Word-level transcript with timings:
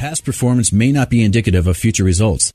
Past 0.00 0.24
performance 0.24 0.72
may 0.72 0.92
not 0.92 1.10
be 1.10 1.22
indicative 1.22 1.66
of 1.66 1.76
future 1.76 2.04
results. 2.04 2.54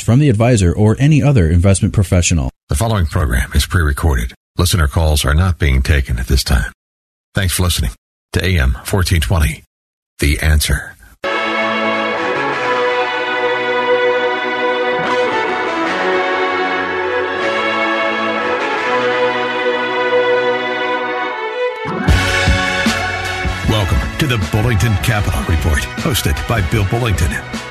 from 0.01 0.19
the 0.19 0.29
advisor 0.29 0.73
or 0.73 0.95
any 0.99 1.21
other 1.21 1.49
investment 1.49 1.93
professional. 1.93 2.49
The 2.69 2.75
following 2.75 3.05
program 3.05 3.51
is 3.53 3.65
pre 3.65 3.81
recorded. 3.81 4.33
Listener 4.57 4.87
calls 4.87 5.25
are 5.25 5.33
not 5.33 5.59
being 5.59 5.81
taken 5.81 6.19
at 6.19 6.27
this 6.27 6.43
time. 6.43 6.71
Thanks 7.33 7.53
for 7.53 7.63
listening 7.63 7.91
to 8.33 8.45
AM 8.45 8.73
1420. 8.73 9.63
The 10.19 10.39
answer. 10.39 10.95
Welcome 23.69 24.17
to 24.19 24.27
the 24.27 24.37
Bullington 24.51 24.93
Capital 25.03 25.41
Report, 25.43 25.81
hosted 26.03 26.47
by 26.47 26.61
Bill 26.69 26.83
Bullington. 26.85 27.70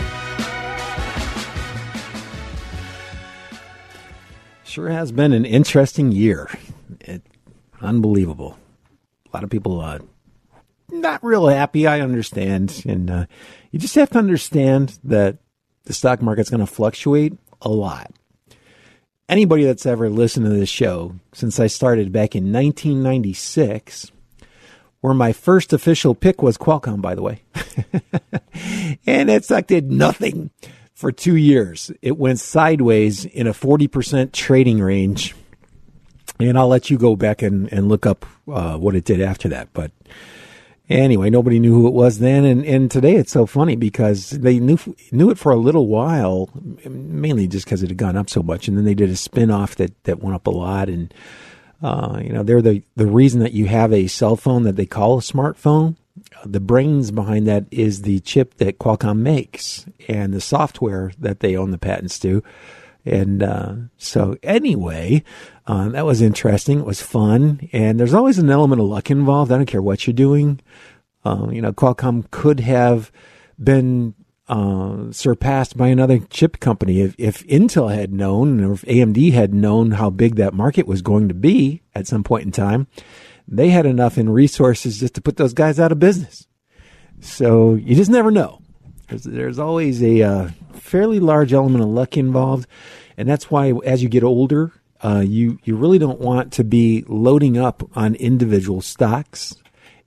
Sure 4.71 4.87
has 4.87 5.11
been 5.11 5.33
an 5.33 5.43
interesting 5.43 6.13
year. 6.13 6.49
It, 7.01 7.21
unbelievable. 7.81 8.57
A 9.25 9.35
lot 9.35 9.43
of 9.43 9.49
people 9.49 9.81
uh, 9.81 9.99
not 10.89 11.21
real 11.21 11.47
happy. 11.47 11.87
I 11.87 11.99
understand, 11.99 12.81
and 12.87 13.11
uh, 13.11 13.25
you 13.71 13.79
just 13.79 13.95
have 13.95 14.11
to 14.11 14.17
understand 14.17 14.97
that 15.03 15.39
the 15.83 15.91
stock 15.91 16.21
market's 16.21 16.49
going 16.49 16.61
to 16.61 16.65
fluctuate 16.65 17.33
a 17.61 17.67
lot. 17.67 18.13
Anybody 19.27 19.65
that's 19.65 19.85
ever 19.85 20.09
listened 20.09 20.45
to 20.45 20.53
this 20.53 20.69
show 20.69 21.15
since 21.33 21.59
I 21.59 21.67
started 21.67 22.13
back 22.13 22.33
in 22.33 22.53
1996 22.53 24.13
where 25.01 25.13
my 25.13 25.33
first 25.33 25.73
official 25.73 26.15
pick 26.15 26.41
was 26.41 26.57
Qualcomm, 26.57 27.01
by 27.01 27.13
the 27.13 27.21
way. 27.21 27.41
and 29.05 29.29
it 29.29 29.43
sucked 29.43 29.67
did 29.67 29.91
nothing 29.91 30.49
for 31.01 31.11
two 31.11 31.35
years. 31.35 31.91
It 32.01 32.17
went 32.17 32.39
sideways 32.39 33.25
in 33.25 33.47
a 33.47 33.53
40% 33.53 34.31
trading 34.31 34.79
range. 34.79 35.35
And 36.39 36.57
I'll 36.57 36.67
let 36.67 36.89
you 36.89 36.97
go 36.97 37.15
back 37.15 37.41
and, 37.41 37.71
and 37.73 37.89
look 37.89 38.05
up 38.05 38.25
uh, 38.47 38.77
what 38.77 38.95
it 38.95 39.03
did 39.03 39.19
after 39.19 39.49
that. 39.49 39.73
But 39.73 39.91
anyway, 40.89 41.29
nobody 41.29 41.59
knew 41.59 41.73
who 41.73 41.87
it 41.87 41.93
was 41.93 42.19
then. 42.19 42.45
And, 42.45 42.63
and 42.65 42.89
today 42.89 43.15
it's 43.15 43.31
so 43.31 43.45
funny 43.45 43.75
because 43.75 44.29
they 44.29 44.59
knew 44.59 44.77
knew 45.11 45.29
it 45.29 45.37
for 45.37 45.51
a 45.51 45.57
little 45.57 45.87
while, 45.87 46.49
mainly 46.85 47.47
just 47.47 47.65
because 47.65 47.83
it 47.83 47.89
had 47.89 47.97
gone 47.97 48.15
up 48.15 48.29
so 48.29 48.41
much. 48.41 48.67
And 48.67 48.77
then 48.77 48.85
they 48.85 48.95
did 48.95 49.09
a 49.09 49.15
spin 49.15 49.51
off 49.51 49.75
that, 49.75 50.03
that 50.03 50.21
went 50.21 50.35
up 50.35 50.47
a 50.47 50.51
lot. 50.51 50.87
And 50.87 51.13
uh, 51.81 52.21
you 52.23 52.31
know, 52.31 52.43
they're 52.43 52.61
the, 52.61 52.83
the 52.95 53.07
reason 53.07 53.41
that 53.41 53.53
you 53.53 53.65
have 53.65 53.91
a 53.91 54.07
cell 54.07 54.35
phone 54.35 54.63
that 54.63 54.75
they 54.75 54.85
call 54.85 55.17
a 55.17 55.21
smartphone. 55.21 55.95
The 56.45 56.59
brains 56.59 57.11
behind 57.11 57.47
that 57.47 57.65
is 57.71 58.01
the 58.01 58.19
chip 58.21 58.55
that 58.55 58.79
Qualcomm 58.79 59.19
makes 59.19 59.85
and 60.07 60.33
the 60.33 60.41
software 60.41 61.11
that 61.19 61.39
they 61.39 61.55
own 61.55 61.71
the 61.71 61.77
patents 61.77 62.19
to. 62.19 62.43
And 63.05 63.41
uh, 63.41 63.73
so, 63.97 64.37
anyway, 64.43 65.23
uh, 65.65 65.89
that 65.89 66.05
was 66.05 66.21
interesting. 66.21 66.79
It 66.79 66.85
was 66.85 67.01
fun. 67.01 67.67
And 67.71 67.99
there's 67.99 68.13
always 68.13 68.37
an 68.37 68.49
element 68.49 68.81
of 68.81 68.87
luck 68.87 69.09
involved. 69.09 69.51
I 69.51 69.57
don't 69.57 69.65
care 69.65 69.81
what 69.81 70.05
you're 70.05 70.13
doing. 70.13 70.59
Uh, 71.25 71.47
you 71.51 71.61
know, 71.61 71.71
Qualcomm 71.71 72.29
could 72.31 72.59
have 72.59 73.11
been 73.61 74.13
uh, 74.47 75.11
surpassed 75.11 75.77
by 75.77 75.87
another 75.87 76.19
chip 76.29 76.59
company. 76.59 77.01
If, 77.01 77.15
if 77.17 77.47
Intel 77.47 77.93
had 77.93 78.13
known, 78.13 78.63
or 78.63 78.73
if 78.73 78.81
AMD 78.83 79.31
had 79.31 79.53
known 79.53 79.91
how 79.91 80.09
big 80.09 80.35
that 80.35 80.53
market 80.53 80.85
was 80.87 81.01
going 81.01 81.27
to 81.29 81.33
be 81.33 81.81
at 81.95 82.07
some 82.07 82.23
point 82.23 82.45
in 82.45 82.51
time, 82.51 82.87
they 83.51 83.69
had 83.69 83.85
enough 83.85 84.17
in 84.17 84.29
resources 84.29 84.99
just 84.99 85.13
to 85.15 85.21
put 85.21 85.37
those 85.37 85.53
guys 85.53 85.79
out 85.79 85.91
of 85.91 85.99
business. 85.99 86.47
So 87.19 87.75
you 87.75 87.95
just 87.95 88.09
never 88.09 88.31
know. 88.31 88.61
There's, 89.07 89.23
there's 89.23 89.59
always 89.59 90.01
a 90.01 90.23
uh, 90.23 90.49
fairly 90.73 91.19
large 91.19 91.53
element 91.53 91.83
of 91.83 91.89
luck 91.89 92.17
involved, 92.17 92.67
and 93.17 93.29
that's 93.29 93.51
why 93.51 93.73
as 93.85 94.01
you 94.01 94.09
get 94.09 94.23
older, 94.23 94.71
uh, 95.03 95.23
you 95.25 95.59
you 95.63 95.75
really 95.75 95.99
don't 95.99 96.19
want 96.19 96.53
to 96.53 96.63
be 96.63 97.03
loading 97.07 97.57
up 97.57 97.83
on 97.95 98.15
individual 98.15 98.81
stocks. 98.81 99.55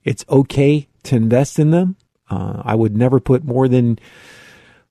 It's 0.04 0.24
okay 0.28 0.88
to 1.04 1.16
invest 1.16 1.58
in 1.58 1.70
them. 1.70 1.96
Uh, 2.30 2.62
I 2.64 2.74
would 2.74 2.96
never 2.96 3.20
put 3.20 3.44
more 3.44 3.68
than 3.68 3.98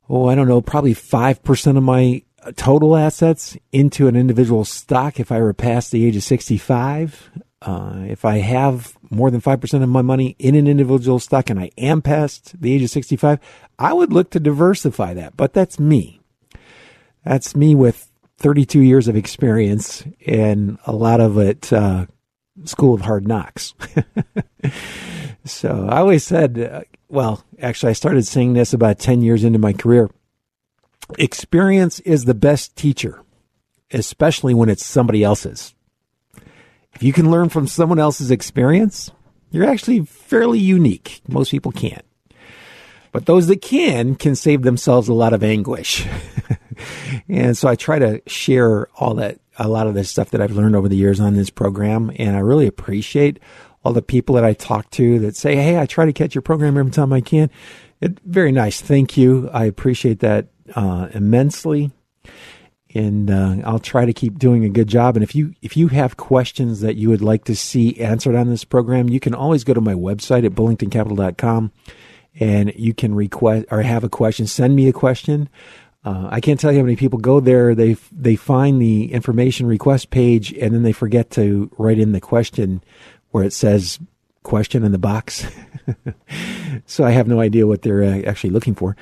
oh, 0.09 0.27
I 0.27 0.35
don't 0.35 0.47
know, 0.47 0.61
probably 0.61 0.93
5% 0.93 1.77
of 1.77 1.83
my 1.83 2.23
total 2.55 2.97
assets 2.97 3.57
into 3.71 4.07
an 4.07 4.15
individual 4.15 4.65
stock 4.65 5.19
if 5.19 5.31
I 5.31 5.39
were 5.39 5.53
past 5.53 5.91
the 5.91 6.05
age 6.05 6.15
of 6.15 6.23
65. 6.23 7.31
Uh, 7.65 8.03
if 8.07 8.25
I 8.25 8.39
have 8.39 8.97
more 9.09 9.31
than 9.31 9.39
5% 9.39 9.83
of 9.83 9.89
my 9.89 10.01
money 10.01 10.35
in 10.37 10.55
an 10.55 10.67
individual 10.67 11.17
stock 11.19 11.49
and 11.49 11.57
I 11.57 11.71
am 11.77 12.01
past 12.01 12.59
the 12.59 12.73
age 12.73 12.83
of 12.83 12.89
65, 12.89 13.39
I 13.79 13.93
would 13.93 14.11
look 14.11 14.31
to 14.31 14.39
diversify 14.39 15.13
that. 15.13 15.37
But 15.37 15.53
that's 15.53 15.79
me. 15.79 16.19
That's 17.23 17.55
me 17.55 17.73
with 17.73 18.11
32 18.39 18.81
years 18.81 19.07
of 19.07 19.15
experience 19.15 20.03
and 20.27 20.77
a 20.85 20.91
lot 20.91 21.21
of 21.21 21.37
it, 21.37 21.71
uh, 21.71 22.07
school 22.65 22.93
of 22.93 23.01
hard 23.01 23.27
knocks. 23.27 23.73
so 25.45 25.87
I 25.89 25.99
always 25.99 26.25
said, 26.25 26.59
uh, 26.59 26.81
well, 27.07 27.45
actually, 27.61 27.91
I 27.91 27.93
started 27.93 28.27
saying 28.27 28.53
this 28.53 28.73
about 28.73 28.99
10 28.99 29.21
years 29.21 29.45
into 29.45 29.59
my 29.59 29.71
career. 29.71 30.09
Experience 31.17 32.01
is 32.01 32.25
the 32.25 32.33
best 32.33 32.75
teacher, 32.75 33.21
especially 33.91 34.53
when 34.53 34.67
it's 34.67 34.85
somebody 34.85 35.23
else's. 35.23 35.73
If 36.95 37.03
you 37.03 37.13
can 37.13 37.31
learn 37.31 37.49
from 37.49 37.67
someone 37.67 37.99
else's 37.99 38.31
experience, 38.31 39.11
you're 39.51 39.65
actually 39.65 40.01
fairly 40.05 40.59
unique. 40.59 41.21
Most 41.27 41.51
people 41.51 41.71
can't. 41.71 42.05
But 43.11 43.27
those 43.27 43.47
that 43.47 43.61
can 43.61 44.15
can 44.15 44.35
save 44.35 44.63
themselves 44.63 45.07
a 45.07 45.13
lot 45.13 45.33
of 45.33 45.43
anguish. 45.43 46.05
and 47.29 47.55
so 47.55 47.67
I 47.67 47.75
try 47.75 47.99
to 47.99 48.21
share 48.25 48.87
all 48.95 49.13
that, 49.15 49.39
a 49.57 49.67
lot 49.67 49.85
of 49.85 49.93
this 49.93 50.09
stuff 50.09 50.31
that 50.31 50.41
I've 50.41 50.51
learned 50.51 50.75
over 50.75 50.89
the 50.89 50.95
years 50.95 51.19
on 51.19 51.35
this 51.35 51.51
program. 51.51 52.11
And 52.17 52.35
I 52.35 52.39
really 52.39 52.65
appreciate 52.65 53.39
all 53.85 53.93
the 53.93 54.01
people 54.01 54.35
that 54.35 54.43
I 54.43 54.53
talk 54.53 54.89
to 54.91 55.19
that 55.19 55.35
say, 55.35 55.55
Hey, 55.55 55.77
I 55.77 55.85
try 55.85 56.05
to 56.05 56.13
catch 56.13 56.33
your 56.33 56.41
program 56.41 56.75
every 56.75 56.91
time 56.91 57.13
I 57.13 57.21
can. 57.21 57.51
It, 58.01 58.19
very 58.21 58.51
nice. 58.51 58.81
Thank 58.81 59.15
you. 59.15 59.49
I 59.53 59.65
appreciate 59.65 60.19
that 60.19 60.47
uh, 60.75 61.09
immensely. 61.13 61.91
And 62.95 63.31
uh, 63.31 63.55
I'll 63.65 63.79
try 63.79 64.05
to 64.05 64.13
keep 64.13 64.37
doing 64.37 64.63
a 64.65 64.69
good 64.69 64.87
job. 64.87 65.15
And 65.15 65.23
if 65.23 65.33
you 65.33 65.55
if 65.61 65.75
you 65.75 65.87
have 65.87 66.17
questions 66.17 66.81
that 66.81 66.95
you 66.95 67.09
would 67.09 67.21
like 67.21 67.45
to 67.45 67.55
see 67.55 67.99
answered 67.99 68.35
on 68.35 68.49
this 68.49 68.63
program, 68.63 69.09
you 69.09 69.19
can 69.19 69.33
always 69.33 69.63
go 69.63 69.73
to 69.73 69.81
my 69.81 69.93
website 69.93 70.45
at 70.45 70.53
bullingtoncapital.com 70.53 71.71
and 72.39 72.73
you 72.75 72.93
can 72.93 73.15
request 73.15 73.65
or 73.71 73.81
have 73.81 74.03
a 74.03 74.09
question. 74.09 74.47
Send 74.47 74.75
me 74.75 74.87
a 74.87 74.93
question. 74.93 75.49
Uh, 76.05 76.27
I 76.29 76.41
can't 76.41 76.59
tell 76.59 76.71
you 76.71 76.79
how 76.79 76.83
many 76.83 76.95
people 76.95 77.19
go 77.19 77.39
there. 77.39 77.73
They 77.73 77.93
they 78.11 78.35
find 78.35 78.81
the 78.81 79.11
information 79.11 79.65
request 79.65 80.09
page 80.09 80.51
and 80.53 80.73
then 80.73 80.83
they 80.83 80.91
forget 80.91 81.31
to 81.31 81.71
write 81.77 81.99
in 81.99 82.11
the 82.11 82.21
question 82.21 82.83
where 83.31 83.43
it 83.43 83.53
says 83.53 83.99
question 84.43 84.83
in 84.83 84.91
the 84.91 84.97
box. 84.97 85.47
so 86.85 87.03
I 87.03 87.11
have 87.11 87.27
no 87.27 87.39
idea 87.39 87.65
what 87.65 87.81
they're 87.81 88.03
uh, 88.03 88.21
actually 88.23 88.51
looking 88.51 88.75
for. 88.75 88.95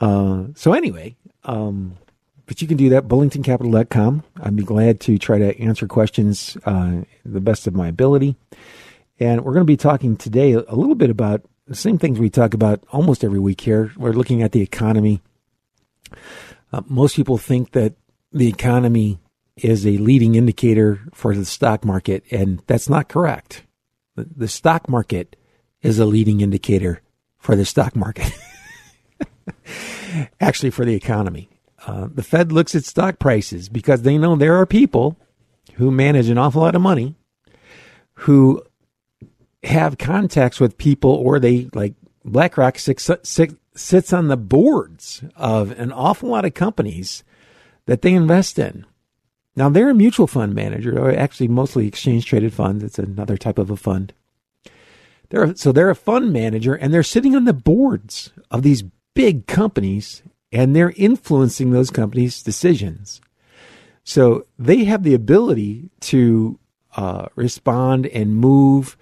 Uh, 0.00 0.44
so 0.54 0.72
anyway, 0.72 1.16
um, 1.44 1.96
but 2.46 2.60
you 2.60 2.68
can 2.68 2.76
do 2.76 2.90
that, 2.90 3.08
bullingtoncapital.com. 3.08 4.22
I'd 4.42 4.56
be 4.56 4.64
glad 4.64 5.00
to 5.00 5.18
try 5.18 5.38
to 5.38 5.58
answer 5.58 5.86
questions 5.86 6.56
uh, 6.64 7.02
the 7.24 7.40
best 7.40 7.66
of 7.66 7.74
my 7.74 7.88
ability. 7.88 8.36
And 9.18 9.44
we're 9.44 9.52
going 9.52 9.66
to 9.66 9.72
be 9.72 9.76
talking 9.76 10.16
today 10.16 10.52
a 10.52 10.74
little 10.74 10.94
bit 10.94 11.10
about 11.10 11.42
the 11.66 11.74
same 11.74 11.98
things 11.98 12.18
we 12.18 12.30
talk 12.30 12.52
about 12.52 12.84
almost 12.92 13.24
every 13.24 13.38
week 13.38 13.60
here. 13.60 13.92
We're 13.96 14.12
looking 14.12 14.42
at 14.42 14.52
the 14.52 14.60
economy. 14.60 15.22
Uh, 16.72 16.82
most 16.86 17.16
people 17.16 17.38
think 17.38 17.72
that 17.72 17.94
the 18.32 18.48
economy 18.48 19.20
is 19.56 19.86
a 19.86 19.96
leading 19.98 20.34
indicator 20.34 21.00
for 21.12 21.34
the 21.34 21.44
stock 21.44 21.84
market, 21.84 22.24
and 22.30 22.62
that's 22.66 22.88
not 22.88 23.08
correct. 23.08 23.62
The, 24.16 24.28
the 24.36 24.48
stock 24.48 24.88
market 24.88 25.36
is 25.80 25.98
a 25.98 26.04
leading 26.04 26.40
indicator 26.40 27.00
for 27.38 27.54
the 27.56 27.64
stock 27.64 27.94
market. 27.94 28.30
Actually, 30.40 30.70
for 30.70 30.84
the 30.84 30.94
economy. 30.94 31.48
Uh, 31.86 32.08
the 32.12 32.22
Fed 32.22 32.52
looks 32.52 32.74
at 32.74 32.84
stock 32.84 33.18
prices 33.18 33.68
because 33.68 34.02
they 34.02 34.16
know 34.16 34.36
there 34.36 34.56
are 34.56 34.66
people 34.66 35.18
who 35.74 35.90
manage 35.90 36.28
an 36.28 36.38
awful 36.38 36.62
lot 36.62 36.74
of 36.74 36.82
money 36.82 37.14
who 38.14 38.62
have 39.64 39.98
contacts 39.98 40.60
with 40.60 40.78
people 40.78 41.10
or 41.10 41.38
they 41.38 41.68
like 41.74 41.94
BlackRock 42.24 42.78
six, 42.78 43.10
six, 43.22 43.54
sits 43.74 44.12
on 44.12 44.28
the 44.28 44.36
boards 44.36 45.22
of 45.36 45.72
an 45.72 45.92
awful 45.92 46.30
lot 46.30 46.44
of 46.44 46.54
companies 46.54 47.24
that 47.86 48.02
they 48.02 48.14
invest 48.14 48.58
in. 48.58 48.86
Now 49.56 49.68
they're 49.68 49.90
a 49.90 49.94
mutual 49.94 50.26
fund 50.26 50.54
manager, 50.54 50.98
or 50.98 51.12
actually 51.12 51.48
mostly 51.48 51.86
exchange 51.86 52.26
traded 52.26 52.52
funds. 52.52 52.82
It's 52.82 52.98
another 52.98 53.36
type 53.36 53.58
of 53.58 53.70
a 53.70 53.76
fund. 53.76 54.12
They're, 55.28 55.54
so 55.54 55.72
they're 55.72 55.90
a 55.90 55.96
fund 55.96 56.32
manager 56.32 56.74
and 56.74 56.92
they're 56.92 57.02
sitting 57.02 57.34
on 57.34 57.44
the 57.44 57.52
boards 57.52 58.30
of 58.50 58.62
these 58.62 58.84
big 59.14 59.46
companies 59.46 60.22
and 60.54 60.74
they're 60.74 60.94
influencing 60.96 61.70
those 61.72 61.90
companies' 61.90 62.42
decisions. 62.42 63.20
So 64.04 64.46
they 64.58 64.84
have 64.84 65.02
the 65.02 65.14
ability 65.14 65.90
to 66.00 66.58
uh, 66.96 67.26
respond 67.34 68.06
and 68.06 68.36
move 68.36 68.96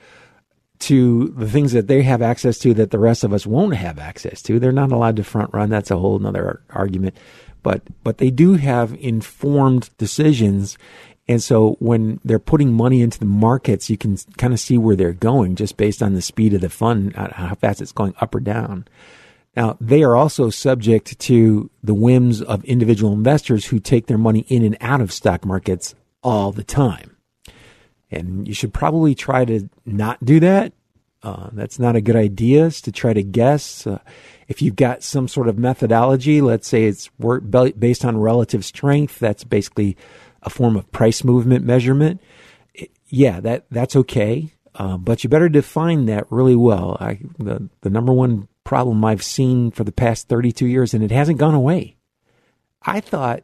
to 0.79 1.29
the 1.37 1.49
things 1.49 1.73
that 1.73 1.87
they 1.87 2.03
have 2.03 2.23
access 2.23 2.59
to 2.59 2.75
that 2.75 2.91
the 2.91 2.99
rest 2.99 3.23
of 3.23 3.33
us 3.33 3.47
won't 3.47 3.75
have 3.75 3.99
access 3.99 4.43
to. 4.43 4.59
They're 4.59 4.73
not 4.73 4.91
allowed 4.91 5.17
to 5.17 5.25
front 5.25 5.53
run. 5.53 5.71
That's 5.71 5.91
a 5.91 5.99
whole 5.99 6.27
other 6.27 6.63
argument. 6.71 7.17
But 7.63 7.83
but 8.03 8.19
they 8.19 8.31
do 8.31 8.55
have 8.55 8.95
informed 8.95 9.91
decisions. 9.99 10.79
And 11.29 11.41
so 11.41 11.77
when 11.79 12.19
they're 12.25 12.41
putting 12.41 12.73
money 12.73 13.01
into 13.01 13.21
the 13.21 13.27
markets, 13.27 13.89
you 13.89 13.97
can 13.97 14.17
kind 14.39 14.53
of 14.53 14.59
see 14.59 14.77
where 14.77 14.97
they're 14.97 15.13
going 15.13 15.55
just 15.55 15.77
based 15.77 16.03
on 16.03 16.15
the 16.15 16.23
speed 16.23 16.55
of 16.55 16.63
the 16.63 16.69
fund, 16.69 17.15
how 17.15 17.55
fast 17.55 17.81
it's 17.81 17.93
going 17.93 18.15
up 18.21 18.35
or 18.35 18.41
down. 18.41 18.87
Now, 19.55 19.77
they 19.81 20.03
are 20.03 20.17
also 20.17 20.51
subject 20.51 21.19
to 21.21 21.71
the 21.83 21.95
whims 21.95 22.41
of 22.41 22.65
individual 22.65 23.13
investors 23.13 23.67
who 23.67 23.81
take 23.81 24.07
their 24.07 24.19
money 24.19 24.47
in 24.49 24.65
and 24.65 24.77
out 24.81 25.01
of 25.01 25.13
stock 25.13 25.45
markets 25.45 25.95
all 26.23 26.53
the 26.53 26.65
time. 26.65 27.17
And 28.11 28.47
you 28.47 28.55
should 28.55 28.73
probably 28.73 29.15
try 29.15 29.45
to 29.45 29.69
not 29.85 30.25
do 30.25 30.41
that. 30.41 30.73
Uh, 31.23 31.51
that's 31.53 31.79
not 31.79 31.97
a 31.97 32.01
good 32.01 32.17
idea 32.17 32.67
is 32.67 32.81
to 32.83 32.91
try 32.93 33.13
to 33.13 33.23
guess. 33.23 33.87
Uh, 33.87 33.99
if 34.49 34.61
you've 34.61 34.77
got 34.77 35.03
some 35.03 35.29
sort 35.29 35.49
of 35.49 35.57
methodology, 35.57 36.41
let's 36.41 36.67
say 36.67 36.85
it's 36.85 37.11
work 37.19 37.45
based 37.49 38.05
on 38.05 38.19
relative 38.19 38.65
strength, 38.65 39.19
that's 39.19 39.45
basically 39.45 39.97
a 40.43 40.51
form 40.51 40.77
of 40.77 40.91
price 40.91 41.23
movement 41.23 41.65
measurement. 41.65 42.21
Yeah, 43.07 43.41
that 43.41 43.67
that's 43.71 43.95
okay. 43.95 44.53
Uh, 44.75 44.97
but 44.97 45.23
you 45.23 45.31
better 45.31 45.49
define 45.49 46.07
that 46.07 46.27
really 46.31 46.57
well. 46.57 46.97
I, 46.99 47.21
the, 47.39 47.69
the 47.83 47.91
number 47.91 48.13
one 48.13 48.49
problem 48.73 49.05
I've 49.05 49.23
seen 49.23 49.71
for 49.71 49.85
the 49.85 49.93
past 49.93 50.29
32 50.29 50.65
years, 50.67 50.95
and 50.95 51.05
it 51.05 51.11
hasn't 51.11 51.37
gone 51.37 51.53
away. 51.53 51.99
I 52.81 53.01
thought 53.01 53.43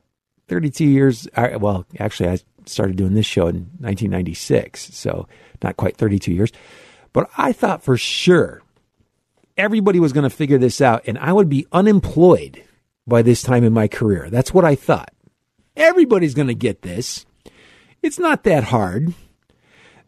32 0.49 0.87
years, 0.87 1.29
well, 1.37 1.85
actually, 1.99 2.31
I 2.31 2.39
started 2.65 2.97
doing 2.97 3.13
this 3.13 3.27
show 3.27 3.47
in 3.47 3.69
1996, 3.79 4.95
so 4.97 5.29
not 5.63 5.77
quite 5.77 5.99
32 5.99 6.33
years. 6.33 6.51
But 7.13 7.29
I 7.37 7.53
thought 7.53 7.83
for 7.83 7.99
sure 7.99 8.63
everybody 9.59 10.01
was 10.01 10.15
going 10.15 10.25
to 10.25 10.35
figure 10.35 10.57
this 10.57 10.81
out, 10.81 11.03
and 11.07 11.19
I 11.19 11.35
would 11.35 11.51
be 11.51 11.67
unemployed 11.73 12.65
by 13.07 13.21
this 13.21 13.43
time 13.43 13.65
in 13.65 13.75
my 13.75 13.87
career. 13.87 14.31
That's 14.31 14.55
what 14.55 14.65
I 14.65 14.77
thought. 14.77 15.13
Everybody's 15.77 16.33
going 16.33 16.49
to 16.49 16.55
get 16.55 16.81
this. 16.81 17.27
It's 18.03 18.19
not 18.19 18.45
that 18.45 18.65
hard. 18.65 19.13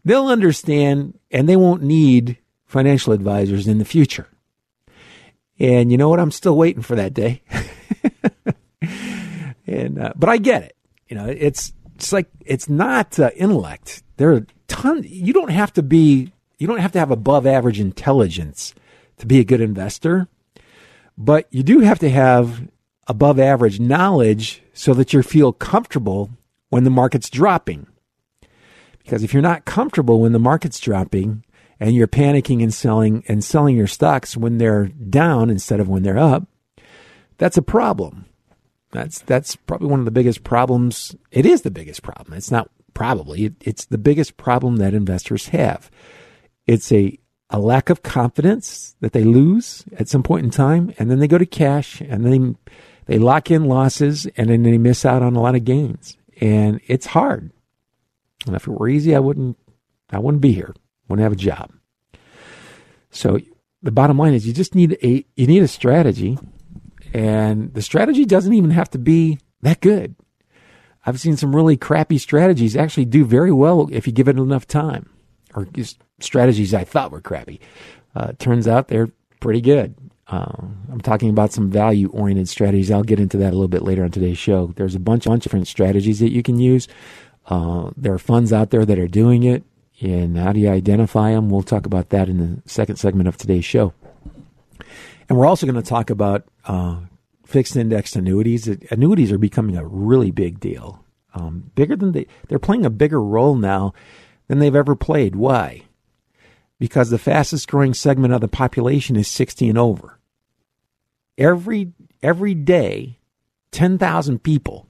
They'll 0.03 0.29
understand, 0.29 1.19
and 1.31 1.47
they 1.47 1.57
won't 1.57 1.83
need 1.83 2.39
financial 2.65 3.13
advisors 3.13 3.69
in 3.69 3.77
the 3.77 3.85
future. 3.85 4.29
And 5.61 5.93
you 5.93 5.99
know 5.99 6.09
what? 6.09 6.19
I'm 6.19 6.31
still 6.31 6.57
waiting 6.57 6.83
for 6.83 6.97
that 6.97 7.13
day. 7.13 7.43
and 9.67 10.01
uh, 10.01 10.13
but 10.17 10.31
I 10.31 10.39
get 10.39 10.63
it. 10.63 10.77
You 11.09 11.17
know, 11.17 11.27
it's 11.27 11.73
it's 11.97 12.13
like 12.13 12.29
it's 12.47 12.69
not 12.69 13.19
uh, 13.21 13.31
intellect. 13.37 14.03
There 14.17 14.33
are 14.33 14.47
ton. 14.69 15.05
You 15.07 15.35
don't 15.35 15.51
have 15.51 15.73
to 15.75 15.83
be. 15.83 16.33
You 16.59 16.67
don't 16.67 16.79
have 16.79 16.93
to 16.93 16.99
have 16.99 17.11
above 17.11 17.47
average 17.47 17.79
intelligence 17.79 18.75
to 19.19 19.27
be 19.27 19.39
a 19.39 19.45
good 19.45 19.61
investor, 19.61 20.29
but 21.19 21.47
you 21.51 21.63
do 21.63 21.81
have 21.81 21.99
to 21.99 22.09
have 22.09 22.69
above 23.07 23.39
average 23.39 23.79
knowledge 23.79 24.63
so 24.73 24.95
that 24.95 25.13
you 25.13 25.23
feel 25.23 25.53
comfortable 25.53 26.31
when 26.71 26.85
the 26.85 26.91
market's 26.91 27.29
dropping. 27.29 27.87
Because 29.03 29.23
if 29.23 29.35
you're 29.35 29.43
not 29.43 29.65
comfortable 29.65 30.21
when 30.21 30.33
the 30.33 30.39
market's 30.39 30.81
dropping, 30.81 31.45
and 31.81 31.95
you're 31.95 32.07
panicking 32.07 32.63
and 32.63 32.73
selling 32.73 33.25
and 33.27 33.43
selling 33.43 33.77
your 33.77 33.87
stocks 33.87 34.37
when 34.37 34.59
they're 34.59 34.89
down 34.89 35.49
instead 35.49 35.81
of 35.81 35.89
when 35.89 36.03
they're 36.03 36.19
up, 36.19 36.47
that's 37.39 37.57
a 37.57 37.63
problem. 37.63 38.27
That's 38.93 39.21
that's 39.21 39.57
probably 39.57 39.89
one 39.89 39.99
of 39.99 40.05
the 40.05 40.11
biggest 40.11 40.45
problems. 40.45 41.17
It 41.31 41.47
is 41.47 41.63
the 41.63 41.71
biggest 41.71 42.03
problem. 42.03 42.35
It's 42.35 42.51
not 42.51 42.71
probably. 42.93 43.47
It, 43.47 43.55
it's 43.63 43.87
the 43.87 43.99
biggest 43.99 44.37
problem 44.37 44.77
that 44.77 44.95
investors 44.95 45.49
have. 45.49 45.91
It's 46.67 46.93
a 46.93 47.19
a 47.49 47.59
lack 47.59 47.89
of 47.89 48.03
confidence 48.03 48.95
that 49.01 49.13
they 49.13 49.25
lose 49.25 49.85
at 49.97 50.09
some 50.09 50.23
point 50.23 50.45
in 50.45 50.51
time, 50.51 50.93
and 50.99 51.11
then 51.11 51.19
they 51.19 51.27
go 51.27 51.39
to 51.39 51.47
cash, 51.47 52.01
and 52.01 52.25
then 52.27 52.59
they 53.07 53.19
lock 53.19 53.51
in 53.51 53.65
losses, 53.65 54.27
and 54.37 54.51
then 54.51 54.63
they 54.63 54.79
miss 54.79 55.05
out 55.05 55.23
on 55.23 55.35
a 55.35 55.41
lot 55.41 55.55
of 55.55 55.65
gains. 55.65 56.17
And 56.41 56.81
it's 56.87 57.07
hard. 57.07 57.51
And 58.47 58.55
if 58.55 58.67
it 58.67 58.71
were 58.71 58.89
easy, 58.89 59.15
I 59.15 59.21
wouldn't 59.21 59.57
I 60.11 60.19
wouldn't 60.19 60.43
be 60.43 60.53
here 60.53 60.75
want 61.11 61.19
to 61.19 61.25
have 61.25 61.33
a 61.33 61.37
job. 61.37 61.73
So 63.11 63.39
the 63.83 63.91
bottom 63.91 64.19
line 64.19 64.35
is 64.35 64.47
you 64.47 64.53
just 64.53 64.75
need 64.75 64.97
a 65.03 65.25
you 65.37 65.47
need 65.47 65.63
a 65.63 65.69
strategy, 65.69 66.39
and 67.13 67.75
the 67.75 67.83
strategy 67.83 68.25
doesn't 68.25 68.55
even 68.55 68.71
have 68.71 68.91
to 68.91 68.99
be 68.99 69.39
that 69.63 69.81
good. 69.81 70.15
I've 71.05 71.21
seen 71.21 71.37
some 71.37 71.57
really 71.57 71.77
crappy 71.77 72.19
strategies 72.19 72.77
actually 72.77 73.07
do 73.07 73.25
very 73.25 73.53
well 73.53 73.89
if 73.91 74.07
you 74.07 74.13
give 74.13 74.29
it 74.29 74.39
enough 74.39 74.67
time, 74.67 75.11
or 75.55 75.65
just 75.67 75.99
strategies 76.21 76.75
I 76.75 76.85
thought 76.85 77.11
were 77.11 77.21
crappy. 77.21 77.61
Uh, 78.15 78.33
turns 78.39 78.69
out 78.69 78.89
they're 78.89 79.11
pretty 79.41 79.61
good. 79.61 79.95
Uh, 80.29 80.67
I'm 80.93 81.01
talking 81.01 81.31
about 81.31 81.53
some 81.53 81.71
value 81.71 82.09
oriented 82.11 82.49
strategies. 82.49 82.91
I'll 82.91 83.03
get 83.03 83.19
into 83.19 83.37
that 83.39 83.49
a 83.49 83.57
little 83.57 83.69
bit 83.69 83.83
later 83.83 84.05
on 84.05 84.11
today's 84.11 84.39
show. 84.39 84.73
There's 84.77 84.95
a 84.95 85.01
bunch, 85.01 85.25
bunch 85.25 85.39
of 85.39 85.43
different 85.43 85.67
strategies 85.67 86.21
that 86.21 86.31
you 86.31 86.43
can 86.43 86.61
use. 86.61 86.87
Uh, 87.47 87.91
there 87.97 88.13
are 88.13 88.19
funds 88.19 88.53
out 88.53 88.71
there 88.71 88.85
that 88.85 88.99
are 88.99 89.09
doing 89.09 89.43
it. 89.43 89.65
And 90.01 90.37
how 90.39 90.53
do 90.53 90.61
you 90.61 90.71
identify 90.71 91.33
them? 91.33 91.51
We'll 91.51 91.63
talk 91.63 91.85
about 91.85 92.09
that 92.11 92.29
in 92.29 92.39
the 92.39 92.63
second 92.69 92.97
segment 92.97 93.29
of 93.29 93.37
today's 93.37 93.65
show. 93.65 93.93
And 95.29 95.39
we're 95.39 95.47
also 95.47 95.67
going 95.67 95.81
to 95.81 95.89
talk 95.89 96.11
about 96.11 96.49
uh, 96.65 97.01
fixed 97.45 97.77
indexed 97.77 98.17
annuities. 98.17 98.67
Annuities 98.91 99.31
are 99.31 99.39
becoming 99.39 99.77
a 99.77 99.87
really 99.87 100.31
big 100.31 100.59
deal, 100.59 101.05
um, 101.35 101.71
bigger 101.75 101.97
than 101.97 102.13
they. 102.13 102.27
They're 102.49 102.59
playing 102.59 102.87
a 102.87 102.91
bigger 102.91 103.23
role 103.23 103.55
now 103.55 103.93
than 104.49 104.59
they've 104.59 104.75
ever 104.75 104.97
played. 104.97 105.37
Why? 105.37 105.83
Because 106.79 107.11
the 107.11 107.19
fastest 107.19 107.69
growing 107.69 107.93
segment 107.93 108.33
of 108.33 108.41
the 108.41 108.49
population 108.49 109.17
is 109.17 109.29
60 109.29 109.69
and 109.69 109.79
over. 109.79 110.19
Every 111.37 111.93
every 112.23 112.55
day, 112.55 113.19
10,000 113.73 114.43
people 114.43 114.89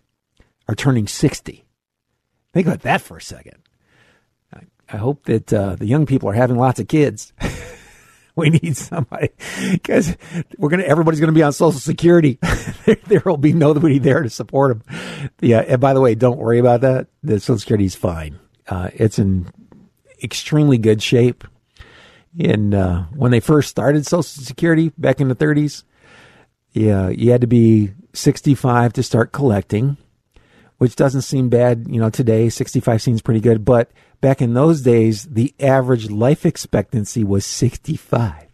are 0.69 0.75
turning 0.75 1.07
60. 1.07 1.65
Think 2.53 2.67
about 2.67 2.83
that 2.83 3.01
for 3.01 3.17
a 3.17 3.23
second. 3.23 3.59
I 4.93 4.97
hope 4.97 5.25
that 5.27 5.53
uh, 5.53 5.77
the 5.77 5.87
young 5.87 6.07
people 6.07 6.29
are 6.29 6.35
having 6.35 6.57
lots 6.57 6.81
of 6.81 6.89
kids. 6.89 7.33
we 8.37 8.51
need 8.51 8.77
somebody 8.77 9.31
because 9.73 10.17
we're 10.59 10.69
gonna. 10.71 10.85
Everybody's 10.85 11.21
gonna 11.21 11.33
be 11.33 11.43
on 11.43 11.53
Social 11.53 11.79
Security. 11.81 12.39
there 13.07 13.23
will 13.25 13.37
be 13.37 13.53
nobody 13.53 13.99
there 13.99 14.23
to 14.23 14.31
support 14.31 14.79
them. 14.87 15.31
Yeah. 15.41 15.61
And 15.61 15.81
by 15.81 15.95
the 15.95 16.01
way, 16.01 16.15
don't 16.15 16.39
worry 16.39 16.59
about 16.59 16.81
that. 16.81 17.09
The 17.23 17.39
Social 17.41 17.59
Security 17.59 17.85
is 17.85 17.95
fine. 17.95 18.39
Uh, 18.69 18.91
it's 18.95 19.19
in 19.19 19.49
extremely 20.23 20.79
good 20.79 21.03
shape. 21.03 21.45
in 22.39 22.75
uh, 22.75 23.05
when 23.15 23.31
they 23.31 23.41
first 23.41 23.69
started 23.69 24.07
Social 24.07 24.23
Security 24.23 24.93
back 24.99 25.21
in 25.21 25.29
the 25.29 25.37
30s. 25.37 25.85
Yeah, 26.73 27.09
you 27.09 27.33
had 27.33 27.41
to 27.41 27.49
be 27.49 27.91
65 28.13 28.93
to 28.93 29.03
start 29.03 29.33
collecting, 29.33 29.97
which 30.79 30.95
doesn't 30.95 31.23
seem 31.23 31.49
bad. 31.49 31.87
You 31.89 32.01
know, 32.01 32.11
today 32.11 32.49
65 32.49 33.03
seems 33.03 33.23
pretty 33.23 33.41
good, 33.41 33.65
but 33.65 33.91
back 34.21 34.43
in 34.43 34.55
those 34.55 34.83
days, 34.83 35.25
the 35.25 35.55
average 35.61 36.11
life 36.11 36.45
expectancy 36.45 37.25
was 37.25 37.45
65. 37.47 38.47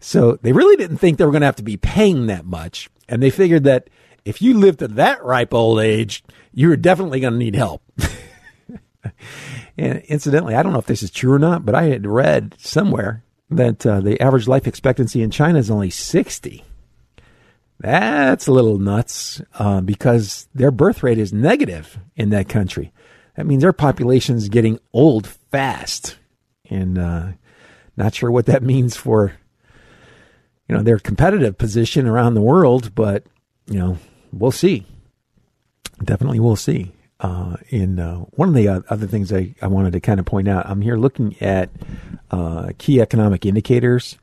So 0.00 0.38
they 0.42 0.52
really 0.52 0.76
didn't 0.76 0.98
think 0.98 1.18
they 1.18 1.24
were 1.24 1.30
going 1.30 1.42
to 1.42 1.46
have 1.46 1.56
to 1.56 1.62
be 1.62 1.76
paying 1.76 2.26
that 2.26 2.44
much, 2.44 2.90
and 3.08 3.22
they 3.22 3.30
figured 3.30 3.64
that 3.64 3.88
if 4.24 4.40
you 4.40 4.54
lived 4.54 4.80
to 4.80 4.88
that 4.88 5.22
ripe 5.24 5.54
old 5.54 5.80
age, 5.80 6.24
you 6.52 6.68
were 6.68 6.76
definitely 6.76 7.20
going 7.20 7.34
to 7.34 7.38
need 7.38 7.54
help. 7.54 7.82
and 9.78 9.98
incidentally, 10.02 10.54
I 10.54 10.62
don't 10.62 10.72
know 10.72 10.78
if 10.78 10.86
this 10.86 11.02
is 11.02 11.10
true 11.10 11.32
or 11.32 11.38
not, 11.38 11.64
but 11.64 11.74
I 11.74 11.84
had 11.84 12.06
read 12.06 12.54
somewhere 12.58 13.22
that 13.50 13.84
uh, 13.86 14.00
the 14.00 14.20
average 14.20 14.48
life 14.48 14.66
expectancy 14.66 15.22
in 15.22 15.30
China 15.30 15.58
is 15.58 15.70
only 15.70 15.90
60. 15.90 16.64
That's 17.80 18.46
a 18.46 18.52
little 18.52 18.78
nuts 18.78 19.42
uh, 19.58 19.80
because 19.80 20.48
their 20.54 20.70
birth 20.70 21.02
rate 21.02 21.18
is 21.18 21.32
negative 21.32 21.98
in 22.16 22.30
that 22.30 22.48
country. 22.48 22.92
That 23.36 23.46
means 23.46 23.62
their 23.62 23.72
population 23.72 24.36
is 24.36 24.48
getting 24.48 24.78
old 24.92 25.26
fast. 25.26 26.16
And 26.70 26.98
uh, 26.98 27.28
not 27.96 28.14
sure 28.14 28.30
what 28.30 28.46
that 28.46 28.62
means 28.72 28.96
for 28.96 29.34
you 30.68 30.74
know 30.74 30.82
their 30.82 30.98
competitive 30.98 31.58
position 31.58 32.06
around 32.06 32.34
the 32.34 32.40
world, 32.40 32.94
but 32.94 33.24
you 33.66 33.78
know 33.78 33.98
we'll 34.32 34.50
see. 34.50 34.86
Definitely, 36.02 36.40
we'll 36.40 36.56
see. 36.56 36.92
Uh, 37.20 37.56
in 37.68 37.98
uh, 38.00 38.16
one 38.32 38.48
of 38.48 38.54
the 38.54 38.68
other 38.68 39.06
things 39.06 39.32
I, 39.32 39.54
I 39.62 39.68
wanted 39.68 39.92
to 39.92 40.00
kind 40.00 40.18
of 40.18 40.26
point 40.26 40.48
out, 40.48 40.68
I'm 40.68 40.82
here 40.82 40.96
looking 40.96 41.40
at 41.40 41.70
uh, 42.30 42.72
key 42.76 43.00
economic 43.00 43.46
indicators. 43.46 44.18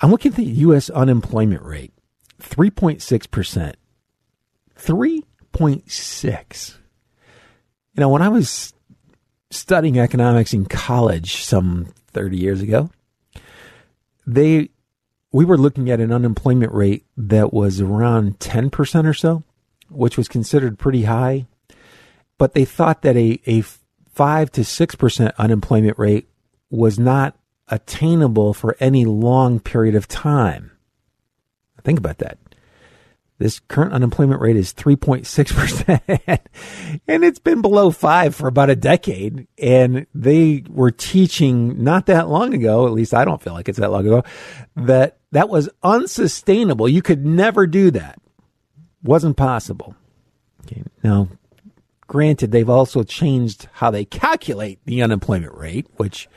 I'm 0.00 0.10
looking 0.10 0.32
at 0.32 0.36
the 0.36 0.44
U.S. 0.44 0.90
unemployment 0.90 1.62
rate, 1.62 1.92
3.6%. 2.42 3.74
3.6. 4.76 6.74
You 8.00 8.06
know, 8.06 8.08
when 8.08 8.22
I 8.22 8.30
was 8.30 8.72
studying 9.50 9.98
economics 9.98 10.54
in 10.54 10.64
college 10.64 11.44
some 11.44 11.92
30 12.14 12.38
years 12.38 12.62
ago, 12.62 12.88
they 14.26 14.70
we 15.32 15.44
were 15.44 15.58
looking 15.58 15.90
at 15.90 16.00
an 16.00 16.10
unemployment 16.10 16.72
rate 16.72 17.04
that 17.18 17.52
was 17.52 17.78
around 17.78 18.38
10% 18.38 19.06
or 19.06 19.12
so, 19.12 19.42
which 19.90 20.16
was 20.16 20.28
considered 20.28 20.78
pretty 20.78 21.02
high. 21.02 21.46
But 22.38 22.54
they 22.54 22.64
thought 22.64 23.02
that 23.02 23.18
a, 23.18 23.38
a 23.46 23.60
5 23.60 24.50
to 24.52 24.62
6% 24.62 25.32
unemployment 25.36 25.98
rate 25.98 26.26
was 26.70 26.98
not 26.98 27.36
attainable 27.68 28.54
for 28.54 28.78
any 28.80 29.04
long 29.04 29.60
period 29.60 29.94
of 29.94 30.08
time. 30.08 30.70
Think 31.84 31.98
about 31.98 32.16
that. 32.16 32.38
This 33.40 33.58
current 33.58 33.94
unemployment 33.94 34.42
rate 34.42 34.56
is 34.56 34.74
3.6%, 34.74 36.38
and 37.08 37.24
it's 37.24 37.38
been 37.38 37.62
below 37.62 37.90
5 37.90 38.34
for 38.34 38.48
about 38.48 38.68
a 38.68 38.76
decade. 38.76 39.48
And 39.56 40.06
they 40.14 40.62
were 40.68 40.90
teaching 40.90 41.82
not 41.82 42.04
that 42.04 42.28
long 42.28 42.52
ago, 42.52 42.86
at 42.86 42.92
least 42.92 43.14
I 43.14 43.24
don't 43.24 43.40
feel 43.40 43.54
like 43.54 43.66
it's 43.70 43.78
that 43.78 43.90
long 43.90 44.06
ago, 44.06 44.24
that 44.76 45.16
that 45.32 45.48
was 45.48 45.70
unsustainable. 45.82 46.86
You 46.86 47.00
could 47.00 47.24
never 47.24 47.66
do 47.66 47.90
that. 47.92 48.20
Wasn't 49.02 49.38
possible. 49.38 49.94
Okay. 50.66 50.82
Now, 51.02 51.28
granted, 52.06 52.52
they've 52.52 52.68
also 52.68 53.04
changed 53.04 53.68
how 53.72 53.90
they 53.90 54.04
calculate 54.04 54.80
the 54.84 55.00
unemployment 55.02 55.54
rate, 55.54 55.86
which 55.96 56.28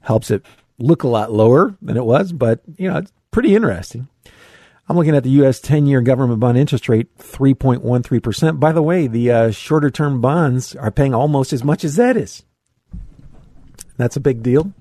helps 0.00 0.30
it 0.30 0.42
look 0.78 1.02
a 1.02 1.08
lot 1.08 1.30
lower 1.30 1.76
than 1.82 1.98
it 1.98 2.06
was, 2.06 2.32
but 2.32 2.62
you 2.78 2.90
know, 2.90 2.96
it's 2.96 3.12
pretty 3.30 3.54
interesting. 3.54 4.08
I'm 4.88 4.96
looking 4.96 5.16
at 5.16 5.24
the 5.24 5.30
U.S. 5.30 5.58
10 5.60 5.86
year 5.86 6.00
government 6.00 6.38
bond 6.40 6.56
interest 6.56 6.88
rate, 6.88 7.16
3.13%. 7.18 8.60
By 8.60 8.72
the 8.72 8.82
way, 8.82 9.06
the 9.06 9.30
uh, 9.30 9.50
shorter 9.50 9.90
term 9.90 10.20
bonds 10.20 10.76
are 10.76 10.92
paying 10.92 11.14
almost 11.14 11.52
as 11.52 11.64
much 11.64 11.84
as 11.84 11.96
that 11.96 12.16
is. 12.16 12.44
That's 13.96 14.16
a 14.16 14.20
big 14.20 14.42
deal. 14.42 14.72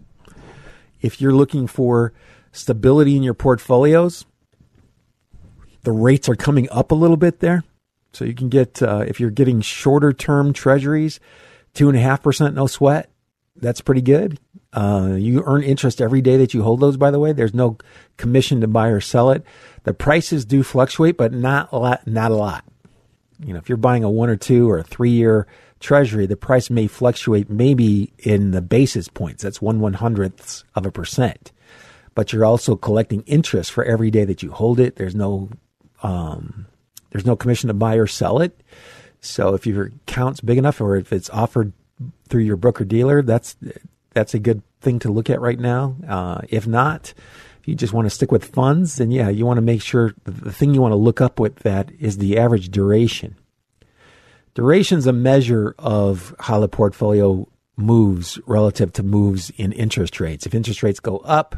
If 1.02 1.22
you're 1.22 1.34
looking 1.34 1.68
for 1.68 2.14
stability 2.52 3.16
in 3.16 3.24
your 3.24 3.34
portfolios, 3.34 4.26
the 5.84 5.92
rates 5.92 6.30
are 6.30 6.36
coming 6.36 6.68
up 6.72 6.92
a 6.92 6.96
little 6.96 7.18
bit 7.18 7.40
there. 7.40 7.64
So 8.14 8.26
you 8.26 8.34
can 8.34 8.50
get, 8.50 8.82
uh, 8.82 9.04
if 9.08 9.20
you're 9.20 9.30
getting 9.30 9.62
shorter 9.62 10.14
term 10.14 10.54
treasuries, 10.54 11.20
2.5% 11.74 12.54
no 12.54 12.68
sweat. 12.68 13.10
That's 13.56 13.82
pretty 13.82 14.02
good. 14.02 14.40
Uh, 14.76 15.16
you 15.18 15.42
earn 15.46 15.64
interest 15.64 16.02
every 16.02 16.22
day 16.22 16.36
that 16.36 16.54
you 16.54 16.62
hold 16.62 16.82
those, 16.82 16.98
by 16.98 17.10
the 17.10 17.20
way. 17.20 17.32
There's 17.32 17.54
no 17.54 17.78
commission 18.18 18.60
to 18.60 18.68
buy 18.68 18.90
or 18.90 19.00
sell 19.00 19.32
it. 19.32 19.44
The 19.84 19.94
prices 19.94 20.44
do 20.44 20.64
fluctuate, 20.64 21.16
but 21.16 21.32
not 21.32 21.70
a 21.72 21.80
lot, 21.80 22.06
not 22.06 22.32
a 22.32 22.36
lot. 22.36 22.66
You 23.40 23.54
know, 23.54 23.60
if 23.60 23.70
you're 23.70 23.78
buying 23.78 24.04
a 24.04 24.10
one 24.10 24.30
or 24.30 24.36
two 24.36 24.70
or 24.70 24.80
a 24.80 24.84
three 24.84 25.12
year 25.12 25.48
treasury, 25.80 26.26
the 26.26 26.36
price 26.36 26.70
may 26.70 26.88
fluctuate 26.88 27.50
maybe 27.50 28.12
in 28.20 28.52
the 28.52 28.62
basis 28.62 29.08
points. 29.08 29.44
That's 29.44 29.62
one 29.62 29.80
one 29.80 29.94
hundredths 29.94 30.66
of 30.76 30.86
a 30.86 30.92
percent. 30.92 31.54
But 32.14 32.34
you're 32.34 32.46
also 32.46 32.76
collecting 32.76 33.22
interest 33.22 33.72
for 33.72 33.84
every 33.84 34.12
day 34.12 34.26
that 34.26 34.44
you 34.44 34.52
hold 34.52 34.80
it. 34.80 34.98
There's 34.98 35.16
no, 35.16 35.50
um, 36.04 36.66
there's 37.12 37.26
no 37.26 37.38
commission 37.38 37.70
to 37.70 37.74
buy 37.74 37.96
or 37.96 38.08
sell 38.08 38.42
it. 38.42 38.60
So 39.22 39.54
if 39.54 39.66
your 39.66 39.86
account's 40.08 40.42
big 40.42 40.58
enough, 40.58 40.82
or 40.82 40.98
if 40.98 41.14
it's 41.14 41.30
offered 41.30 41.72
through 42.28 42.44
your 42.44 42.58
broker 42.58 42.84
dealer, 42.84 43.22
that's 43.22 43.56
that's 44.16 44.34
a 44.34 44.40
good 44.40 44.64
thing 44.82 44.98
to 45.00 45.12
look 45.12 45.30
at 45.30 45.42
right 45.42 45.60
now. 45.60 45.96
Uh, 46.08 46.42
if 46.50 46.66
not, 46.66 47.14
if 47.60 47.68
you 47.68 47.76
just 47.76 47.94
want 47.94 48.06
to 48.06 48.10
stick 48.10 48.32
with 48.32 48.46
funds, 48.46 48.96
then 48.96 49.12
yeah, 49.12 49.30
you 49.30 49.46
want 49.46 49.58
to 49.58 49.62
make 49.62 49.82
sure 49.82 50.16
the 50.24 50.52
thing 50.52 50.74
you 50.74 50.82
want 50.82 50.94
to 50.94 50.98
look 50.98 51.22
up 51.22 51.40
with 51.40 51.58
that 51.58 51.92
is 52.00 52.18
the 52.18 52.40
average 52.40 52.70
duration. 52.70 53.36
Duration 54.56 54.98
is 54.98 55.06
a 55.06 55.14
measure 55.14 55.76
of 55.78 56.34
how 56.40 56.60
the 56.60 56.70
portfolio 56.70 57.48
moves 57.76 58.40
relative 58.48 58.94
to 58.94 59.04
moves 59.04 59.50
in 59.58 59.74
interest 59.74 60.20
rates. 60.22 60.46
If 60.46 60.56
interest 60.56 60.82
rates 60.82 61.02
go 61.02 61.18
up 61.18 61.58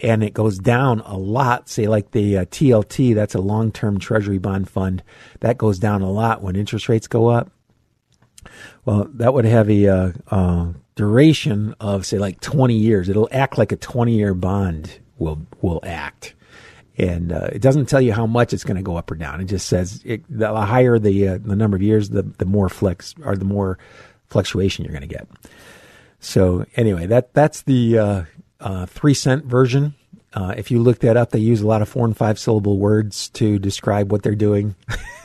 and 0.00 0.24
it 0.24 0.32
goes 0.32 0.58
down 0.58 1.00
a 1.00 1.18
lot, 1.18 1.68
say 1.68 1.86
like 1.86 2.12
the 2.12 2.38
uh, 2.38 2.44
TLT, 2.46 3.14
that's 3.14 3.34
a 3.34 3.40
long 3.40 3.72
term 3.72 3.98
treasury 3.98 4.38
bond 4.38 4.70
fund, 4.70 5.02
that 5.40 5.58
goes 5.58 5.78
down 5.78 6.00
a 6.00 6.10
lot 6.10 6.42
when 6.42 6.56
interest 6.56 6.88
rates 6.88 7.06
go 7.06 7.28
up. 7.28 7.50
Well, 8.86 9.06
that 9.14 9.34
would 9.34 9.44
have 9.44 9.68
a 9.68 9.86
uh, 9.86 10.12
uh, 10.30 10.68
duration 11.00 11.74
of 11.80 12.04
say 12.04 12.18
like 12.18 12.38
20 12.40 12.74
years. 12.74 13.08
It'll 13.08 13.30
act 13.32 13.56
like 13.56 13.72
a 13.72 13.76
20 13.76 14.12
year 14.12 14.34
bond 14.34 14.98
will 15.16 15.46
will 15.62 15.80
act. 15.82 16.34
And 16.98 17.32
uh, 17.32 17.48
it 17.50 17.62
doesn't 17.62 17.86
tell 17.86 18.02
you 18.02 18.12
how 18.12 18.26
much 18.26 18.52
it's 18.52 18.64
going 18.64 18.76
to 18.76 18.82
go 18.82 18.98
up 18.98 19.10
or 19.10 19.14
down. 19.14 19.40
It 19.40 19.46
just 19.46 19.66
says 19.66 20.02
it, 20.04 20.22
the 20.28 20.54
higher 20.54 20.98
the 20.98 21.28
uh, 21.28 21.38
the 21.38 21.56
number 21.56 21.74
of 21.74 21.82
years, 21.82 22.10
the 22.10 22.22
the 22.36 22.44
more 22.44 22.68
flex 22.68 23.14
or 23.24 23.34
the 23.34 23.46
more 23.46 23.78
fluctuation 24.26 24.84
you're 24.84 24.92
going 24.92 25.08
to 25.08 25.14
get. 25.14 25.26
So 26.18 26.66
anyway, 26.76 27.06
that 27.06 27.32
that's 27.32 27.62
the 27.62 27.98
uh, 27.98 28.22
uh 28.60 28.84
three 28.84 29.14
cent 29.14 29.46
version. 29.46 29.94
Uh, 30.34 30.52
if 30.54 30.70
you 30.70 30.80
look 30.80 30.98
that 30.98 31.16
up, 31.16 31.30
they 31.30 31.38
use 31.38 31.62
a 31.62 31.66
lot 31.66 31.80
of 31.80 31.88
four 31.88 32.04
and 32.04 32.14
five 32.14 32.38
syllable 32.38 32.78
words 32.78 33.30
to 33.30 33.58
describe 33.58 34.12
what 34.12 34.22
they're 34.22 34.34
doing. 34.34 34.76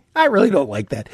I 0.16 0.26
really 0.26 0.50
don't 0.50 0.68
like 0.68 0.90
that. 0.90 1.08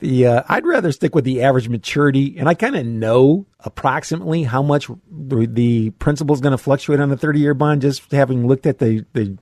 The 0.00 0.26
uh, 0.26 0.42
I'd 0.48 0.66
rather 0.66 0.92
stick 0.92 1.14
with 1.14 1.24
the 1.24 1.42
average 1.42 1.68
maturity, 1.68 2.36
and 2.38 2.48
I 2.48 2.54
kind 2.54 2.76
of 2.76 2.86
know 2.86 3.46
approximately 3.60 4.42
how 4.42 4.62
much 4.62 4.88
the, 5.10 5.90
principal 5.98 6.34
is 6.34 6.40
going 6.40 6.52
to 6.52 6.58
fluctuate 6.58 7.00
on 7.00 7.08
the 7.08 7.16
thirty 7.16 7.40
year 7.40 7.54
bond, 7.54 7.82
just 7.82 8.10
having 8.12 8.46
looked 8.46 8.66
at 8.66 8.78
the 8.78 9.04
the 9.12 9.38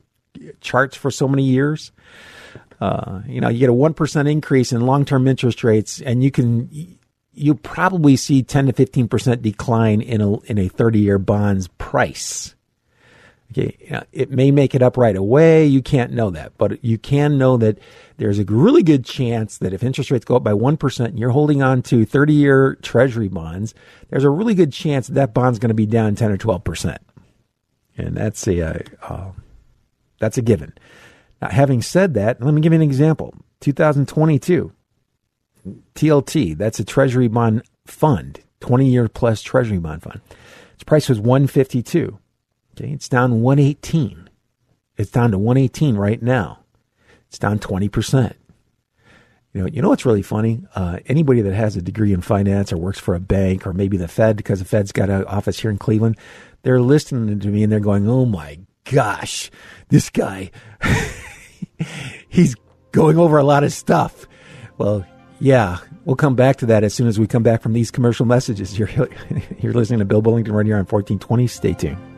charts 0.61 0.97
for 0.97 1.11
so 1.11 1.29
many 1.29 1.45
years. 1.45 1.93
Uh, 2.81 3.23
you 3.27 3.41
know, 3.41 3.49
you 3.49 3.61
get 3.61 3.71
a 3.71 3.75
one 3.75 3.95
percent 3.95 4.29
increase 4.29 4.73
in 4.73 4.81
long 4.81 5.05
term 5.05 5.29
interest 5.29 5.65
rates, 5.65 6.01
and 6.01 6.23
you 6.23 6.31
can 6.31 6.69
you 7.33 7.55
probably 7.55 8.17
see 8.17 8.43
ten 8.43 8.67
to 8.67 8.73
fifteen 8.73 9.09
percent 9.09 9.43
decline 9.43 10.01
in 10.01 10.21
a 10.21 10.41
in 10.43 10.59
a 10.59 10.69
thirty 10.69 11.01
year 11.01 11.19
bond's 11.19 11.69
price. 11.69 12.55
It 13.57 14.31
may 14.31 14.51
make 14.51 14.75
it 14.75 14.83
up 14.83 14.97
right 14.97 15.17
away. 15.17 15.67
You 15.67 15.83
can't 15.83 16.13
know 16.13 16.31
that, 16.31 16.57
but 16.59 16.85
you 16.85 16.99
can 16.99 17.39
know 17.39 17.57
that 17.57 17.79
there's 18.17 18.39
a 18.39 18.45
really 18.45 18.83
good 18.83 19.05
chance 19.05 19.59
that 19.59 19.73
if 19.73 19.83
interest 19.83 20.11
rates 20.11 20.25
go 20.25 20.37
up 20.37 20.45
by 20.45 20.53
1% 20.53 21.05
and 21.05 21.19
you're 21.19 21.31
holding 21.31 21.63
on 21.63 21.83
to 21.83 22.05
30 22.05 22.33
year 22.33 22.77
treasury 22.83 23.29
bonds, 23.29 23.75
there's 24.11 24.25
a 24.25 24.31
really 24.31 24.55
good 24.55 24.73
chance 24.73 25.07
that, 25.07 25.15
that 25.15 25.35
bond's 25.35 25.59
going 25.59 25.69
to 25.69 25.75
be 25.75 25.87
down 25.87 26.15
10 26.15 26.31
or 26.31 26.37
12%. 26.37 26.97
And 27.97 28.17
that's 28.17 28.47
a, 28.49 28.61
uh, 28.61 28.79
uh, 29.03 29.31
that's 30.19 30.39
a 30.39 30.43
given. 30.43 30.73
Now, 31.41 31.51
having 31.51 31.83
said 31.83 32.15
that, 32.15 32.41
let 32.43 32.55
me 32.55 32.61
give 32.61 32.73
you 32.73 32.79
an 32.79 32.83
example. 32.83 33.35
2022, 33.61 34.73
TLT, 35.95 36.57
that's 36.57 36.79
a 36.79 36.85
treasury 36.85 37.29
bond 37.29 37.63
fund, 37.87 38.41
20 38.61 38.87
year 38.87 39.09
plus 39.09 39.43
treasury 39.43 39.79
bond 39.79 40.03
fund. 40.03 40.21
Its 40.75 40.85
price 40.85 41.09
was 41.09 41.21
152. 41.21 42.19
Okay, 42.77 42.91
it's 42.91 43.09
down 43.09 43.41
118. 43.41 44.29
It's 44.97 45.11
down 45.11 45.31
to 45.31 45.39
118 45.39 45.97
right 45.97 46.21
now. 46.21 46.61
It's 47.29 47.39
down 47.39 47.61
20%. 47.61 48.35
You 49.53 49.61
know, 49.61 49.67
you 49.69 49.81
know 49.81 49.91
what's 49.91 50.05
really 50.05 50.23
funny? 50.23 50.65
Uh, 50.75 50.99
anybody 51.07 51.41
that 51.43 51.55
has 51.55 51.77
a 51.77 51.83
degree 51.83 52.13
in 52.13 52.21
finance 52.21 52.73
or 52.73 52.77
works 52.77 52.99
for 52.99 53.15
a 53.15 53.21
bank 53.21 53.65
or 53.65 53.73
maybe 53.73 53.97
the 53.97 54.09
Fed, 54.09 54.37
because 54.37 54.59
the 54.59 54.65
Fed's 54.65 54.91
got 54.91 55.09
an 55.09 55.25
office 55.27 55.61
here 55.61 55.71
in 55.71 55.79
Cleveland, 55.79 56.17
they're 56.63 56.81
listening 56.81 57.39
to 57.39 57.49
me 57.49 57.63
and 57.63 57.71
they're 57.71 57.79
going, 57.79 58.09
"Oh 58.09 58.25
my 58.25 58.59
gosh, 58.91 59.53
this 59.91 60.11
guy, 60.11 60.51
he's 62.29 62.57
going 62.91 63.19
over 63.19 63.39
a 63.39 63.45
lot 63.45 63.63
of 63.63 63.73
stuff." 63.73 64.27
Well, 64.79 65.07
yeah, 65.39 65.79
we'll 66.05 66.17
come 66.17 66.35
back 66.35 66.57
to 66.57 66.67
that 66.67 66.83
as 66.83 66.93
soon 66.93 67.07
as 67.07 67.21
we 67.21 67.29
come 67.29 67.45
back 67.45 67.63
from 67.63 67.75
these 67.75 67.93
commercial 67.93 68.27
messages. 68.27 68.77
You're 68.77 68.91
you're 69.61 69.75
listening 69.75 70.01
to 70.01 70.05
Bill 70.05 70.23
Bullington 70.23 70.53
right 70.53 70.67
here 70.67 70.77
on 70.77 70.87
1420. 70.87 71.47
Stay 71.47 71.75
tuned. 71.75 72.14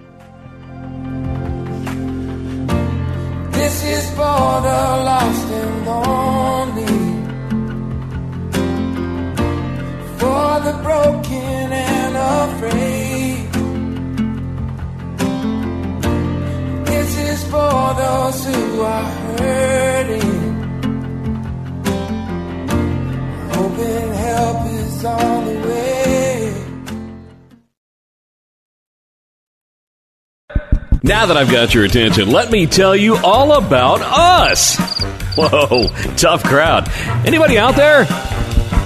The 4.66 4.80
lost 5.08 5.48
and 5.60 5.86
lonely. 5.86 6.46
for 10.18 10.60
the 10.66 10.74
broken 10.82 11.72
and 11.72 12.14
afraid. 12.40 13.52
This 16.86 17.10
is 17.30 17.44
for 17.52 17.94
those 18.02 18.38
who 18.46 18.80
are 18.80 19.10
hurting. 19.38 20.34
Hoping 23.54 24.08
help 24.26 24.66
is 24.80 25.04
on 25.04 25.44
the 25.46 25.68
way. 25.68 25.95
Now 31.06 31.26
that 31.26 31.36
I've 31.36 31.52
got 31.52 31.72
your 31.72 31.84
attention, 31.84 32.32
let 32.32 32.50
me 32.50 32.66
tell 32.66 32.96
you 32.96 33.16
all 33.18 33.52
about 33.52 34.00
us. 34.02 34.76
Whoa, 35.36 35.86
tough 36.16 36.42
crowd. 36.42 36.88
Anybody 37.24 37.58
out 37.58 37.76
there? 37.76 38.06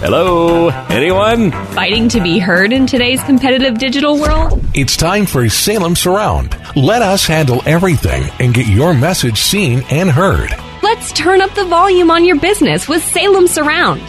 Hello? 0.01 0.69
Anyone? 0.91 1.51
Fighting 1.51 2.11
to 2.11 2.21
be 2.21 2.39
heard 2.39 2.75
in 2.75 2.87
today's 2.87 3.23
competitive 3.25 3.79
digital 3.79 4.21
world? 4.21 4.63
It's 4.75 4.99
time 4.99 5.25
for 5.25 5.49
Salem 5.49 5.97
Surround. 5.97 6.55
Let 6.77 7.01
us 7.01 7.25
handle 7.27 7.63
everything 7.65 8.25
and 8.39 8.53
get 8.53 8.67
your 8.67 8.93
message 8.93 9.39
seen 9.39 9.83
and 9.91 10.11
heard. 10.11 10.55
Let's 10.83 11.13
turn 11.13 11.41
up 11.41 11.55
the 11.55 11.65
volume 11.65 12.11
on 12.11 12.27
your 12.27 12.39
business 12.39 12.87
with 12.87 13.03
Salem 13.03 13.47
Surround. 13.47 14.03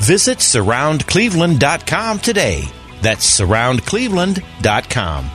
Visit 0.00 0.36
surroundcleveland.com 0.36 2.18
today. 2.18 2.64
That's 3.00 3.40
surroundcleveland.com. 3.40 5.30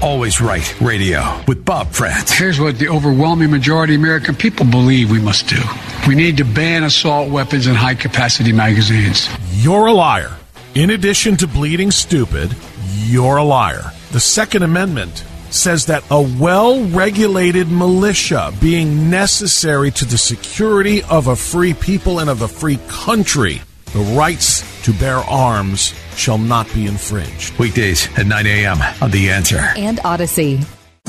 Always 0.00 0.40
Right 0.40 0.80
Radio 0.80 1.42
with 1.48 1.64
Bob 1.64 1.88
Frantz. 1.88 2.30
Here's 2.30 2.60
what 2.60 2.78
the 2.78 2.88
overwhelming 2.88 3.50
majority 3.50 3.96
of 3.96 4.00
American 4.00 4.36
people 4.36 4.64
believe 4.64 5.10
we 5.10 5.20
must 5.20 5.48
do. 5.48 5.60
We 6.06 6.14
need 6.14 6.36
to 6.36 6.44
ban 6.44 6.84
assault 6.84 7.30
weapons 7.30 7.66
and 7.66 7.76
high 7.76 7.96
capacity 7.96 8.52
magazines. 8.52 9.28
You're 9.54 9.86
a 9.86 9.92
liar. 9.92 10.30
In 10.76 10.90
addition 10.90 11.36
to 11.38 11.48
bleeding 11.48 11.90
stupid, 11.90 12.54
you're 12.94 13.38
a 13.38 13.42
liar. 13.42 13.92
The 14.12 14.20
Second 14.20 14.62
Amendment 14.62 15.24
says 15.50 15.86
that 15.86 16.04
a 16.10 16.22
well 16.22 16.84
regulated 16.84 17.68
militia 17.68 18.52
being 18.60 19.10
necessary 19.10 19.90
to 19.92 20.04
the 20.04 20.18
security 20.18 21.02
of 21.04 21.26
a 21.26 21.34
free 21.34 21.74
people 21.74 22.20
and 22.20 22.30
of 22.30 22.42
a 22.42 22.48
free 22.48 22.78
country, 22.88 23.62
the 23.92 24.14
rights 24.16 24.62
to 24.84 24.92
bear 24.92 25.18
arms 25.18 25.94
shall 26.16 26.38
not 26.38 26.72
be 26.74 26.86
infringed. 26.86 27.58
Weekdays 27.58 28.08
at 28.18 28.26
9 28.26 28.46
a.m. 28.46 28.78
on 29.02 29.10
The 29.10 29.30
Answer. 29.30 29.60
And 29.76 30.00
Odyssey. 30.04 30.60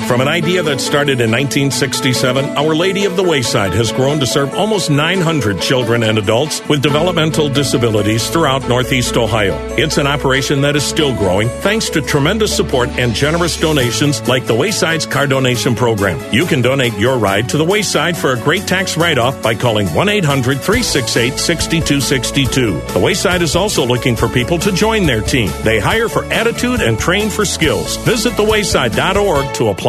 From 0.08 0.22
an 0.22 0.28
idea 0.28 0.64
that 0.64 0.82
started 0.82 1.22
in 1.22 1.30
1967, 1.30 2.46
Our 2.58 2.74
Lady 2.74 3.06
of 3.06 3.16
the 3.16 3.24
Wayside 3.24 3.74
has 3.74 3.92
grown 3.92 4.20
to 4.20 4.26
serve 4.26 4.56
almost 4.56 4.90
900 4.90 5.62
children 5.62 6.02
and 6.02 6.18
adults 6.18 6.68
with 6.68 6.82
developmental 6.82 7.48
disabilities 7.48 8.28
throughout 8.28 8.68
Northeast 8.68 9.18
Ohio. 9.18 9.56
It's 9.78 9.98
an 9.98 10.08
operation 10.08 10.62
that 10.62 10.76
is 10.76 10.84
still 10.84 11.16
growing 11.16 11.48
thanks 11.62 11.92
to 11.92 12.02
tremendous 12.02 12.56
support 12.56 12.90
and 12.98 13.14
generous 13.14 13.60
donations 13.60 14.28
like 14.28 14.46
the 14.48 14.56
Wayside's 14.56 15.06
car 15.06 15.28
donation 15.28 15.76
program. 15.76 16.20
You 16.34 16.48
can 16.48 16.64
donate 16.64 16.98
your 16.98 17.20
ride 17.20 17.48
to 17.50 17.58
the 17.58 17.66
Wayside 17.66 18.18
for 18.18 18.34
a 18.34 18.40
great 18.40 18.66
tax 18.68 18.98
write 18.98 19.20
off 19.20 19.40
by 19.44 19.54
calling 19.54 19.88
1 19.94 20.10
800 20.10 20.60
368 20.60 21.38
6262. 21.38 22.80
The 22.94 23.00
Wayside 23.00 23.44
is 23.44 23.56
also 23.56 23.86
looking 23.86 24.16
for 24.16 24.28
people 24.28 24.58
to 24.60 24.72
join 24.72 25.06
their 25.06 25.22
team. 25.22 25.52
They 25.64 25.80
hire 25.80 26.10
for 26.10 26.26
attitude 26.26 26.82
and 26.82 26.98
train 26.98 27.30
for 27.30 27.46
skills. 27.46 27.98
Visit 27.98 28.34
thewayside.org 28.34 29.54
to 29.56 29.68
apply 29.68 29.89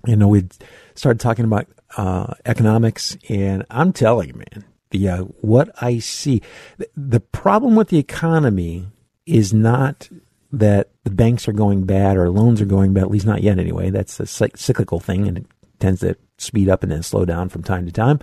You 0.06 0.16
know, 0.16 0.28
we 0.28 0.48
started 0.96 1.20
talking 1.20 1.46
about 1.46 1.68
uh, 1.98 2.34
economics, 2.46 3.18
and 3.30 3.66
I'm 3.70 3.94
telling 3.94 4.30
you, 4.30 4.34
man, 4.36 4.66
the 4.92 5.10
uh, 5.10 5.24
what 5.42 5.70
I 5.82 6.00
see, 6.00 6.42
the, 6.78 6.90
the 6.96 7.20
problem 7.20 7.76
with 7.76 7.90
the 7.90 7.98
economy 7.98 8.88
is 9.26 9.54
not 9.54 10.10
that 10.52 10.90
the 11.04 11.10
banks 11.10 11.48
are 11.48 11.54
going 11.54 11.86
bad 11.86 12.18
or 12.18 12.30
loans 12.30 12.62
are 12.62 12.66
going 12.66 12.94
bad, 12.94 13.04
at 13.04 13.12
least 13.12 13.26
not 13.26 13.42
yet 13.42 13.60
anyway. 13.60 13.90
That's 13.90 14.20
a 14.20 14.28
cyclical 14.28 15.00
thing, 15.00 15.28
and 15.28 15.38
it 15.40 15.46
tends 15.80 16.02
to 16.02 16.16
speed 16.38 16.70
up 16.70 16.84
and 16.84 16.92
then 16.92 17.04
slow 17.04 17.26
down 17.26 17.50
from 17.50 17.64
time 17.64 17.86
to 17.86 17.92
time. 17.92 18.20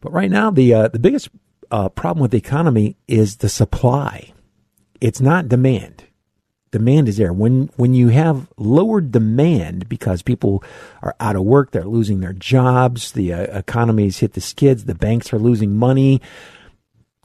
But 0.00 0.12
right 0.12 0.30
now, 0.30 0.50
the 0.50 0.74
uh, 0.74 0.88
the 0.88 0.98
biggest 0.98 1.28
uh, 1.70 1.88
problem 1.88 2.22
with 2.22 2.30
the 2.30 2.38
economy 2.38 2.96
is 3.08 3.36
the 3.36 3.48
supply. 3.48 4.32
It's 5.00 5.20
not 5.20 5.48
demand. 5.48 6.05
Demand 6.72 7.08
is 7.08 7.16
there. 7.16 7.32
When 7.32 7.70
when 7.76 7.94
you 7.94 8.08
have 8.08 8.48
lower 8.56 9.00
demand 9.00 9.88
because 9.88 10.22
people 10.22 10.62
are 11.02 11.14
out 11.20 11.36
of 11.36 11.42
work, 11.42 11.70
they're 11.70 11.84
losing 11.84 12.20
their 12.20 12.32
jobs, 12.32 13.12
the 13.12 13.32
uh, 13.32 13.42
economy's 13.58 14.18
hit 14.18 14.32
the 14.32 14.40
skids, 14.40 14.84
the 14.84 14.94
banks 14.94 15.32
are 15.32 15.38
losing 15.38 15.76
money. 15.76 16.20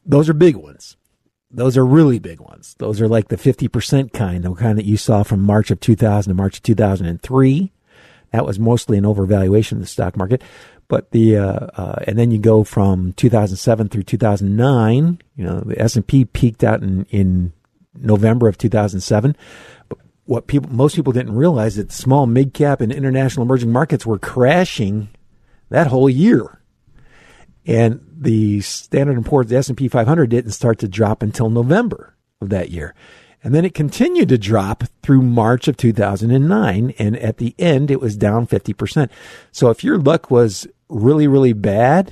Those 0.05 0.29
are 0.29 0.33
big 0.33 0.55
ones. 0.55 0.95
Those 1.53 1.77
are 1.77 1.85
really 1.85 2.19
big 2.19 2.39
ones. 2.39 2.75
Those 2.79 3.01
are 3.01 3.09
like 3.09 3.27
the 3.27 3.35
50% 3.35 4.13
kind, 4.13 4.43
the 4.43 4.53
kind 4.53 4.77
that 4.77 4.85
you 4.85 4.95
saw 4.95 5.23
from 5.23 5.43
March 5.43 5.69
of 5.69 5.79
2000 5.81 6.31
to 6.31 6.35
March 6.35 6.57
of 6.57 6.63
2003. 6.63 7.71
That 8.31 8.45
was 8.45 8.57
mostly 8.57 8.97
an 8.97 9.03
overvaluation 9.03 9.73
of 9.73 9.79
the 9.79 9.85
stock 9.85 10.15
market. 10.15 10.41
But 10.87 11.11
the, 11.11 11.37
uh, 11.37 11.67
uh, 11.75 12.03
and 12.07 12.17
then 12.17 12.31
you 12.31 12.37
go 12.37 12.63
from 12.63 13.13
2007 13.13 13.89
through 13.89 14.03
2009, 14.03 15.19
you 15.35 15.43
know, 15.43 15.59
the 15.61 15.81
S&P 15.81 16.25
peaked 16.25 16.63
out 16.63 16.81
in, 16.81 17.05
in 17.09 17.53
November 17.95 18.47
of 18.47 18.57
2007. 18.57 19.35
But 19.89 19.99
what 20.25 20.47
people, 20.47 20.71
most 20.71 20.95
people 20.95 21.13
didn't 21.13 21.35
realize 21.35 21.75
that 21.75 21.91
small, 21.91 22.25
mid 22.25 22.53
cap 22.53 22.81
and 22.81 22.91
international 22.91 23.45
emerging 23.45 23.71
markets 23.71 24.05
were 24.05 24.19
crashing 24.19 25.09
that 25.69 25.87
whole 25.87 26.09
year. 26.09 26.61
And 27.65 28.05
the 28.11 28.61
Standard 28.61 29.23
& 29.25 29.25
Poor's, 29.25 29.47
the 29.47 29.57
S&P 29.57 29.87
500 29.87 30.29
didn't 30.29 30.51
start 30.51 30.79
to 30.79 30.87
drop 30.87 31.21
until 31.21 31.49
November 31.49 32.15
of 32.39 32.49
that 32.49 32.71
year. 32.71 32.95
And 33.43 33.55
then 33.55 33.65
it 33.65 33.73
continued 33.73 34.29
to 34.29 34.37
drop 34.37 34.83
through 35.01 35.23
March 35.23 35.67
of 35.67 35.77
2009. 35.77 36.93
And 36.99 37.17
at 37.17 37.37
the 37.37 37.55
end, 37.57 37.89
it 37.89 37.99
was 37.99 38.15
down 38.15 38.45
50%. 38.47 39.09
So 39.51 39.69
if 39.69 39.83
your 39.83 39.97
luck 39.97 40.29
was 40.29 40.67
really, 40.89 41.27
really 41.27 41.53
bad 41.53 42.11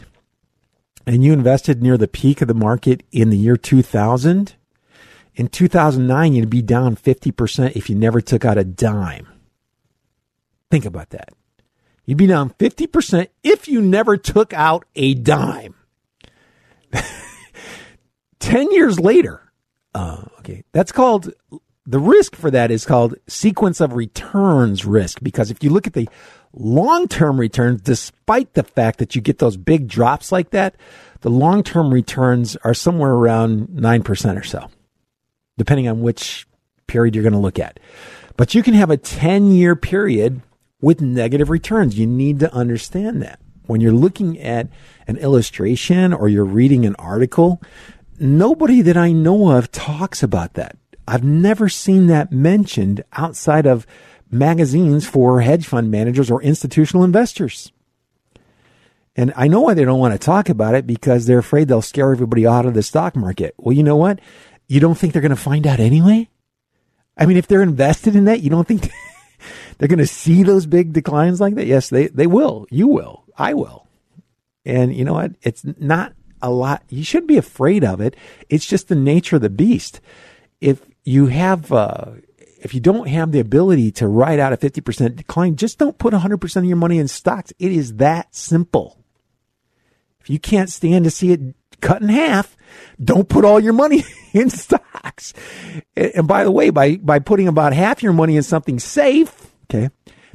and 1.05 1.23
you 1.23 1.33
invested 1.33 1.81
near 1.81 1.97
the 1.97 2.07
peak 2.07 2.41
of 2.41 2.47
the 2.47 2.53
market 2.53 3.03
in 3.11 3.29
the 3.29 3.37
year 3.37 3.57
2000, 3.57 4.55
in 5.39 5.47
2009, 5.47 6.33
you'd 6.33 6.49
be 6.49 6.61
down 6.61 6.97
50% 6.97 7.77
if 7.77 7.89
you 7.89 7.95
never 7.95 8.19
took 8.19 8.43
out 8.43 8.57
a 8.57 8.65
dime. 8.65 9.25
Think 10.69 10.83
about 10.83 11.11
that. 11.11 11.29
You'd 12.05 12.17
be 12.17 12.27
down 12.27 12.49
50% 12.49 13.29
if 13.41 13.69
you 13.69 13.81
never 13.81 14.17
took 14.17 14.51
out 14.51 14.83
a 14.97 15.13
dime. 15.13 15.75
10 18.39 18.71
years 18.73 18.99
later, 18.99 19.53
uh, 19.95 20.25
okay, 20.39 20.65
that's 20.73 20.91
called 20.91 21.31
the 21.85 21.99
risk 21.99 22.35
for 22.35 22.51
that 22.51 22.69
is 22.69 22.85
called 22.85 23.15
sequence 23.27 23.79
of 23.79 23.93
returns 23.93 24.83
risk 24.83 25.19
because 25.23 25.49
if 25.49 25.63
you 25.63 25.69
look 25.69 25.87
at 25.87 25.93
the 25.93 26.09
long 26.51 27.07
term 27.07 27.39
returns, 27.39 27.79
despite 27.79 28.55
the 28.55 28.63
fact 28.63 28.99
that 28.99 29.15
you 29.15 29.21
get 29.21 29.37
those 29.37 29.55
big 29.55 29.87
drops 29.87 30.33
like 30.33 30.49
that, 30.49 30.75
the 31.21 31.29
long 31.29 31.63
term 31.63 31.93
returns 31.93 32.57
are 32.57 32.73
somewhere 32.73 33.13
around 33.13 33.69
9% 33.69 34.37
or 34.37 34.43
so, 34.43 34.69
depending 35.59 35.87
on 35.87 36.01
which 36.01 36.47
period 36.87 37.13
you're 37.13 37.23
going 37.23 37.33
to 37.33 37.39
look 37.39 37.59
at. 37.59 37.79
But 38.37 38.55
you 38.55 38.63
can 38.63 38.73
have 38.73 38.89
a 38.89 38.97
10 38.97 39.51
year 39.51 39.75
period 39.75 40.41
with 40.81 41.01
negative 41.01 41.49
returns. 41.49 41.99
You 41.99 42.07
need 42.07 42.39
to 42.39 42.51
understand 42.53 43.21
that. 43.21 43.39
When 43.67 43.81
you're 43.81 43.91
looking 43.91 44.39
at 44.39 44.69
an 45.07 45.17
illustration 45.17 46.13
or 46.13 46.29
you're 46.29 46.45
reading 46.45 46.85
an 46.85 46.95
article, 46.95 47.61
nobody 48.19 48.81
that 48.81 48.97
I 48.97 49.11
know 49.11 49.51
of 49.51 49.71
talks 49.71 50.23
about 50.23 50.53
that. 50.55 50.77
I've 51.07 51.23
never 51.23 51.69
seen 51.69 52.07
that 52.07 52.31
mentioned 52.31 53.03
outside 53.13 53.67
of 53.67 53.85
magazines 54.31 55.07
for 55.07 55.41
hedge 55.41 55.67
fund 55.67 55.91
managers 55.91 56.31
or 56.31 56.41
institutional 56.41 57.03
investors. 57.03 57.71
And 59.15 59.33
I 59.35 59.47
know 59.47 59.61
why 59.61 59.73
they 59.73 59.83
don't 59.83 59.99
want 59.99 60.13
to 60.13 60.25
talk 60.25 60.47
about 60.47 60.75
it 60.75 60.87
because 60.87 61.25
they're 61.25 61.39
afraid 61.39 61.67
they'll 61.67 61.81
scare 61.81 62.11
everybody 62.11 62.47
out 62.47 62.65
of 62.65 62.73
the 62.73 62.83
stock 62.83 63.15
market. 63.15 63.53
Well, 63.57 63.75
you 63.75 63.83
know 63.83 63.97
what? 63.97 64.19
You 64.69 64.79
don't 64.79 64.95
think 64.95 65.11
they're 65.11 65.21
going 65.21 65.31
to 65.31 65.35
find 65.35 65.65
out 65.67 65.79
anyway? 65.79 66.29
I 67.17 67.25
mean, 67.25 67.37
if 67.37 67.47
they're 67.47 67.63
invested 67.63 68.15
in 68.15 68.25
that, 68.25 68.41
you 68.41 68.51
don't 68.51 68.67
think 68.67 68.89
they're 69.77 69.87
going 69.87 69.99
to 69.99 70.07
see 70.07 70.43
those 70.43 70.67
big 70.67 70.93
declines 70.93 71.41
like 71.41 71.55
that? 71.55 71.65
Yes, 71.65 71.89
they, 71.89 72.07
they 72.07 72.27
will. 72.27 72.67
You 72.69 72.87
will. 72.87 73.25
I 73.35 73.55
will. 73.55 73.87
And 74.63 74.95
you 74.95 75.03
know 75.03 75.13
what? 75.13 75.31
It's 75.41 75.65
not 75.79 76.13
a 76.39 76.51
lot. 76.51 76.83
You 76.87 77.03
shouldn't 77.03 77.27
be 77.27 77.37
afraid 77.37 77.83
of 77.83 77.99
it. 77.99 78.15
It's 78.47 78.65
just 78.65 78.87
the 78.87 78.95
nature 78.95 79.37
of 79.37 79.41
the 79.41 79.49
beast. 79.49 80.01
If 80.61 80.85
you 81.03 81.25
have, 81.27 81.71
uh, 81.71 82.11
if 82.61 82.75
you 82.75 82.79
don't 82.79 83.07
have 83.07 83.31
the 83.31 83.39
ability 83.39 83.91
to 83.93 84.07
ride 84.07 84.39
out 84.39 84.53
a 84.53 84.57
50% 84.57 85.15
decline, 85.15 85.55
just 85.55 85.79
don't 85.79 85.97
put 85.97 86.13
100% 86.13 86.55
of 86.57 86.65
your 86.65 86.77
money 86.77 86.99
in 86.99 87.07
stocks. 87.07 87.51
It 87.57 87.71
is 87.71 87.95
that 87.95 88.35
simple. 88.35 89.03
If 90.21 90.29
you 90.29 90.37
can't 90.37 90.69
stand 90.69 91.05
to 91.05 91.11
see 91.11 91.31
it 91.31 91.55
cut 91.81 92.01
in 92.01 92.09
half, 92.09 92.55
don't 93.03 93.29
put 93.29 93.45
all 93.45 93.59
your 93.59 93.73
money 93.73 94.03
in 94.33 94.49
stocks. 94.49 95.33
And 95.95 96.27
by 96.27 96.43
the 96.43 96.51
way, 96.51 96.69
by, 96.69 96.97
by 96.97 97.19
putting 97.19 97.47
about 97.47 97.73
half 97.73 98.03
your 98.03 98.13
money 98.13 98.35
in 98.37 98.43
something 98.43 98.79
safe, 98.79 99.51
okay, 99.69 99.89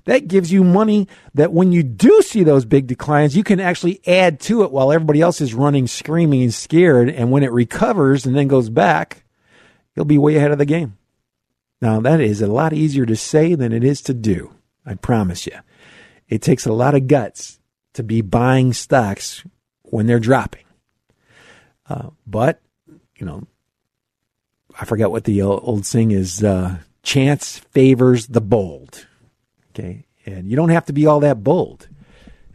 that 0.04 0.28
gives 0.28 0.52
you 0.52 0.64
money 0.64 1.08
that 1.34 1.52
when 1.52 1.72
you 1.72 1.82
do 1.82 2.22
see 2.22 2.42
those 2.42 2.64
big 2.64 2.86
declines, 2.86 3.36
you 3.36 3.44
can 3.44 3.60
actually 3.60 4.00
add 4.06 4.40
to 4.40 4.62
it 4.62 4.70
while 4.70 4.92
everybody 4.92 5.20
else 5.20 5.40
is 5.40 5.54
running, 5.54 5.86
screaming, 5.86 6.42
and 6.42 6.54
scared. 6.54 7.08
And 7.08 7.30
when 7.30 7.42
it 7.42 7.52
recovers 7.52 8.26
and 8.26 8.36
then 8.36 8.48
goes 8.48 8.68
back, 8.68 9.24
you'll 9.94 10.04
be 10.04 10.18
way 10.18 10.36
ahead 10.36 10.50
of 10.50 10.58
the 10.58 10.66
game. 10.66 10.96
Now, 11.80 12.00
that 12.00 12.20
is 12.20 12.40
a 12.40 12.46
lot 12.46 12.72
easier 12.72 13.06
to 13.06 13.16
say 13.16 13.54
than 13.54 13.72
it 13.72 13.84
is 13.84 14.00
to 14.02 14.14
do. 14.14 14.54
I 14.86 14.94
promise 14.94 15.46
you. 15.46 15.58
It 16.28 16.42
takes 16.42 16.66
a 16.66 16.72
lot 16.72 16.94
of 16.94 17.06
guts 17.06 17.58
to 17.94 18.02
be 18.02 18.20
buying 18.20 18.72
stocks 18.72 19.44
when 19.82 20.06
they're 20.06 20.18
dropping. 20.18 20.63
Uh, 21.88 22.10
but, 22.26 22.60
you 23.16 23.26
know, 23.26 23.46
I 24.78 24.84
forget 24.84 25.10
what 25.10 25.24
the 25.24 25.42
old 25.42 25.86
saying 25.86 26.10
is 26.10 26.42
uh, 26.42 26.78
chance 27.02 27.58
favors 27.58 28.26
the 28.26 28.40
bold. 28.40 29.06
Okay. 29.70 30.06
And 30.26 30.48
you 30.48 30.56
don't 30.56 30.70
have 30.70 30.86
to 30.86 30.92
be 30.92 31.06
all 31.06 31.20
that 31.20 31.44
bold. 31.44 31.88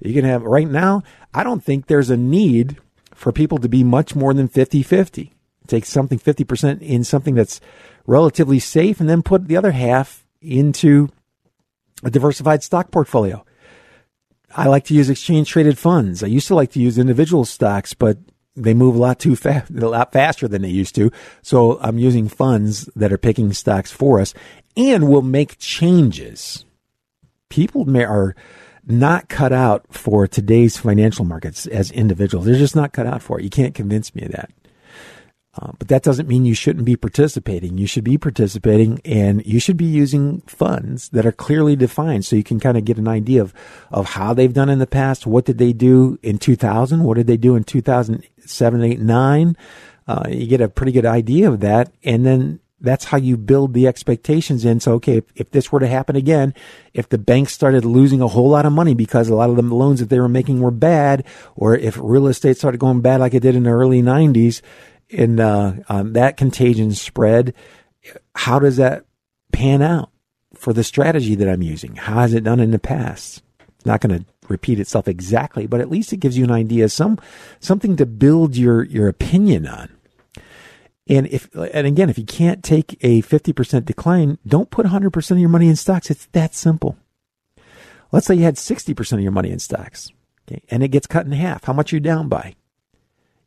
You 0.02 0.14
can 0.14 0.26
have, 0.26 0.44
right 0.44 0.68
now, 0.68 1.04
I 1.34 1.44
don't 1.44 1.64
think 1.64 1.86
there's 1.88 2.10
a 2.10 2.18
need 2.18 2.78
for 3.14 3.32
people 3.32 3.58
to 3.60 3.70
be 3.70 3.84
much 3.84 4.16
more 4.16 4.34
than 4.34 4.48
50 4.48 4.82
50. 4.82 5.34
Take 5.68 5.86
something 5.86 6.18
50% 6.18 6.82
in 6.82 7.04
something 7.04 7.36
that's 7.36 7.62
relatively 8.08 8.60
safe 8.60 9.00
and 9.00 9.08
then 9.08 9.22
put 9.22 9.48
the 9.48 9.58
other 9.58 9.72
half 9.72 10.26
into 10.42 11.10
a 12.04 12.10
diversified 12.10 12.64
stock 12.64 12.92
portfolio. 12.92 13.46
I 14.56 14.68
like 14.68 14.86
to 14.86 14.96
use 14.96 15.10
exchange 15.10 15.50
traded 15.50 15.78
funds. 15.78 16.24
I 16.24 16.28
used 16.28 16.48
to 16.48 16.56
like 16.56 16.72
to 16.72 16.80
use 16.80 16.98
individual 16.98 17.46
stocks, 17.46 17.94
but 17.94 18.18
they 18.56 18.74
move 18.74 18.96
a 18.96 19.00
lot 19.00 19.20
too 19.20 19.36
fast, 19.36 19.72
a 19.78 19.90
lot 19.90 20.12
faster 20.12 20.48
than 20.48 20.62
they 20.62 20.70
used 20.70 20.96
to. 20.96 21.12
So 21.42 21.80
I'm 21.82 21.98
using 21.98 22.28
funds 22.28 22.86
that 22.96 23.14
are 23.14 23.18
picking 23.18 23.54
stocks 23.54 23.92
for 23.92 24.20
us 24.20 24.34
and 24.76 25.08
will 25.08 25.22
make 25.22 25.58
changes 25.58 26.66
people 27.50 27.86
may, 27.86 28.04
are 28.04 28.36
not 28.86 29.28
cut 29.28 29.52
out 29.52 29.86
for 29.90 30.28
today's 30.28 30.78
financial 30.78 31.26
markets 31.26 31.68
as 31.68 31.92
individuals. 31.92 32.46
They're 32.46 32.56
just 32.56 32.76
not 32.76 32.94
cut 32.94 33.06
out 33.06 33.22
for 33.22 33.40
it. 33.40 33.44
You 33.44 33.50
can't 33.50 33.76
convince 33.76 34.16
me 34.16 34.24
of 34.24 34.32
that. 34.32 34.52
Uh, 35.56 35.72
but 35.78 35.88
that 35.90 36.04
doesn't 36.04 36.30
mean 36.30 36.46
you 36.46 36.54
shouldn't 36.54 36.86
be 36.86 36.96
participating. 36.96 37.78
You 37.78 37.88
should 37.88 38.04
be 38.04 38.18
participating 38.18 39.02
and 39.04 39.46
you 39.46 39.60
should 39.60 39.78
be 39.78 39.86
using 39.86 40.42
funds 40.42 41.10
that 41.10 41.26
are 41.26 41.32
clearly 41.32 41.76
defined 41.76 42.24
so 42.24 42.36
you 42.36 42.44
can 42.44 42.60
kind 42.60 42.78
of 42.78 42.86
get 42.86 42.98
an 42.98 43.08
idea 43.08 43.42
of, 43.42 43.54
of 43.92 44.12
how 44.12 44.34
they've 44.34 44.54
done 44.54 44.70
in 44.70 44.80
the 44.80 44.88
past. 44.88 45.28
What 45.28 45.46
did 45.46 45.58
they 45.58 45.74
do 45.74 46.18
in 46.22 46.38
2000? 46.38 47.04
What 47.04 47.18
did 47.18 47.28
they 47.28 47.36
do 47.36 47.56
in 47.56 47.64
2007, 48.50 48.84
8, 48.84 49.00
9? 49.00 49.58
Uh, 50.08 50.24
you 50.30 50.48
get 50.48 50.62
a 50.62 50.70
pretty 50.70 50.92
good 50.92 51.06
idea 51.06 51.50
of 51.50 51.60
that. 51.60 51.94
And 52.04 52.26
then 52.26 52.60
that's 52.82 53.06
how 53.06 53.18
you 53.18 53.38
build 53.38 53.74
the 53.74 53.88
expectations 53.88 54.66
in. 54.66 54.80
So, 54.80 54.94
okay, 54.94 55.18
if, 55.18 55.26
if, 55.36 55.52
this 55.52 55.72
were 55.72 55.80
to 55.80 55.88
happen 55.88 56.16
again, 56.16 56.54
if 56.94 57.10
the 57.10 57.18
banks 57.18 57.54
started 57.54 57.86
losing 57.86 58.22
a 58.22 58.28
whole 58.28 58.50
lot 58.50 58.66
of 58.66 58.74
money 58.74 58.94
because 58.94 59.30
a 59.30 59.36
lot 59.36 59.50
of 59.50 59.56
the 59.56 59.62
loans 59.62 60.00
that 60.00 60.10
they 60.10 60.20
were 60.20 60.30
making 60.30 60.62
were 60.62 60.72
bad, 60.72 61.26
or 61.56 61.76
if 61.76 61.98
real 62.02 62.28
estate 62.28 62.58
started 62.58 62.80
going 62.80 63.02
bad 63.02 63.20
like 63.20 63.34
it 63.34 63.42
did 63.42 63.56
in 63.56 63.64
the 63.64 63.70
early 63.70 64.02
90s, 64.02 64.62
and 65.12 65.40
uh, 65.40 65.74
um, 65.90 66.14
that 66.14 66.38
contagion 66.38 66.94
spread, 66.94 67.54
how 68.36 68.60
does 68.60 68.78
that 68.78 69.06
pan 69.52 69.82
out 69.82 70.12
for 70.54 70.74
the 70.74 70.84
strategy 70.84 71.36
that 71.36 71.50
I'm 71.50 71.62
using? 71.62 71.96
How 71.96 72.22
has 72.22 72.34
it 72.34 72.44
done 72.44 72.60
in 72.60 72.72
the 72.72 72.80
past? 72.80 73.44
Not 73.86 74.02
going 74.02 74.20
to 74.20 74.26
repeat 74.50 74.80
itself 74.80 75.08
exactly, 75.08 75.68
but 75.68 75.82
at 75.82 75.90
least 75.90 76.14
it 76.14 76.18
gives 76.18 76.38
you 76.38 76.44
an 76.44 76.52
idea, 76.52 76.90
some 76.90 77.20
something 77.60 77.96
to 77.98 78.06
build 78.06 78.56
your 78.56 78.84
your 78.84 79.08
opinion 79.08 79.68
on. 79.68 79.90
And 81.08 81.28
if 81.28 81.54
and 81.56 81.88
again, 81.88 82.10
if 82.10 82.18
you 82.18 82.26
can't 82.26 82.64
take 82.64 82.98
a 83.02 83.22
50% 83.24 83.86
decline, 83.86 84.38
don't 84.46 84.70
put 84.70 84.86
100% 84.86 85.32
of 85.32 85.40
your 85.40 85.50
money 85.50 85.68
in 85.68 85.76
stocks. 85.76 86.12
It's 86.12 86.28
that 86.28 86.54
simple. 86.54 86.98
Let's 88.12 88.28
say 88.28 88.36
you 88.36 88.44
had 88.44 88.56
60% 88.56 89.14
of 89.14 89.22
your 89.22 89.32
money 89.32 89.52
in 89.52 89.60
stocks, 89.60 90.12
okay, 90.48 90.62
and 90.70 90.84
it 90.84 90.90
gets 90.90 91.08
cut 91.08 91.26
in 91.26 91.32
half. 91.32 91.64
How 91.64 91.74
much 91.74 91.94
are 91.94 91.96
you 91.96 92.00
down 92.00 92.28
by? 92.28 92.56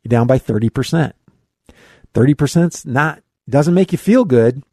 You're 0.03 0.09
down 0.09 0.27
by 0.27 0.39
30%. 0.39 1.13
30%'s 2.13 2.85
not, 2.85 3.23
doesn't 3.49 3.73
make 3.73 3.91
you 3.91 3.97
feel 3.97 4.25
good, 4.25 4.63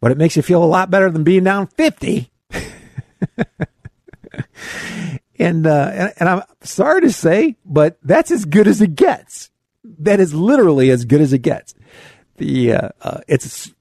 but 0.00 0.12
it 0.12 0.18
makes 0.18 0.36
you 0.36 0.42
feel 0.42 0.62
a 0.62 0.64
lot 0.64 0.90
better 0.90 1.10
than 1.10 1.24
being 1.24 1.44
down 1.44 1.66
50. 1.66 2.30
and, 5.38 5.66
uh, 5.66 5.90
and, 5.92 6.12
and 6.18 6.28
I'm 6.28 6.42
sorry 6.62 7.02
to 7.02 7.12
say, 7.12 7.56
but 7.64 7.98
that's 8.02 8.30
as 8.30 8.44
good 8.44 8.66
as 8.66 8.80
it 8.80 8.94
gets. 8.94 9.50
That 9.84 10.20
is 10.20 10.34
literally 10.34 10.90
as 10.90 11.04
good 11.04 11.20
as 11.20 11.32
it 11.32 11.40
gets. 11.40 11.74
The, 12.36 12.72
uh, 12.72 12.88
uh, 13.00 13.20
it's 13.28 13.72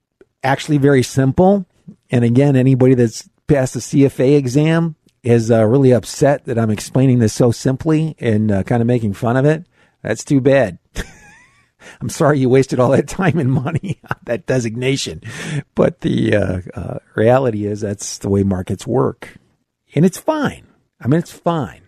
actually 0.44 0.78
very 0.78 1.04
simple. 1.04 1.66
And 2.12 2.24
again, 2.24 2.56
anybody 2.56 2.94
that's 2.94 3.30
passed 3.48 3.74
the 3.74 3.80
CFA 3.80 4.38
exam 4.38 4.96
is 5.24 5.50
uh, 5.50 5.66
really 5.66 5.92
upset 5.92 6.46
that 6.46 6.60
I'm 6.60 6.70
explaining 6.70 7.20
this 7.20 7.34
so 7.34 7.52
simply 7.52 8.16
and 8.20 8.52
uh, 8.52 8.64
kind 8.64 8.82
of 8.82 8.88
making 8.88 9.14
fun 9.14 9.38
of 9.38 9.46
it. 9.46 9.66
That's 10.04 10.24
too 10.24 10.40
bad. 10.40 10.78
I'm 12.02 12.10
sorry 12.10 12.40
you 12.40 12.50
wasted 12.50 12.80
all 12.80 12.92
that 12.92 13.08
time 13.08 13.40
and 13.40 13.52
money 13.52 14.00
on 14.10 14.18
that 14.26 14.46
designation. 14.46 15.22
But 15.74 16.02
the 16.02 16.36
uh, 16.36 16.62
uh, 16.74 17.00
reality 17.16 17.66
is 17.66 17.82
that's 17.82 18.20
the 18.20 18.30
way 18.30 18.44
markets 18.44 18.86
work. 18.86 19.38
And 19.96 20.06
it's 20.06 20.18
fine. 20.18 20.68
I 21.00 21.08
mean, 21.08 21.20
it's 21.20 21.32
fine. 21.32 21.82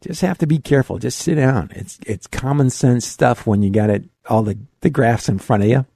Just 0.00 0.20
have 0.20 0.38
to 0.38 0.46
be 0.46 0.58
careful. 0.58 0.98
Just 0.98 1.18
sit 1.18 1.36
down. 1.36 1.70
It's 1.74 1.98
it's 2.06 2.26
common 2.26 2.68
sense 2.70 3.06
stuff 3.06 3.46
when 3.46 3.62
you 3.62 3.70
got 3.70 3.90
it 3.90 4.04
all 4.28 4.42
the, 4.42 4.58
the 4.80 4.90
graphs 4.90 5.28
in 5.28 5.38
front 5.38 5.62
of 5.62 5.68
you 5.68 5.86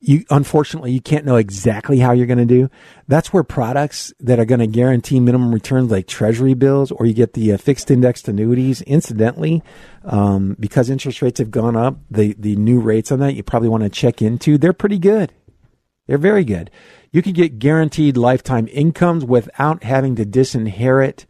you 0.00 0.24
unfortunately 0.30 0.92
you 0.92 1.00
can't 1.00 1.24
know 1.24 1.36
exactly 1.36 1.98
how 1.98 2.12
you're 2.12 2.26
going 2.26 2.38
to 2.38 2.44
do. 2.44 2.70
That's 3.08 3.32
where 3.32 3.42
products 3.42 4.12
that 4.20 4.38
are 4.38 4.44
going 4.44 4.60
to 4.60 4.66
guarantee 4.66 5.18
minimum 5.18 5.52
returns, 5.52 5.90
like 5.90 6.06
Treasury 6.06 6.54
bills, 6.54 6.92
or 6.92 7.06
you 7.06 7.14
get 7.14 7.32
the 7.34 7.52
uh, 7.52 7.56
fixed 7.56 7.90
indexed 7.90 8.28
annuities. 8.28 8.80
Incidentally, 8.82 9.62
um, 10.04 10.56
because 10.60 10.88
interest 10.88 11.20
rates 11.20 11.38
have 11.40 11.50
gone 11.50 11.76
up, 11.76 11.98
the 12.10 12.34
the 12.38 12.56
new 12.56 12.80
rates 12.80 13.10
on 13.10 13.18
that 13.20 13.34
you 13.34 13.42
probably 13.42 13.68
want 13.68 13.82
to 13.82 13.88
check 13.88 14.22
into. 14.22 14.56
They're 14.56 14.72
pretty 14.72 14.98
good. 14.98 15.32
They're 16.06 16.18
very 16.18 16.44
good. 16.44 16.70
You 17.10 17.22
can 17.22 17.32
get 17.32 17.58
guaranteed 17.58 18.16
lifetime 18.16 18.68
incomes 18.68 19.24
without 19.24 19.82
having 19.82 20.14
to 20.16 20.24
disinherit 20.24 21.26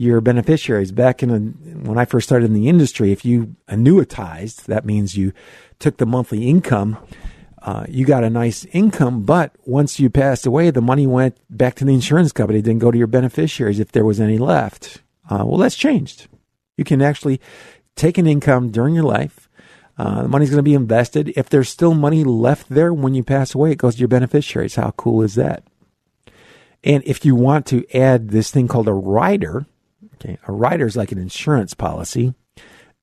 your 0.00 0.20
beneficiaries. 0.20 0.92
Back 0.92 1.22
in 1.22 1.30
a, 1.30 1.38
when 1.88 1.98
I 1.98 2.04
first 2.04 2.28
started 2.28 2.46
in 2.46 2.54
the 2.54 2.68
industry, 2.68 3.12
if 3.12 3.24
you 3.24 3.56
annuitized, 3.68 4.64
that 4.64 4.84
means 4.84 5.16
you 5.16 5.32
took 5.78 5.98
the 5.98 6.06
monthly 6.06 6.48
income 6.48 6.98
uh, 7.62 7.84
you 7.88 8.06
got 8.06 8.24
a 8.24 8.30
nice 8.30 8.64
income, 8.66 9.22
but 9.22 9.54
once 9.64 10.00
you 10.00 10.08
passed 10.08 10.46
away, 10.46 10.70
the 10.70 10.80
money 10.80 11.06
went 11.06 11.36
back 11.50 11.74
to 11.76 11.84
the 11.84 11.92
insurance 11.92 12.32
company. 12.32 12.62
Didn't 12.62 12.80
go 12.80 12.90
to 12.90 12.96
your 12.96 13.06
beneficiaries 13.06 13.78
if 13.78 13.92
there 13.92 14.04
was 14.04 14.18
any 14.18 14.38
left. 14.38 15.02
Uh, 15.28 15.44
well, 15.44 15.58
that's 15.58 15.76
changed. 15.76 16.26
You 16.76 16.84
can 16.84 17.02
actually 17.02 17.40
take 17.96 18.16
an 18.16 18.26
income 18.26 18.70
during 18.70 18.94
your 18.94 19.04
life. 19.04 19.48
Uh, 19.98 20.22
the 20.22 20.28
money's 20.28 20.48
going 20.48 20.58
to 20.58 20.62
be 20.62 20.74
invested. 20.74 21.34
If 21.36 21.50
there's 21.50 21.68
still 21.68 21.92
money 21.92 22.24
left 22.24 22.70
there 22.70 22.94
when 22.94 23.14
you 23.14 23.22
pass 23.22 23.54
away, 23.54 23.72
it 23.72 23.78
goes 23.78 23.96
to 23.96 24.00
your 24.00 24.08
beneficiaries. 24.08 24.76
How 24.76 24.92
cool 24.92 25.20
is 25.20 25.34
that? 25.34 25.62
And 26.82 27.02
if 27.04 27.26
you 27.26 27.34
want 27.34 27.66
to 27.66 27.84
add 27.94 28.30
this 28.30 28.50
thing 28.50 28.68
called 28.68 28.88
a 28.88 28.94
rider, 28.94 29.66
okay, 30.20 30.38
a 30.46 30.52
rider 30.52 30.86
is 30.86 30.96
like 30.96 31.12
an 31.12 31.18
insurance 31.18 31.74
policy 31.74 32.34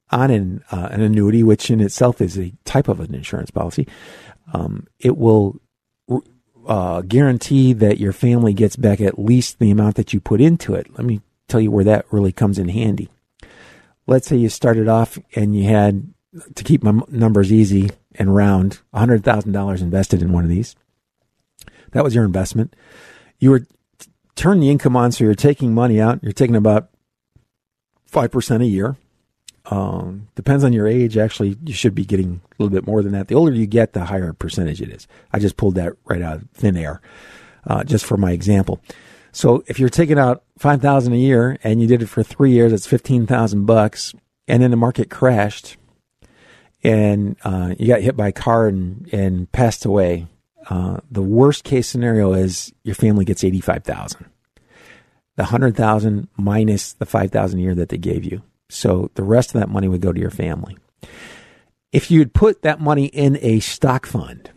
on 0.09 0.31
an, 0.31 0.63
uh, 0.71 0.87
an 0.91 1.01
annuity, 1.01 1.43
which 1.43 1.69
in 1.69 1.81
itself 1.81 2.21
is 2.21 2.37
a 2.37 2.53
type 2.63 2.87
of 2.87 2.99
an 2.99 3.13
insurance 3.13 3.51
policy 3.51 3.87
um, 4.53 4.87
it 4.99 5.17
will 5.17 5.59
uh, 6.67 7.01
guarantee 7.01 7.73
that 7.73 7.99
your 7.99 8.13
family 8.13 8.53
gets 8.53 8.75
back 8.75 9.01
at 9.01 9.19
least 9.19 9.59
the 9.59 9.71
amount 9.71 9.95
that 9.95 10.13
you 10.13 10.19
put 10.19 10.41
into 10.41 10.73
it. 10.73 10.87
Let 10.97 11.05
me 11.05 11.21
tell 11.47 11.61
you 11.61 11.71
where 11.71 11.85
that 11.85 12.05
really 12.11 12.31
comes 12.31 12.59
in 12.59 12.69
handy. 12.69 13.09
Let's 14.05 14.27
say 14.27 14.37
you 14.37 14.49
started 14.49 14.87
off 14.87 15.17
and 15.35 15.55
you 15.55 15.65
had, 15.65 16.13
to 16.55 16.63
keep 16.63 16.83
my 16.83 17.01
numbers 17.09 17.51
easy 17.51 17.89
and 18.15 18.35
round, 18.35 18.79
$100,000 18.93 19.81
invested 19.81 20.21
in 20.21 20.31
one 20.31 20.43
of 20.43 20.49
these. 20.49 20.75
That 21.91 22.03
was 22.03 22.13
your 22.13 22.25
investment. 22.25 22.75
You 23.39 23.51
were 23.51 23.67
turn 24.35 24.59
the 24.59 24.69
income 24.69 24.95
on, 24.95 25.11
so 25.11 25.23
you're 25.23 25.35
taking 25.35 25.73
money 25.73 25.99
out. 25.99 26.21
You're 26.21 26.31
taking 26.31 26.55
about 26.55 26.89
5% 28.11 28.61
a 28.61 28.65
year. 28.65 28.97
Um, 29.69 30.29
depends 30.35 30.63
on 30.63 30.73
your 30.73 30.87
age. 30.87 31.17
Actually, 31.17 31.57
you 31.65 31.73
should 31.73 31.93
be 31.93 32.05
getting 32.05 32.41
a 32.51 32.63
little 32.63 32.73
bit 32.73 32.87
more 32.87 33.03
than 33.03 33.11
that. 33.11 33.27
The 33.27 33.35
older 33.35 33.51
you 33.51 33.67
get, 33.67 33.93
the 33.93 34.05
higher 34.05 34.31
percentage 34.33 34.81
it 34.81 34.89
is. 34.89 35.07
I 35.33 35.39
just 35.39 35.57
pulled 35.57 35.75
that 35.75 35.93
right 36.05 36.21
out 36.21 36.37
of 36.37 36.49
thin 36.53 36.77
air, 36.77 37.01
uh, 37.65 37.83
just 37.83 38.05
for 38.05 38.15
my 38.17 38.31
example. 38.31 38.81
So 39.33 39.63
if 39.67 39.77
you're 39.77 39.89
taking 39.89 40.17
out 40.17 40.43
five 40.57 40.81
thousand 40.81 41.13
a 41.13 41.17
year 41.17 41.59
and 41.63 41.81
you 41.81 41.87
did 41.87 42.01
it 42.01 42.07
for 42.07 42.23
three 42.23 42.51
years, 42.51 42.71
it's 42.71 42.87
fifteen 42.87 43.27
thousand 43.27 43.65
bucks, 43.65 44.15
and 44.47 44.63
then 44.63 44.71
the 44.71 44.77
market 44.77 45.09
crashed, 45.09 45.77
and 46.83 47.35
uh, 47.43 47.75
you 47.77 47.87
got 47.87 48.01
hit 48.01 48.15
by 48.15 48.29
a 48.29 48.31
car 48.31 48.67
and 48.67 49.07
and 49.13 49.51
passed 49.51 49.83
away. 49.85 50.27
Uh, 50.69 51.01
the 51.11 51.21
worst 51.21 51.65
case 51.65 51.87
scenario 51.87 52.33
is 52.33 52.73
your 52.83 52.95
family 52.95 53.25
gets 53.25 53.43
eighty 53.43 53.59
five 53.61 53.83
thousand. 53.83 54.25
The 55.37 55.45
hundred 55.45 55.77
thousand 55.77 56.27
minus 56.35 56.93
the 56.93 57.05
five 57.05 57.31
thousand 57.31 57.59
a 57.59 57.63
year 57.63 57.75
that 57.75 57.89
they 57.89 57.97
gave 57.97 58.25
you. 58.25 58.41
So 58.69 59.11
the 59.15 59.23
rest 59.23 59.55
of 59.55 59.61
that 59.61 59.69
money 59.69 59.87
would 59.87 60.01
go 60.01 60.11
to 60.11 60.19
your 60.19 60.29
family. 60.29 60.77
If 61.91 62.11
you'd 62.11 62.33
put 62.33 62.63
that 62.63 62.81
money 62.81 63.05
in 63.05 63.37
a 63.41 63.59
stock 63.61 64.05
fund 64.05 64.51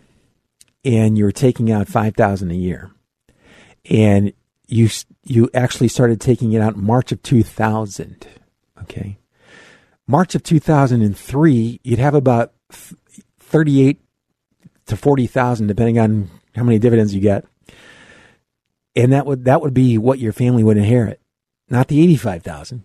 and 0.84 1.16
you're 1.16 1.32
taking 1.32 1.70
out 1.70 1.88
5000 1.88 2.50
a 2.50 2.54
year 2.54 2.90
and 3.88 4.32
you 4.66 4.88
you 5.22 5.50
actually 5.54 5.88
started 5.88 6.20
taking 6.20 6.52
it 6.52 6.60
out 6.60 6.74
in 6.74 6.84
March 6.84 7.12
of 7.12 7.22
2000, 7.22 8.26
okay? 8.82 9.18
March 10.06 10.34
of 10.34 10.42
2003, 10.42 11.80
you'd 11.82 11.98
have 11.98 12.14
about 12.14 12.52
38 13.38 14.00
to 14.86 14.96
40,000 14.96 15.66
depending 15.66 15.98
on 15.98 16.30
how 16.54 16.64
many 16.64 16.78
dividends 16.78 17.14
you 17.14 17.20
get. 17.20 17.44
And 18.96 19.12
that 19.12 19.26
would 19.26 19.44
that 19.44 19.60
would 19.60 19.74
be 19.74 19.98
what 19.98 20.18
your 20.18 20.32
family 20.32 20.64
would 20.64 20.76
inherit, 20.76 21.20
not 21.68 21.88
the 21.88 22.02
85,000 22.02 22.84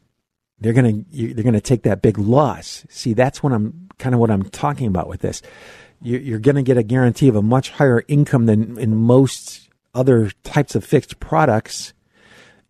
they're 0.60 0.74
going 0.74 1.06
to 1.06 1.34
they're 1.34 1.44
going 1.44 1.54
to 1.54 1.62
take 1.62 1.84
that 1.84 2.02
big 2.02 2.18
loss. 2.18 2.86
See, 2.89 3.13
that's 3.13 3.44
what 3.44 3.54
I'm 3.54 3.89
kind 3.98 4.15
of 4.15 4.22
what 4.22 4.32
I'm 4.32 4.44
talking 4.44 4.88
about 4.88 5.08
with 5.08 5.22
this. 5.22 5.41
You're 6.02 6.39
going 6.39 6.56
to 6.56 6.62
get 6.62 6.78
a 6.78 6.84
guarantee 6.84 7.30
of 7.30 7.36
a 7.36 7.41
much 7.41 7.72
higher 7.72 8.04
income 8.08 8.46
than 8.46 8.78
in 8.78 8.96
most 8.96 9.70
other 9.94 10.30
types 10.44 10.76
of 10.76 10.84
fixed 10.84 11.20
products. 11.20 11.94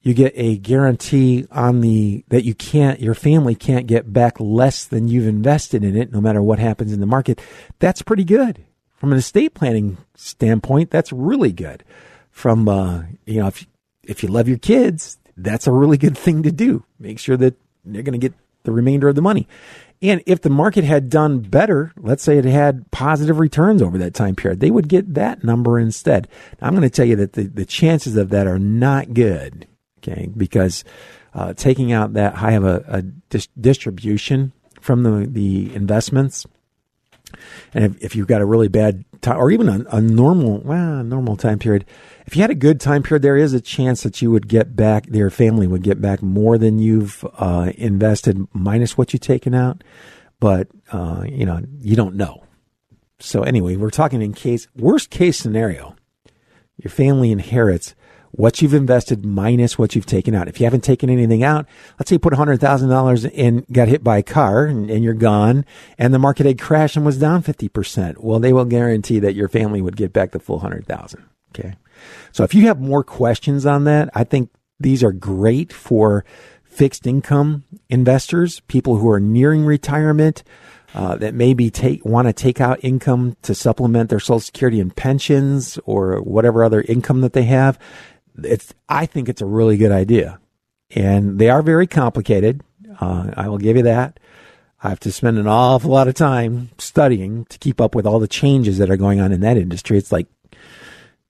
You 0.01 0.13
get 0.13 0.33
a 0.35 0.57
guarantee 0.57 1.47
on 1.51 1.81
the 1.81 2.23
that 2.29 2.45
you 2.45 2.53
can't 2.53 2.99
your 2.99 3.15
family 3.15 3.55
can't 3.55 3.87
get 3.87 4.13
back 4.13 4.39
less 4.39 4.85
than 4.85 5.07
you've 5.07 5.27
invested 5.27 5.83
in 5.83 5.95
it, 5.95 6.11
no 6.11 6.21
matter 6.21 6.41
what 6.41 6.59
happens 6.59 6.93
in 6.93 6.99
the 6.99 7.05
market. 7.05 7.41
That's 7.79 8.01
pretty 8.01 8.23
good 8.23 8.63
from 8.95 9.11
an 9.11 9.17
estate 9.17 9.53
planning 9.53 9.97
standpoint. 10.15 10.91
That's 10.91 11.11
really 11.11 11.51
good. 11.51 11.83
From 12.35 12.67
uh, 12.67 13.03
you 13.25 13.39
know, 13.39 13.47
if 13.47 13.65
if 14.03 14.21
you 14.21 14.27
love 14.27 14.49
your 14.49 14.57
kids, 14.57 15.17
that's 15.37 15.67
a 15.67 15.71
really 15.71 15.97
good 15.97 16.17
thing 16.17 16.43
to 16.43 16.51
do. 16.51 16.83
Make 16.99 17.17
sure 17.17 17.37
that 17.37 17.55
they're 17.85 18.03
going 18.03 18.19
to 18.19 18.27
get 18.27 18.33
the 18.63 18.73
remainder 18.73 19.07
of 19.07 19.15
the 19.15 19.21
money. 19.21 19.47
And 20.01 20.21
if 20.25 20.41
the 20.41 20.49
market 20.49 20.83
had 20.83 21.09
done 21.09 21.39
better, 21.39 21.93
let's 21.95 22.23
say 22.23 22.37
it 22.37 22.43
had 22.43 22.91
positive 22.91 23.39
returns 23.39 23.81
over 23.81 23.97
that 23.99 24.13
time 24.13 24.35
period, 24.35 24.59
they 24.59 24.69
would 24.69 24.89
get 24.89 25.13
that 25.13 25.45
number 25.45 25.79
instead. 25.79 26.27
Now, 26.59 26.67
I'm 26.67 26.75
going 26.75 26.83
to 26.83 26.89
tell 26.89 27.05
you 27.05 27.15
that 27.15 27.33
the, 27.33 27.43
the 27.43 27.65
chances 27.65 28.17
of 28.17 28.29
that 28.31 28.47
are 28.47 28.59
not 28.59 29.13
good, 29.13 29.65
okay, 29.99 30.29
because 30.35 30.83
uh, 31.33 31.53
taking 31.53 31.93
out 31.93 32.13
that 32.13 32.35
high 32.35 32.51
of 32.51 32.65
a, 32.65 32.83
a 32.87 33.01
dis- 33.01 33.47
distribution 33.59 34.51
from 34.81 35.03
the, 35.03 35.25
the 35.25 35.73
investments 35.73 36.45
And 37.73 37.83
if, 37.83 38.03
if 38.03 38.15
you've 38.15 38.27
got 38.27 38.41
a 38.41 38.45
really 38.45 38.67
bad 38.67 39.05
time, 39.21 39.37
or 39.37 39.51
even 39.51 39.69
a, 39.69 39.85
a 39.91 40.01
normal, 40.01 40.59
well, 40.59 41.03
normal 41.03 41.37
time 41.37 41.59
period, 41.59 41.85
if 42.25 42.35
you 42.35 42.41
had 42.41 42.51
a 42.51 42.55
good 42.55 42.79
time 42.79 43.03
period, 43.03 43.21
there 43.21 43.37
is 43.37 43.53
a 43.53 43.61
chance 43.61 44.03
that 44.03 44.21
you 44.21 44.31
would 44.31 44.47
get 44.47 44.75
back, 44.75 45.05
your 45.07 45.29
family 45.29 45.67
would 45.67 45.83
get 45.83 46.01
back 46.01 46.21
more 46.21 46.57
than 46.57 46.79
you've 46.79 47.25
uh, 47.37 47.71
invested 47.77 48.45
minus 48.53 48.97
what 48.97 49.13
you've 49.13 49.21
taken 49.21 49.53
out. 49.53 49.83
But, 50.39 50.67
uh, 50.91 51.23
you 51.27 51.45
know, 51.45 51.61
you 51.81 51.95
don't 51.95 52.15
know. 52.15 52.43
So 53.19 53.43
anyway, 53.43 53.75
we're 53.75 53.89
talking 53.89 54.21
in 54.21 54.33
case, 54.33 54.67
worst 54.75 55.09
case 55.09 55.37
scenario, 55.37 55.95
your 56.77 56.91
family 56.91 57.31
inherits 57.31 57.95
what 58.35 58.61
you've 58.61 58.73
invested 58.73 59.25
minus 59.25 59.77
what 59.77 59.95
you've 59.95 60.05
taken 60.05 60.35
out. 60.35 60.47
If 60.47 60.59
you 60.59 60.65
haven't 60.65 60.83
taken 60.83 61.09
anything 61.09 61.43
out, 61.43 61.65
let's 61.97 62.09
say 62.09 62.15
you 62.15 62.19
put 62.19 62.33
$100,000 62.33 63.31
in, 63.31 63.65
got 63.71 63.87
hit 63.87 64.03
by 64.03 64.17
a 64.17 64.23
car 64.23 64.65
and, 64.65 64.89
and, 64.89 65.03
you're 65.03 65.13
gone 65.13 65.65
and 65.97 66.13
the 66.13 66.19
market 66.19 66.45
had 66.45 66.59
crashed 66.59 66.97
and 66.97 67.05
was 67.05 67.17
down 67.17 67.43
50%. 67.43 68.17
Well, 68.17 68.39
they 68.39 68.51
will 68.51 68.65
guarantee 68.65 69.19
that 69.19 69.35
your 69.35 69.47
family 69.47 69.81
would 69.81 69.95
get 69.95 70.11
back 70.11 70.31
the 70.31 70.39
full 70.39 70.57
100,000. 70.57 71.23
Okay. 71.53 71.75
So 72.31 72.43
if 72.43 72.53
you 72.53 72.63
have 72.67 72.79
more 72.79 73.03
questions 73.03 73.65
on 73.65 73.85
that, 73.85 74.09
I 74.13 74.25
think 74.25 74.49
these 74.79 75.03
are 75.03 75.13
great 75.13 75.71
for 75.71 76.25
fixed 76.63 77.07
income 77.07 77.63
investors, 77.89 78.59
people 78.61 78.97
who 78.97 79.09
are 79.09 79.19
nearing 79.19 79.63
retirement, 79.63 80.43
uh, 80.93 81.15
that 81.17 81.33
maybe 81.33 81.69
take 81.69 82.05
want 82.05 82.27
to 82.27 82.33
take 82.33 82.61
out 82.61 82.79
income 82.81 83.35
to 83.41 83.53
supplement 83.53 84.09
their 84.09 84.19
Social 84.19 84.39
Security 84.39 84.79
and 84.79 84.95
pensions 84.95 85.77
or 85.85 86.21
whatever 86.21 86.63
other 86.63 86.81
income 86.81 87.21
that 87.21 87.33
they 87.33 87.43
have. 87.43 87.77
It's 88.43 88.73
I 88.89 89.05
think 89.05 89.29
it's 89.29 89.41
a 89.41 89.45
really 89.45 89.77
good 89.77 89.91
idea, 89.91 90.39
and 90.91 91.39
they 91.39 91.49
are 91.49 91.61
very 91.61 91.87
complicated. 91.87 92.61
Uh, 92.99 93.31
I 93.35 93.49
will 93.49 93.57
give 93.57 93.77
you 93.77 93.83
that. 93.83 94.19
I 94.83 94.89
have 94.89 94.99
to 95.01 95.11
spend 95.11 95.37
an 95.37 95.47
awful 95.47 95.91
lot 95.91 96.07
of 96.07 96.13
time 96.13 96.69
studying 96.77 97.45
to 97.45 97.57
keep 97.57 97.81
up 97.81 97.95
with 97.95 98.05
all 98.05 98.19
the 98.19 98.27
changes 98.27 98.77
that 98.77 98.91
are 98.91 98.97
going 98.97 99.19
on 99.19 99.31
in 99.31 99.41
that 99.41 99.57
industry. 99.57 99.97
It's 99.97 100.11
like, 100.11 100.27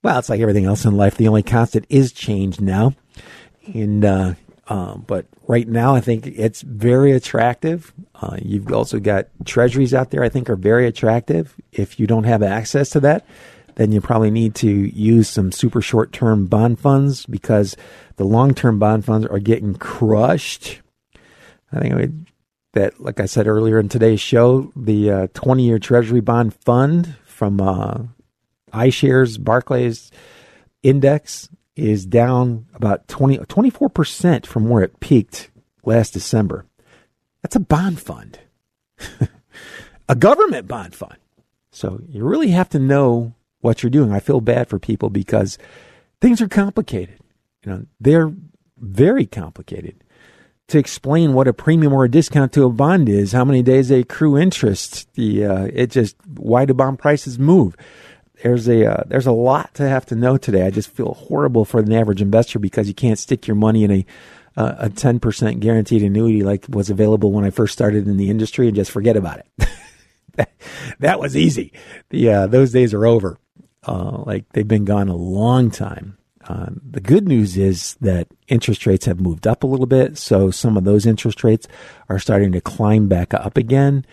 well, 0.04 0.20
it's 0.20 0.30
like 0.30 0.42
everything 0.42 0.66
else 0.66 0.84
in 0.84 0.98
life. 0.98 1.16
The 1.16 1.28
only 1.28 1.44
constant 1.44 1.86
is 1.90 2.12
change 2.12 2.60
now, 2.60 2.94
and 3.74 4.04
uh, 4.04 4.34
um, 4.68 5.04
but 5.08 5.26
right 5.48 5.68
now, 5.68 5.96
I 5.96 6.02
think 6.02 6.26
it's 6.26 6.62
very 6.62 7.12
attractive. 7.12 7.94
Uh, 8.16 8.38
you've 8.42 8.72
also 8.72 9.00
got 9.00 9.28
treasuries 9.46 9.94
out 9.94 10.12
there 10.12 10.24
I 10.24 10.30
think 10.30 10.50
are 10.50 10.56
very 10.56 10.88
attractive. 10.88 11.56
If 11.72 12.00
you 12.00 12.08
don't 12.08 12.24
have 12.24 12.42
access 12.42 12.90
to 12.92 13.00
that, 13.02 13.26
then 13.76 13.92
you 13.92 14.02
probably 14.02 14.32
need 14.32 14.56
to 14.56 14.70
use 14.70 15.30
some 15.30 15.52
super 15.52 15.82
short 15.82 16.12
term 16.12 16.48
bond 16.48 16.80
funds 16.80 17.26
because 17.26 17.76
the 18.16 18.24
long 18.24 18.54
term 18.54 18.80
bond 18.80 19.06
funds 19.06 19.28
are 19.28 19.40
getting 19.40 19.76
crushed. 19.76 20.82
I 21.72 21.80
think 21.80 22.14
that, 22.74 23.00
like 23.00 23.20
I 23.20 23.26
said 23.26 23.48
earlier 23.48 23.80
in 23.80 23.90
today's 23.90 24.22
show, 24.22 24.72
the 24.76 25.30
20 25.34 25.64
uh, 25.64 25.66
year 25.66 25.80
treasury 25.80 26.22
bond 26.22 26.54
fund 26.54 27.16
from 27.26 27.60
uh, 27.60 28.04
iShares 28.74 29.42
Barclays 29.44 30.12
Index 30.84 31.50
is 31.76 32.06
down 32.06 32.68
about 32.74 33.08
20, 33.08 33.40
24% 33.40 34.46
from 34.46 34.70
where 34.70 34.84
it 34.84 35.00
peaked 35.00 35.50
last 35.84 36.12
December. 36.12 36.66
That's 37.42 37.56
a 37.56 37.60
bond 37.60 38.00
fund, 38.00 38.40
a 40.10 40.16
government 40.16 40.68
bond 40.68 40.96
fund. 40.96 41.18
So 41.72 42.02
you 42.10 42.24
really 42.24 42.52
have 42.52 42.70
to 42.70 42.80
know 42.80 43.35
what 43.66 43.84
you're 43.84 43.90
doing. 43.90 44.12
I 44.12 44.20
feel 44.20 44.40
bad 44.40 44.70
for 44.70 44.80
people 44.80 45.10
because 45.10 45.58
things 46.22 46.42
are 46.42 46.48
complicated. 46.48 47.20
You 47.64 47.72
know, 47.72 47.86
they're 48.00 48.34
very 48.78 49.26
complicated. 49.26 50.04
To 50.70 50.80
explain 50.80 51.34
what 51.34 51.48
a 51.48 51.54
premium 51.54 51.94
or 51.94 52.06
a 52.06 52.10
discount 52.10 52.52
to 52.54 52.64
a 52.64 52.70
bond 52.72 53.08
is, 53.08 53.34
how 53.34 53.46
many 53.46 53.62
days 53.62 53.90
they 53.90 54.00
accrue 54.00 54.36
interest, 54.38 55.14
the 55.14 55.46
uh, 55.46 55.68
it 55.72 55.92
just 55.92 56.16
why 56.26 56.66
do 56.66 56.74
bond 56.74 56.98
prices 56.98 57.38
move? 57.38 57.76
there's 58.44 58.68
a 58.68 58.86
uh, 58.86 59.04
there's 59.08 59.26
a 59.26 59.32
lot 59.32 59.74
to 59.76 59.88
have 59.88 60.06
to 60.08 60.16
know 60.16 60.38
today. 60.38 60.66
I 60.66 60.70
just 60.70 60.90
feel 60.90 61.14
horrible 61.14 61.66
for 61.66 61.82
the 61.82 61.96
average 61.96 62.22
investor 62.22 62.60
because 62.60 62.88
you 62.88 62.94
can't 62.94 63.20
stick 63.20 63.48
your 63.48 63.56
money 63.56 63.84
in 63.84 63.92
a 63.92 64.06
uh, 64.58 64.76
a 64.80 64.90
ten 64.90 65.20
percent 65.20 65.60
guaranteed 65.60 66.04
annuity 66.04 66.44
like 66.44 66.66
was 66.70 66.90
available 66.90 67.32
when 67.32 67.46
I 67.46 67.50
first 67.50 67.74
started 67.74 68.08
in 68.08 68.18
the 68.18 68.30
industry 68.30 68.68
and 68.68 68.76
just 68.76 68.92
forget 68.92 69.18
about 69.18 69.40
it. 69.40 69.70
that, 70.36 70.52
that, 71.00 71.20
was 71.20 71.36
easy. 71.36 71.74
The 72.10 72.30
uh, 72.30 72.48
those 72.48 72.72
days 72.72 72.94
are 72.94 73.06
over. 73.06 73.38
Uh, 73.88 74.24
like 74.26 74.46
they've 74.54 74.68
been 74.68 74.86
gone 74.86 75.08
a 75.08 75.16
long 75.16 75.70
time. 75.70 76.18
Um, 76.48 76.82
the 76.88 77.02
good 77.02 77.28
news 77.28 77.58
is 77.58 77.96
that 78.02 78.28
interest 78.48 78.86
rates 78.86 79.06
have 79.06 79.20
moved 79.20 79.48
up 79.48 79.64
a 79.64 79.68
little 79.68 79.88
bit, 79.88 80.18
so 80.18 80.52
some 80.52 80.78
of 80.78 80.84
those 80.84 81.06
interest 81.06 81.44
rates 81.44 81.68
are 82.08 82.20
starting 82.20 82.52
to 82.52 82.62
climb 82.62 83.08
back 83.08 83.34
up 83.34 83.58
again, 83.58 84.06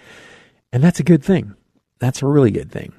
and 0.72 0.82
that's 0.82 1.00
a 1.00 1.04
good 1.04 1.22
thing. 1.22 1.54
That's 1.98 2.22
a 2.22 2.26
really 2.26 2.50
good 2.50 2.70
thing. 2.70 2.94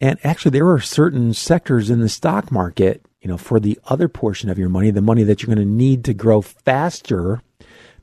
And 0.00 0.18
actually, 0.24 0.50
there 0.52 0.68
are 0.68 0.80
certain 0.80 1.32
sectors 1.34 1.90
in 1.90 2.00
the 2.00 2.08
stock 2.08 2.50
market, 2.50 3.04
you 3.20 3.28
know, 3.28 3.36
for 3.36 3.60
the 3.60 3.78
other 3.86 4.08
portion 4.08 4.50
of 4.50 4.58
your 4.58 4.68
money, 4.68 4.90
the 4.90 5.00
money 5.00 5.22
that 5.22 5.42
you're 5.42 5.54
going 5.54 5.66
to 5.66 5.74
need 5.74 6.04
to 6.06 6.14
grow 6.14 6.40
faster 6.40 7.40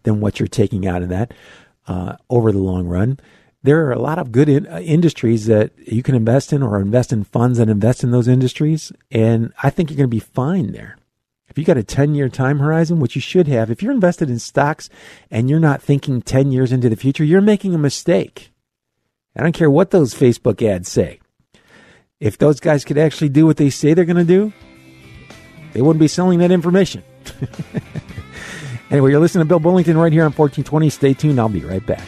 than 0.03 0.21
what 0.21 0.39
you're 0.39 0.47
taking 0.47 0.87
out 0.87 1.01
of 1.01 1.09
that 1.09 1.33
uh, 1.87 2.15
over 2.29 2.51
the 2.51 2.59
long 2.59 2.87
run. 2.87 3.19
There 3.61 3.85
are 3.85 3.91
a 3.91 3.99
lot 3.99 4.19
of 4.19 4.31
good 4.31 4.47
in, 4.47 4.67
uh, 4.67 4.79
industries 4.79 5.45
that 5.47 5.71
you 5.85 6.01
can 6.01 6.15
invest 6.15 6.53
in 6.53 6.63
or 6.63 6.79
invest 6.79 7.11
in 7.11 7.23
funds 7.23 7.57
that 7.57 7.69
invest 7.69 8.03
in 8.03 8.11
those 8.11 8.27
industries. 8.27 8.91
And 9.11 9.53
I 9.61 9.69
think 9.69 9.89
you're 9.89 9.97
going 9.97 10.09
to 10.09 10.15
be 10.15 10.19
fine 10.19 10.71
there. 10.71 10.97
If 11.49 11.57
you 11.57 11.65
got 11.65 11.77
a 11.77 11.83
10 11.83 12.15
year 12.15 12.29
time 12.29 12.59
horizon, 12.59 12.99
which 12.99 13.15
you 13.15 13.21
should 13.21 13.47
have, 13.47 13.69
if 13.69 13.81
you're 13.81 13.91
invested 13.91 14.29
in 14.29 14.39
stocks 14.39 14.89
and 15.29 15.49
you're 15.49 15.59
not 15.59 15.81
thinking 15.81 16.21
10 16.21 16.51
years 16.51 16.71
into 16.71 16.89
the 16.89 16.95
future, 16.95 17.23
you're 17.23 17.41
making 17.41 17.73
a 17.73 17.79
mistake. 17.79 18.51
I 19.35 19.43
don't 19.43 19.53
care 19.53 19.69
what 19.69 19.91
those 19.91 20.13
Facebook 20.13 20.61
ads 20.61 20.89
say 20.89 21.19
if 22.19 22.37
those 22.37 22.59
guys 22.59 22.83
could 22.83 22.97
actually 22.97 23.29
do 23.29 23.45
what 23.45 23.57
they 23.57 23.69
say 23.69 23.93
they're 23.93 24.05
going 24.05 24.17
to 24.17 24.23
do, 24.23 24.51
they 25.73 25.81
wouldn't 25.81 25.99
be 25.99 26.07
selling 26.07 26.39
that 26.39 26.51
information. 26.51 27.03
anyway, 28.91 29.11
you're 29.11 29.19
listening 29.19 29.45
to 29.45 29.47
Bill 29.47 29.59
Bullington 29.59 29.95
right 29.95 30.11
here 30.11 30.23
on 30.23 30.31
1420. 30.31 30.89
Stay 30.89 31.13
tuned. 31.13 31.39
I'll 31.39 31.49
be 31.49 31.61
right 31.61 31.85
back. 31.85 32.05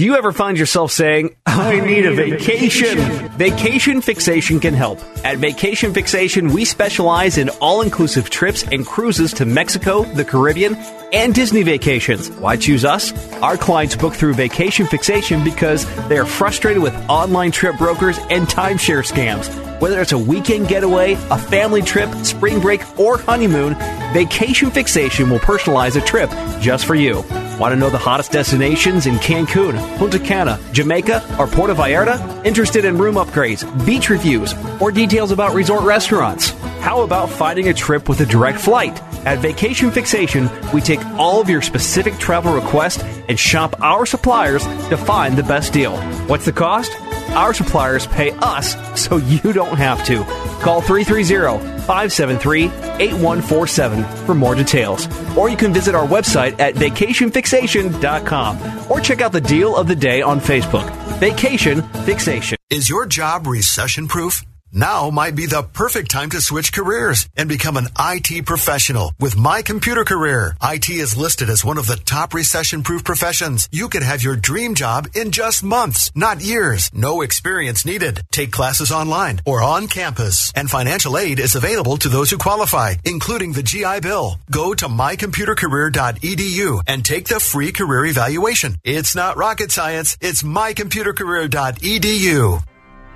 Do 0.00 0.06
you 0.06 0.16
ever 0.16 0.32
find 0.32 0.58
yourself 0.58 0.92
saying, 0.92 1.36
I 1.44 1.78
need 1.78 2.06
a 2.06 2.14
vacation? 2.14 2.96
Vacation 3.36 4.00
Fixation 4.00 4.58
can 4.58 4.72
help. 4.72 4.98
At 5.26 5.36
Vacation 5.36 5.92
Fixation, 5.92 6.54
we 6.54 6.64
specialize 6.64 7.36
in 7.36 7.50
all 7.60 7.82
inclusive 7.82 8.30
trips 8.30 8.62
and 8.62 8.86
cruises 8.86 9.34
to 9.34 9.44
Mexico, 9.44 10.04
the 10.04 10.24
Caribbean, 10.24 10.74
and 11.12 11.34
Disney 11.34 11.64
vacations. 11.64 12.30
Why 12.30 12.56
choose 12.56 12.86
us? 12.86 13.12
Our 13.42 13.58
clients 13.58 13.94
book 13.94 14.14
through 14.14 14.32
Vacation 14.32 14.86
Fixation 14.86 15.44
because 15.44 15.84
they 16.08 16.16
are 16.16 16.24
frustrated 16.24 16.82
with 16.82 16.94
online 17.10 17.50
trip 17.50 17.76
brokers 17.76 18.16
and 18.30 18.46
timeshare 18.46 19.06
scams. 19.06 19.69
Whether 19.80 20.02
it's 20.02 20.12
a 20.12 20.18
weekend 20.18 20.68
getaway, 20.68 21.14
a 21.14 21.38
family 21.38 21.80
trip, 21.80 22.14
spring 22.16 22.60
break, 22.60 22.82
or 23.00 23.16
honeymoon, 23.16 23.74
Vacation 24.12 24.70
Fixation 24.70 25.30
will 25.30 25.38
personalize 25.38 25.96
a 25.96 26.04
trip 26.04 26.28
just 26.60 26.84
for 26.84 26.94
you. 26.94 27.24
Want 27.58 27.72
to 27.72 27.76
know 27.76 27.88
the 27.88 27.96
hottest 27.96 28.30
destinations 28.30 29.06
in 29.06 29.14
Cancun, 29.14 29.78
Punta 29.96 30.18
Cana, 30.18 30.60
Jamaica, 30.72 31.24
or 31.38 31.46
Puerto 31.46 31.74
Vallarta? 31.74 32.44
Interested 32.44 32.84
in 32.84 32.98
room 32.98 33.14
upgrades, 33.14 33.64
beach 33.86 34.10
reviews, 34.10 34.52
or 34.82 34.92
details 34.92 35.30
about 35.30 35.54
resort 35.54 35.82
restaurants? 35.82 36.50
How 36.80 37.00
about 37.00 37.30
finding 37.30 37.68
a 37.68 37.74
trip 37.74 38.06
with 38.06 38.20
a 38.20 38.26
direct 38.26 38.60
flight? 38.60 39.00
At 39.24 39.38
Vacation 39.38 39.90
Fixation, 39.90 40.50
we 40.74 40.82
take 40.82 41.02
all 41.16 41.40
of 41.40 41.48
your 41.48 41.62
specific 41.62 42.18
travel 42.18 42.52
requests 42.52 43.02
and 43.30 43.40
shop 43.40 43.80
our 43.80 44.04
suppliers 44.04 44.62
to 44.90 44.98
find 44.98 45.38
the 45.38 45.42
best 45.42 45.72
deal. 45.72 45.96
What's 46.26 46.44
the 46.44 46.52
cost? 46.52 46.92
Our 47.30 47.54
suppliers 47.54 48.06
pay 48.06 48.30
us 48.38 48.76
so 49.00 49.16
you 49.16 49.52
don't 49.52 49.76
have 49.76 50.04
to. 50.06 50.24
Call 50.62 50.80
330 50.80 51.80
573 51.80 52.64
8147 52.64 54.26
for 54.26 54.34
more 54.34 54.54
details. 54.54 55.08
Or 55.36 55.48
you 55.48 55.56
can 55.56 55.72
visit 55.72 55.94
our 55.94 56.06
website 56.06 56.58
at 56.60 56.74
vacationfixation.com 56.74 58.90
or 58.90 59.00
check 59.00 59.20
out 59.20 59.32
the 59.32 59.40
deal 59.40 59.76
of 59.76 59.88
the 59.88 59.96
day 59.96 60.22
on 60.22 60.40
Facebook. 60.40 60.88
Vacation 61.18 61.82
Fixation. 62.04 62.56
Is 62.70 62.88
your 62.88 63.06
job 63.06 63.46
recession 63.46 64.08
proof? 64.08 64.44
Now 64.72 65.10
might 65.10 65.34
be 65.34 65.46
the 65.46 65.62
perfect 65.62 66.12
time 66.12 66.30
to 66.30 66.40
switch 66.40 66.72
careers 66.72 67.28
and 67.36 67.48
become 67.48 67.76
an 67.76 67.88
IT 67.98 68.46
professional 68.46 69.12
with 69.18 69.36
My 69.36 69.62
Computer 69.62 70.04
Career. 70.04 70.54
IT 70.62 70.88
is 70.88 71.16
listed 71.16 71.50
as 71.50 71.64
one 71.64 71.76
of 71.76 71.88
the 71.88 71.96
top 71.96 72.34
recession 72.34 72.84
proof 72.84 73.02
professions. 73.02 73.68
You 73.72 73.88
could 73.88 74.04
have 74.04 74.22
your 74.22 74.36
dream 74.36 74.76
job 74.76 75.08
in 75.14 75.32
just 75.32 75.64
months, 75.64 76.12
not 76.14 76.40
years. 76.40 76.88
No 76.94 77.22
experience 77.22 77.84
needed. 77.84 78.22
Take 78.30 78.52
classes 78.52 78.92
online 78.92 79.40
or 79.44 79.60
on 79.60 79.88
campus. 79.88 80.52
And 80.54 80.70
financial 80.70 81.18
aid 81.18 81.40
is 81.40 81.56
available 81.56 81.96
to 81.96 82.08
those 82.08 82.30
who 82.30 82.38
qualify, 82.38 82.94
including 83.04 83.50
the 83.52 83.64
GI 83.64 83.98
Bill. 84.00 84.38
Go 84.50 84.72
to 84.74 84.86
mycomputercareer.edu 84.86 86.82
and 86.86 87.04
take 87.04 87.26
the 87.26 87.40
free 87.40 87.72
career 87.72 88.06
evaluation. 88.06 88.76
It's 88.84 89.16
not 89.16 89.36
rocket 89.36 89.72
science, 89.72 90.16
it's 90.20 90.44
mycomputercareer.edu. 90.44 92.62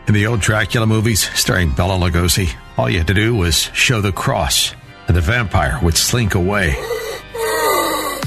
In 0.07 0.13
the 0.13 0.27
old 0.27 0.41
Dracula 0.41 0.87
movies 0.87 1.31
starring 1.35 1.71
Bela 1.71 1.95
Lugosi, 1.95 2.55
all 2.77 2.91
you 2.91 2.99
had 2.99 3.07
to 3.07 3.15
do 3.15 3.35
was 3.35 3.71
show 3.73 4.03
the 4.03 4.13
cross, 4.13 4.75
and 5.09 5.17
the 5.17 5.23
vampire 5.23 5.81
would 5.83 5.97
slink 5.97 6.35
away. 6.35 6.77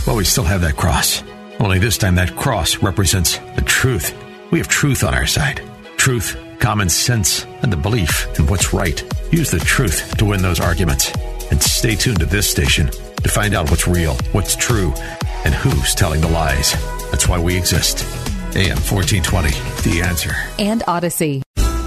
Well, 0.07 0.15
we 0.15 0.23
still 0.23 0.43
have 0.43 0.61
that 0.61 0.75
cross. 0.75 1.23
Only 1.59 1.77
this 1.77 1.99
time 1.99 2.15
that 2.15 2.35
cross 2.35 2.77
represents 2.77 3.37
the 3.55 3.61
truth. 3.61 4.15
We 4.49 4.57
have 4.57 4.67
truth 4.67 5.03
on 5.03 5.13
our 5.13 5.27
side. 5.27 5.61
Truth, 5.97 6.35
common 6.57 6.89
sense, 6.89 7.45
and 7.61 7.71
the 7.71 7.77
belief 7.77 8.27
in 8.39 8.47
what's 8.47 8.73
right. 8.73 8.99
Use 9.31 9.51
the 9.51 9.59
truth 9.59 10.17
to 10.17 10.25
win 10.25 10.41
those 10.41 10.59
arguments. 10.59 11.11
And 11.51 11.61
stay 11.61 11.95
tuned 11.95 12.19
to 12.21 12.25
this 12.25 12.49
station 12.49 12.87
to 12.87 13.29
find 13.29 13.53
out 13.53 13.69
what's 13.69 13.87
real, 13.87 14.15
what's 14.31 14.55
true, 14.55 14.93
and 15.45 15.53
who's 15.53 15.93
telling 15.93 16.21
the 16.21 16.29
lies. 16.29 16.71
That's 17.11 17.27
why 17.27 17.37
we 17.37 17.55
exist. 17.55 18.03
AM 18.55 18.77
1420, 18.81 19.51
The 19.87 20.01
Answer. 20.01 20.33
And 20.57 20.81
Odyssey. 20.87 21.43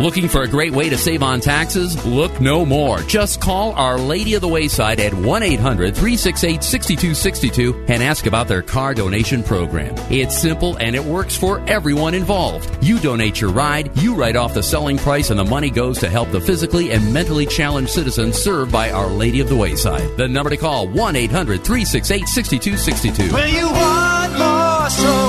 Looking 0.00 0.28
for 0.28 0.44
a 0.44 0.48
great 0.48 0.72
way 0.72 0.88
to 0.88 0.96
save 0.96 1.22
on 1.22 1.40
taxes? 1.40 2.06
Look 2.06 2.40
no 2.40 2.64
more. 2.64 3.00
Just 3.00 3.38
call 3.38 3.72
Our 3.72 3.98
Lady 3.98 4.32
of 4.32 4.40
the 4.40 4.48
Wayside 4.48 4.98
at 4.98 5.12
1 5.12 5.42
800 5.42 5.94
368 5.94 6.64
6262 6.64 7.84
and 7.86 8.02
ask 8.02 8.24
about 8.24 8.48
their 8.48 8.62
car 8.62 8.94
donation 8.94 9.42
program. 9.42 9.94
It's 10.10 10.40
simple 10.40 10.78
and 10.78 10.96
it 10.96 11.04
works 11.04 11.36
for 11.36 11.60
everyone 11.68 12.14
involved. 12.14 12.82
You 12.82 12.98
donate 12.98 13.42
your 13.42 13.50
ride, 13.50 13.94
you 13.98 14.14
write 14.14 14.36
off 14.36 14.54
the 14.54 14.62
selling 14.62 14.96
price, 14.96 15.28
and 15.28 15.38
the 15.38 15.44
money 15.44 15.68
goes 15.68 15.98
to 15.98 16.08
help 16.08 16.30
the 16.30 16.40
physically 16.40 16.92
and 16.92 17.12
mentally 17.12 17.44
challenged 17.44 17.90
citizens 17.90 18.38
served 18.38 18.72
by 18.72 18.90
Our 18.90 19.08
Lady 19.08 19.40
of 19.40 19.50
the 19.50 19.56
Wayside. 19.56 20.16
The 20.16 20.28
number 20.28 20.48
to 20.48 20.56
call 20.56 20.88
1 20.88 21.14
800 21.14 21.62
368 21.62 22.26
6262. 22.26 23.34
Well, 23.34 23.46
you 23.46 23.66
want 23.66 24.32
more, 24.38 24.88
so. 24.88 25.19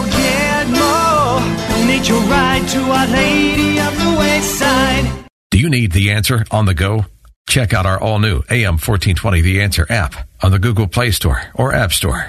To 2.51 2.79
Our 2.79 3.07
Lady 3.07 3.79
of 3.79 3.97
the 3.97 4.17
Wayside. 4.19 5.25
Do 5.49 5.57
you 5.57 5.69
need 5.69 5.93
the 5.93 6.11
answer 6.11 6.45
on 6.51 6.65
the 6.65 6.73
go? 6.73 7.05
Check 7.49 7.73
out 7.73 7.85
our 7.85 7.99
all 7.99 8.19
new 8.19 8.43
AM 8.49 8.73
1420 8.73 9.41
The 9.41 9.61
Answer 9.61 9.85
app 9.89 10.27
on 10.43 10.51
the 10.51 10.59
Google 10.59 10.87
Play 10.87 11.11
Store 11.11 11.41
or 11.55 11.73
App 11.73 11.91
Store. 11.91 12.27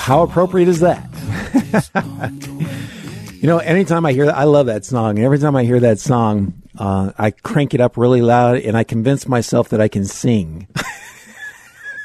How 0.00 0.22
appropriate 0.22 0.66
is 0.66 0.80
that? 0.80 1.06
you 3.40 3.46
know, 3.46 3.58
anytime 3.58 4.06
I 4.06 4.12
hear 4.12 4.24
that, 4.26 4.34
I 4.34 4.44
love 4.44 4.66
that 4.66 4.86
song. 4.86 5.18
Every 5.18 5.38
time 5.38 5.54
I 5.54 5.64
hear 5.64 5.78
that 5.80 5.98
song, 5.98 6.54
uh, 6.78 7.12
I 7.18 7.32
crank 7.32 7.74
it 7.74 7.82
up 7.82 7.98
really 7.98 8.22
loud 8.22 8.56
and 8.56 8.78
I 8.78 8.84
convince 8.84 9.28
myself 9.28 9.68
that 9.68 9.80
I 9.80 9.88
can 9.88 10.06
sing. 10.06 10.68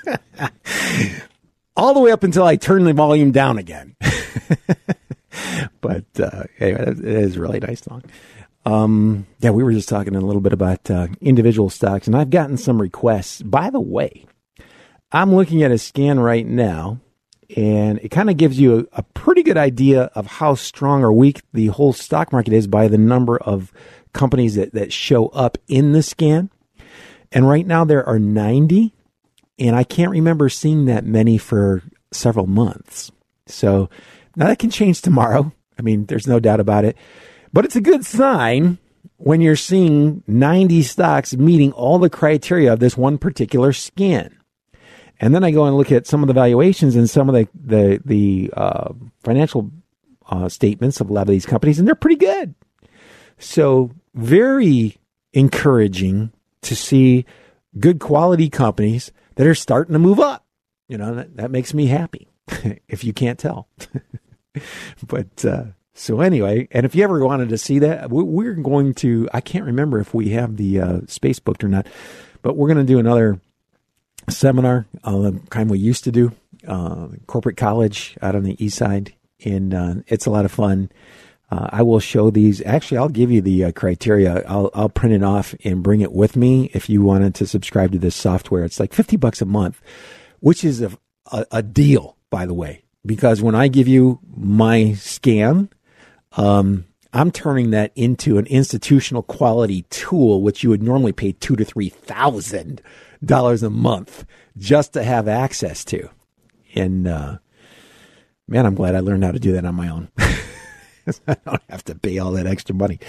All 1.78 1.94
the 1.94 2.02
way 2.02 2.12
up 2.12 2.24
until 2.24 2.44
I 2.44 2.58
turn 2.58 2.84
the 2.84 2.92
volume 2.92 3.32
down 3.32 3.58
again. 3.58 3.96
but 5.82 6.06
uh, 6.20 6.44
anyway, 6.60 6.84
it 6.90 7.00
is 7.00 7.38
a 7.38 7.42
really 7.42 7.62
nice 7.62 7.82
song. 7.82 8.04
Um, 8.66 9.26
yeah, 9.40 9.52
we 9.52 9.64
were 9.64 9.72
just 9.72 9.88
talking 9.88 10.18
a 10.18 10.22
little 10.22 10.42
bit 10.42 10.54
about 10.54 10.92
uh, 10.92 11.08
individual 11.22 11.70
stocks, 11.70 12.08
and 12.08 12.16
I've 12.16 12.30
gotten 12.30 12.58
some 12.58 12.82
requests. 12.82 13.42
By 13.42 13.70
the 13.70 13.80
way, 13.80 14.26
I'm 15.14 15.34
looking 15.34 15.64
at 15.64 15.72
a 15.72 15.78
scan 15.78 16.20
right 16.20 16.46
now, 16.46 17.00
and 17.56 18.00
it 18.00 18.10
kind 18.10 18.30
of 18.30 18.38
gives 18.38 18.60
you 18.60 18.88
a, 18.94 19.00
a 19.00 19.04
pretty 19.04 19.44
good 19.44 19.58
idea 19.58 20.04
of 20.16 20.26
how 20.28 20.56
strong 20.56 21.04
or 21.04 21.12
weak 21.12 21.42
the 21.54 21.68
whole 21.68 21.94
stock 21.94 22.32
market 22.32 22.54
is 22.54 22.68
by 22.68 22.88
the 22.88 22.98
number 22.98 23.38
of 23.38 23.72
companies 24.14 24.56
that, 24.56 24.74
that 24.74 24.94
show 24.94 25.28
up 25.28 25.58
in 25.68 25.92
the 25.92 26.02
scan. 26.02 26.50
And 27.32 27.48
right 27.48 27.66
now 27.66 27.84
there 27.84 28.08
are 28.08 28.20
90, 28.20 28.94
and 29.60 29.76
I 29.76 29.84
can't 29.84 30.12
remember 30.12 30.50
seeing 30.50 30.86
that 30.86 31.06
many 31.06 31.38
for 31.38 31.84
several 32.12 32.48
months. 32.48 33.12
So 33.48 33.90
now 34.36 34.48
that 34.48 34.60
can 34.60 34.70
change 34.70 35.02
tomorrow. 35.02 35.52
I 35.78 35.82
mean, 35.82 36.06
there's 36.06 36.28
no 36.28 36.40
doubt 36.40 36.60
about 36.60 36.86
it. 36.86 36.98
But 37.52 37.66
it's 37.66 37.76
a 37.76 37.82
good 37.82 38.06
sign 38.06 38.78
when 39.18 39.42
you're 39.42 39.56
seeing 39.56 40.24
90 40.28 40.82
stocks 40.84 41.36
meeting 41.36 41.72
all 41.74 42.00
the 42.00 42.10
criteria 42.10 42.74
of 42.74 42.80
this 42.80 42.98
one 42.98 43.18
particular 43.18 43.74
scan. 43.74 44.36
And 45.20 45.34
then 45.34 45.44
I 45.44 45.52
go 45.52 45.66
and 45.66 45.78
look 45.78 45.92
at 45.92 46.08
some 46.08 46.22
of 46.24 46.28
the 46.28 46.34
valuations 46.34 46.96
and 46.96 47.10
some 47.10 47.30
of 47.30 47.36
the 47.36 47.48
the 47.54 48.02
the 48.04 48.54
uh, 48.56 48.94
financial 49.24 49.72
uh, 50.30 50.50
statements 50.50 51.00
of 51.00 51.10
a 51.10 51.14
lot 51.14 51.22
of 51.24 51.28
these 51.28 51.46
companies, 51.46 51.80
and 51.80 51.88
they're 51.88 51.96
pretty 51.96 52.18
good. 52.18 52.54
So 53.38 53.92
very 54.14 54.98
encouraging 55.34 56.32
to 56.62 56.76
see 56.76 57.26
good 57.80 58.00
quality 58.00 58.50
companies 58.50 59.12
that 59.36 59.48
are 59.48 59.56
starting 59.56 59.94
to 59.94 60.00
move 60.00 60.20
up. 60.20 60.46
You 60.88 60.98
know 60.98 61.16
that 61.16 61.38
that 61.38 61.52
makes 61.52 61.74
me 61.74 61.88
happy. 61.88 62.28
if 62.88 63.04
you 63.04 63.12
can't 63.14 63.40
tell, 63.40 63.68
but 65.08 65.44
uh, 65.46 65.64
so 65.94 66.22
anyway, 66.22 66.68
and 66.72 66.86
if 66.86 66.94
you 66.94 67.04
ever 67.04 67.26
wanted 67.26 67.50
to 67.50 67.58
see 67.58 67.80
that, 67.80 68.10
we- 68.12 68.24
we're 68.24 68.54
going 68.54 68.94
to. 68.96 69.28
I 69.34 69.42
can't 69.42 69.66
remember 69.66 70.00
if 70.00 70.14
we 70.14 70.30
have 70.30 70.58
the 70.58 70.80
uh, 70.82 71.00
space 71.08 71.40
booked 71.40 71.64
or 71.64 71.68
not, 71.70 71.88
but 72.42 72.56
we're 72.56 72.68
going 72.68 72.86
to 72.86 72.92
do 72.94 73.00
another 73.00 73.40
seminar, 74.30 74.86
uh, 75.04 75.18
the 75.18 75.40
kind 75.50 75.70
we 75.70 75.80
used 75.80 76.04
to 76.06 76.12
do, 76.12 76.32
uh, 76.68 77.08
corporate 77.28 77.58
college 77.58 78.18
out 78.22 78.36
on 78.36 78.44
the 78.44 78.64
east 78.64 78.78
side, 78.78 79.14
and 79.44 79.74
uh, 79.74 79.96
it's 80.08 80.26
a 80.26 80.32
lot 80.32 80.46
of 80.46 80.52
fun. 80.52 80.92
Uh, 81.52 81.70
I 81.72 81.84
will 81.84 82.00
show 82.00 82.32
these. 82.32 82.62
Actually, 82.64 82.98
I'll 82.98 83.10
give 83.10 83.32
you 83.32 83.42
the 83.42 83.66
uh, 83.66 83.72
criteria. 83.72 84.44
I'll 84.48 84.72
I'll 84.74 84.90
print 84.90 85.14
it 85.14 85.24
off 85.24 85.54
and 85.64 85.84
bring 85.84 86.02
it 86.02 86.12
with 86.12 86.36
me 86.36 86.72
if 86.74 86.90
you 86.90 87.04
wanted 87.04 87.36
to 87.36 87.48
subscribe 87.48 87.92
to 87.92 88.00
this 88.00 88.16
software. 88.16 88.64
It's 88.64 88.80
like 88.80 88.94
fifty 88.94 89.16
bucks 89.16 89.42
a 89.42 89.46
month, 89.46 89.80
which 90.40 90.64
is 90.64 90.82
a 90.82 90.92
a, 91.32 91.46
a 91.52 91.64
deal, 91.64 92.18
by 92.32 92.46
the 92.46 92.54
way, 92.54 92.84
because 93.06 93.42
when 93.42 93.56
I 93.56 93.68
give 93.68 93.88
you 93.88 94.20
my 94.36 94.94
scan, 94.94 95.70
um, 96.36 96.86
I'm 97.14 97.32
turning 97.32 97.70
that 97.72 97.92
into 97.96 98.38
an 98.40 98.48
institutional 98.48 99.22
quality 99.22 99.84
tool, 99.84 100.42
which 100.42 100.64
you 100.64 100.70
would 100.72 100.84
normally 100.84 101.14
pay 101.14 101.32
two 101.32 101.56
to 101.56 101.64
three 101.64 101.90
thousand 101.90 102.82
dollars 103.26 103.64
a 103.64 103.70
month 103.70 104.26
just 104.58 104.94
to 104.94 105.04
have 105.04 105.28
access 105.28 105.84
to. 105.86 106.10
And 106.76 107.08
uh, 107.08 107.38
man, 108.48 108.66
I'm 108.66 108.76
glad 108.76 108.96
I 108.96 109.00
learned 109.00 109.24
how 109.24 109.32
to 109.32 109.40
do 109.40 109.54
that 109.54 109.66
on 109.66 109.76
my 109.76 109.90
own. 109.90 110.10
I 110.18 111.36
don't 111.46 111.62
have 111.70 111.84
to 111.86 111.96
pay 111.96 112.18
all 112.18 112.32
that 112.32 112.48
extra 112.48 112.76
money. 112.76 113.00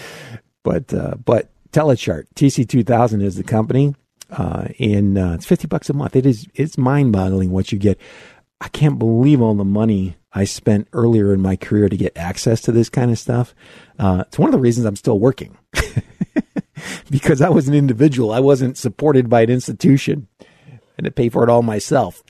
But 0.62 0.93
uh, 0.93 1.14
but 1.25 1.51
Telechart 1.73 2.27
TC2000 2.35 3.23
is 3.23 3.37
the 3.37 3.45
company, 3.45 3.95
uh, 4.31 4.69
and 4.79 5.17
uh, 5.19 5.33
it's 5.35 5.47
fifty 5.47 5.67
bucks 5.67 5.91
a 5.91 5.93
month. 5.93 6.17
It 6.17 6.27
is 6.27 6.47
it's 6.55 6.77
mind 6.77 7.12
boggling 7.12 7.51
what 7.51 7.73
you 7.73 7.79
get. 7.79 7.99
I 8.61 8.69
can't 8.69 8.99
believe 8.99 9.43
all 9.43 9.55
the 9.55 9.64
money 9.64 10.17
I 10.33 10.45
spent 10.45 10.89
earlier 10.93 11.33
in 11.33 11.41
my 11.41 11.57
career 11.57 11.89
to 11.89 11.97
get 11.97 12.17
access 12.17 12.61
to 12.62 12.73
this 12.73 12.89
kind 12.89 13.11
of 13.11 13.19
stuff. 13.19 13.55
Uh, 13.99 14.25
it's 14.27 14.39
one 14.39 14.49
of 14.49 14.53
the 14.53 14.61
reasons 14.61 14.87
I'm 14.87 14.97
still 14.97 15.19
working 15.19 15.57
because 17.11 17.40
I 17.40 17.48
was 17.48 17.68
an 17.68 17.74
individual. 17.74 18.32
I 18.32 18.40
wasn't 18.40 18.78
supported 18.78 19.28
by 19.28 19.42
an 19.42 19.50
institution 19.50 20.28
and 20.96 21.04
to 21.04 21.11
pay 21.11 21.28
for 21.28 21.42
it 21.42 21.50
all 21.50 21.62
myself. 21.62 22.22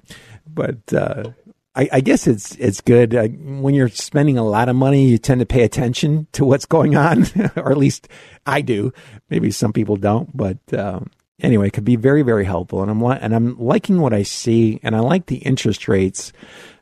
But 0.46 0.92
uh, 0.92 1.30
I, 1.74 1.88
I, 1.92 2.00
guess 2.00 2.26
it's 2.26 2.54
it's 2.56 2.80
good 2.80 3.14
uh, 3.14 3.28
when 3.28 3.74
you're 3.74 3.88
spending 3.88 4.38
a 4.38 4.46
lot 4.46 4.68
of 4.68 4.76
money. 4.76 5.08
You 5.08 5.18
tend 5.18 5.40
to 5.40 5.46
pay 5.46 5.62
attention 5.62 6.26
to 6.32 6.44
what's 6.44 6.66
going 6.66 6.96
on, 6.96 7.26
or 7.56 7.70
at 7.70 7.78
least 7.78 8.08
I 8.46 8.62
do. 8.62 8.92
Maybe 9.28 9.50
some 9.50 9.72
people 9.72 9.96
don't, 9.96 10.34
but 10.36 10.58
um, 10.72 11.10
anyway, 11.40 11.68
it 11.68 11.72
could 11.72 11.84
be 11.84 11.96
very 11.96 12.22
very 12.22 12.44
helpful. 12.44 12.82
And 12.82 12.90
I'm 12.90 13.02
li- 13.02 13.18
and 13.20 13.34
I'm 13.34 13.58
liking 13.58 14.00
what 14.00 14.14
I 14.14 14.22
see, 14.22 14.80
and 14.82 14.96
I 14.96 15.00
like 15.00 15.26
the 15.26 15.38
interest 15.38 15.88
rates 15.88 16.32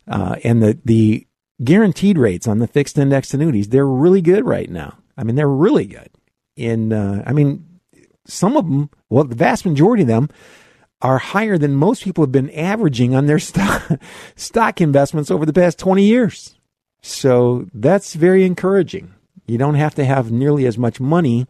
uh, 0.07 0.37
and 0.45 0.63
the 0.63 0.79
the 0.85 1.27
guaranteed 1.63 2.19
rates 2.19 2.47
on 2.47 2.59
the 2.59 2.69
fixed 2.69 2.99
index 2.99 3.35
annuities. 3.35 3.69
They're 3.69 3.87
really 3.87 4.21
good 4.21 4.45
right 4.45 4.71
now. 4.71 4.99
I 5.17 5.25
mean, 5.25 5.37
they're 5.37 5.49
really 5.49 5.87
good. 5.87 6.11
In 6.57 6.93
uh, 6.93 7.25
I 7.27 7.33
mean, 7.33 7.74
some 8.27 8.57
of 8.57 8.65
them, 8.65 8.91
well, 9.09 9.25
the 9.25 9.35
vast 9.35 9.67
majority 9.67 10.03
of 10.03 10.09
them 10.09 10.29
are 11.03 11.19
higher 11.19 11.59
than 11.59 11.75
most 11.75 12.03
people 12.03 12.25
have 12.25 12.33
been 12.33 12.51
averaging 12.51 13.15
on 13.15 13.27
their 13.27 13.39
stock, 13.39 13.83
stock 14.37 14.81
investments 14.81 15.31
over 15.31 15.45
the 15.47 15.53
past 15.53 15.79
20 15.79 16.03
years. 16.03 16.59
So 17.03 17.67
that's 17.75 18.15
very 18.15 18.45
encouraging. 18.45 19.15
You 19.47 19.59
don't 19.59 19.75
have 19.75 19.95
to 19.97 20.05
have 20.05 20.33
nearly 20.33 20.67
as 20.67 20.79
much 20.79 21.01
money 21.01 21.47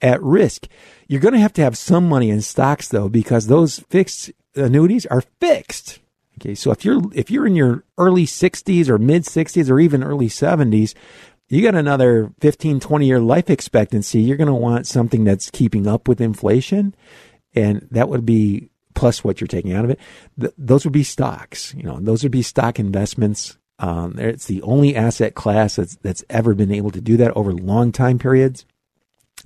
at 0.00 0.22
risk. 0.22 0.68
You're 1.08 1.20
going 1.20 1.34
to 1.34 1.40
have 1.40 1.52
to 1.54 1.62
have 1.62 1.76
some 1.76 2.08
money 2.08 2.30
in 2.30 2.40
stocks 2.42 2.88
though, 2.88 3.08
because 3.08 3.48
those 3.48 3.80
fixed 3.90 4.30
annuities 4.54 5.06
are 5.06 5.22
fixed. 5.40 5.98
Okay. 6.38 6.54
So 6.54 6.70
if 6.70 6.84
you're, 6.84 7.02
if 7.12 7.30
you're 7.30 7.46
in 7.46 7.56
your 7.56 7.84
early 7.98 8.26
60s 8.26 8.88
or 8.88 8.98
mid 8.98 9.24
60s 9.24 9.68
or 9.68 9.80
even 9.80 10.04
early 10.04 10.28
70s, 10.28 10.94
you 11.54 11.62
got 11.62 11.74
another 11.74 12.32
15, 12.40 12.80
20 12.80 13.06
year 13.06 13.20
life 13.20 13.50
expectancy. 13.50 14.20
You're 14.20 14.36
going 14.36 14.46
to 14.48 14.54
want 14.54 14.86
something 14.86 15.24
that's 15.24 15.50
keeping 15.50 15.86
up 15.86 16.08
with 16.08 16.20
inflation. 16.20 16.94
And 17.54 17.86
that 17.90 18.08
would 18.08 18.26
be 18.26 18.70
plus 18.94 19.22
what 19.22 19.40
you're 19.40 19.48
taking 19.48 19.72
out 19.72 19.84
of 19.84 19.90
it. 19.90 20.00
Th- 20.40 20.54
those 20.56 20.84
would 20.84 20.92
be 20.92 21.04
stocks. 21.04 21.74
You 21.74 21.84
know, 21.84 21.98
those 22.00 22.22
would 22.22 22.32
be 22.32 22.42
stock 22.42 22.78
investments. 22.78 23.58
Um, 23.78 24.18
it's 24.18 24.46
the 24.46 24.62
only 24.62 24.96
asset 24.96 25.34
class 25.34 25.76
that's 25.76 25.96
that's 25.96 26.24
ever 26.30 26.54
been 26.54 26.72
able 26.72 26.90
to 26.92 27.00
do 27.00 27.16
that 27.18 27.36
over 27.36 27.52
long 27.52 27.92
time 27.92 28.18
periods. 28.18 28.64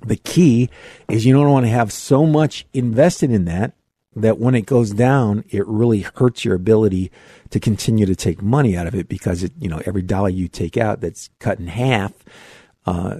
The 0.05 0.15
key 0.15 0.69
is 1.09 1.25
you 1.25 1.33
don't 1.33 1.49
want 1.49 1.65
to 1.65 1.71
have 1.71 1.91
so 1.91 2.25
much 2.25 2.65
invested 2.73 3.31
in 3.31 3.45
that 3.45 3.73
that 4.15 4.39
when 4.39 4.55
it 4.55 4.65
goes 4.65 4.91
down, 4.91 5.43
it 5.49 5.65
really 5.67 6.01
hurts 6.01 6.43
your 6.43 6.55
ability 6.55 7.11
to 7.51 7.59
continue 7.59 8.05
to 8.05 8.15
take 8.15 8.41
money 8.41 8.75
out 8.75 8.87
of 8.87 8.95
it 8.95 9.07
because 9.07 9.43
it, 9.43 9.51
you 9.59 9.69
know 9.69 9.81
every 9.85 10.01
dollar 10.01 10.29
you 10.29 10.47
take 10.47 10.77
out 10.77 11.01
that's 11.01 11.29
cut 11.39 11.59
in 11.59 11.67
half 11.67 12.13
uh, 12.85 13.17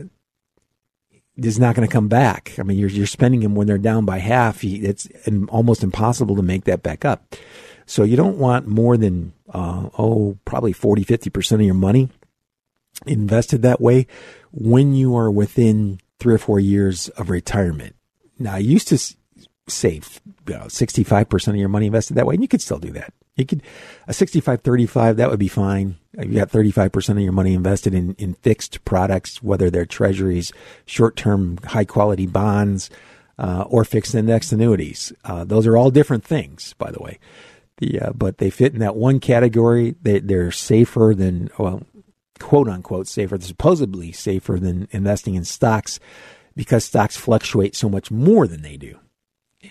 is 1.37 1.59
not 1.59 1.75
going 1.75 1.87
to 1.87 1.91
come 1.91 2.07
back. 2.07 2.53
I 2.57 2.63
mean, 2.63 2.77
you're 2.77 2.89
you're 2.89 3.05
spending 3.05 3.41
them 3.41 3.55
when 3.55 3.67
they're 3.67 3.77
down 3.77 4.05
by 4.05 4.17
half. 4.19 4.63
It's 4.63 5.07
almost 5.49 5.83
impossible 5.83 6.35
to 6.35 6.41
make 6.41 6.65
that 6.65 6.83
back 6.83 7.05
up. 7.05 7.35
So 7.85 8.03
you 8.03 8.17
don't 8.17 8.37
want 8.37 8.67
more 8.67 8.97
than 8.97 9.33
uh, 9.51 9.89
oh 9.97 10.37
probably 10.45 10.73
40 10.73 11.03
50 11.03 11.29
percent 11.29 11.61
of 11.61 11.65
your 11.65 11.75
money 11.75 12.09
invested 13.05 13.61
that 13.61 13.79
way 13.79 14.07
when 14.51 14.93
you 14.93 15.15
are 15.15 15.31
within 15.31 15.99
three 16.19 16.33
or 16.33 16.39
four 16.39 16.59
years 16.59 17.09
of 17.09 17.29
retirement. 17.29 17.95
Now, 18.37 18.55
I 18.55 18.59
used 18.59 18.87
to 18.89 19.15
save 19.69 20.21
you 20.47 20.53
know, 20.55 20.65
65% 20.65 21.47
of 21.47 21.55
your 21.55 21.69
money 21.69 21.87
invested 21.87 22.15
that 22.15 22.25
way, 22.25 22.35
and 22.35 22.43
you 22.43 22.47
could 22.47 22.61
still 22.61 22.79
do 22.79 22.91
that. 22.91 23.13
You 23.35 23.45
could 23.45 23.63
a 24.07 24.13
65 24.13 24.61
35 24.61 25.17
that 25.17 25.29
would 25.29 25.39
be 25.39 25.47
fine. 25.47 25.95
You 26.17 26.35
got 26.35 26.49
35% 26.49 27.09
of 27.09 27.19
your 27.19 27.31
money 27.31 27.53
invested 27.53 27.93
in 27.93 28.13
in 28.15 28.33
fixed 28.33 28.83
products 28.83 29.41
whether 29.41 29.69
they're 29.69 29.85
treasuries, 29.85 30.51
short-term 30.85 31.57
high 31.63 31.85
quality 31.85 32.25
bonds, 32.25 32.89
uh, 33.37 33.63
or 33.69 33.85
fixed 33.85 34.13
index 34.13 34.51
annuities. 34.51 35.13
Uh, 35.23 35.45
those 35.45 35.65
are 35.65 35.77
all 35.77 35.89
different 35.89 36.25
things, 36.25 36.73
by 36.77 36.91
the 36.91 37.01
way. 37.01 37.17
The 37.77 38.01
uh, 38.01 38.11
but 38.13 38.39
they 38.39 38.49
fit 38.49 38.73
in 38.73 38.79
that 38.79 38.97
one 38.97 39.21
category. 39.21 39.95
They 40.01 40.19
they're 40.19 40.51
safer 40.51 41.13
than 41.15 41.49
well, 41.57 41.83
quote 42.39 42.67
unquote 42.67 43.07
safer, 43.07 43.39
supposedly 43.39 44.11
safer 44.11 44.59
than 44.59 44.89
investing 44.91 45.35
in 45.35 45.45
stocks 45.45 45.99
because 46.55 46.83
stocks 46.83 47.15
fluctuate 47.15 47.73
so 47.73 47.87
much 47.87 48.11
more 48.11 48.45
than 48.45 48.61
they 48.61 48.75
do. 48.75 48.99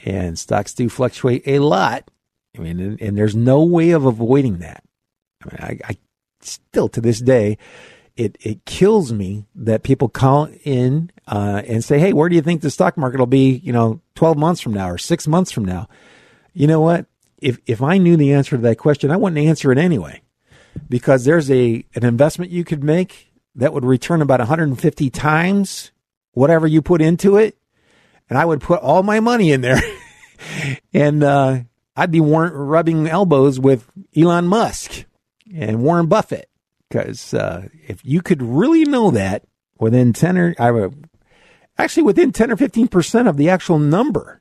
And 0.05 0.39
stocks 0.39 0.75
do 0.75 0.89
fluctuate 0.89 1.43
a 1.47 1.61
lot 1.61 2.11
I 2.59 2.63
mean, 2.63 2.81
and, 2.81 3.01
and 3.01 3.17
there's 3.17 3.37
no 3.37 3.63
way 3.63 3.91
of 3.91 4.05
avoiding 4.05 4.59
that. 4.59 4.83
I 5.43 5.49
mean, 5.49 5.81
I, 5.85 5.91
I 5.91 5.97
still 6.41 6.89
to 6.91 7.01
this 7.01 7.21
day, 7.21 7.59
it 8.17 8.37
it 8.41 8.65
kills 8.65 9.13
me 9.13 9.47
that 9.55 9.83
people 9.83 10.09
call 10.09 10.49
in 10.65 11.11
uh, 11.27 11.63
and 11.67 11.85
say, 11.85 11.99
"Hey, 11.99 12.13
where 12.13 12.29
do 12.29 12.35
you 12.35 12.43
think 12.43 12.61
the 12.61 12.71
stock 12.71 12.97
market 12.97 13.19
will 13.19 13.27
be? 13.27 13.57
You 13.59 13.73
know, 13.73 14.01
twelve 14.15 14.37
months 14.37 14.61
from 14.61 14.75
now 14.75 14.91
or 14.91 14.99
six 14.99 15.29
months 15.29 15.53
from 15.53 15.65
now?" 15.65 15.89
You 16.53 16.67
know 16.67 16.81
what? 16.81 17.07
If 17.41 17.59
if 17.67 17.81
I 17.83 17.99
knew 17.99 18.17
the 18.17 18.33
answer 18.33 18.57
to 18.57 18.63
that 18.63 18.79
question, 18.79 19.11
I 19.11 19.17
wouldn't 19.17 19.47
answer 19.47 19.71
it 19.71 19.79
anyway, 19.79 20.23
because 20.89 21.25
there's 21.25 21.51
a 21.51 21.85
an 21.95 22.05
investment 22.05 22.51
you 22.51 22.65
could 22.65 22.83
make 22.83 23.33
that 23.55 23.73
would 23.73 23.85
return 23.85 24.23
about 24.23 24.41
150 24.41 25.11
times 25.11 25.91
whatever 26.33 26.67
you 26.67 26.81
put 26.81 27.03
into 27.03 27.37
it, 27.37 27.57
and 28.29 28.39
I 28.39 28.45
would 28.45 28.61
put 28.61 28.81
all 28.81 29.03
my 29.03 29.21
money 29.21 29.53
in 29.53 29.61
there, 29.61 29.81
and 30.93 31.23
uh, 31.23 31.61
I'd 31.97 32.11
be 32.11 32.21
war- 32.21 32.53
rubbing 32.53 33.07
elbows 33.07 33.59
with 33.59 33.91
Elon 34.17 34.47
Musk 34.47 35.05
and 35.55 35.83
Warren 35.83 36.07
Buffett 36.07 36.49
because 36.89 37.35
uh, 37.35 37.69
if 37.87 38.05
you 38.05 38.23
could 38.23 38.43
really 38.43 38.85
know 38.85 39.11
that 39.11 39.45
within 39.79 40.13
10 40.13 40.39
or 40.39 40.55
I 40.59 40.71
would, 40.71 41.09
actually 41.77 42.05
within 42.05 42.33
10 42.33 42.51
or 42.51 42.57
15 42.57 42.89
percent 42.89 43.29
of 43.29 43.37
the 43.37 43.51
actual 43.51 43.79
number, 43.79 44.41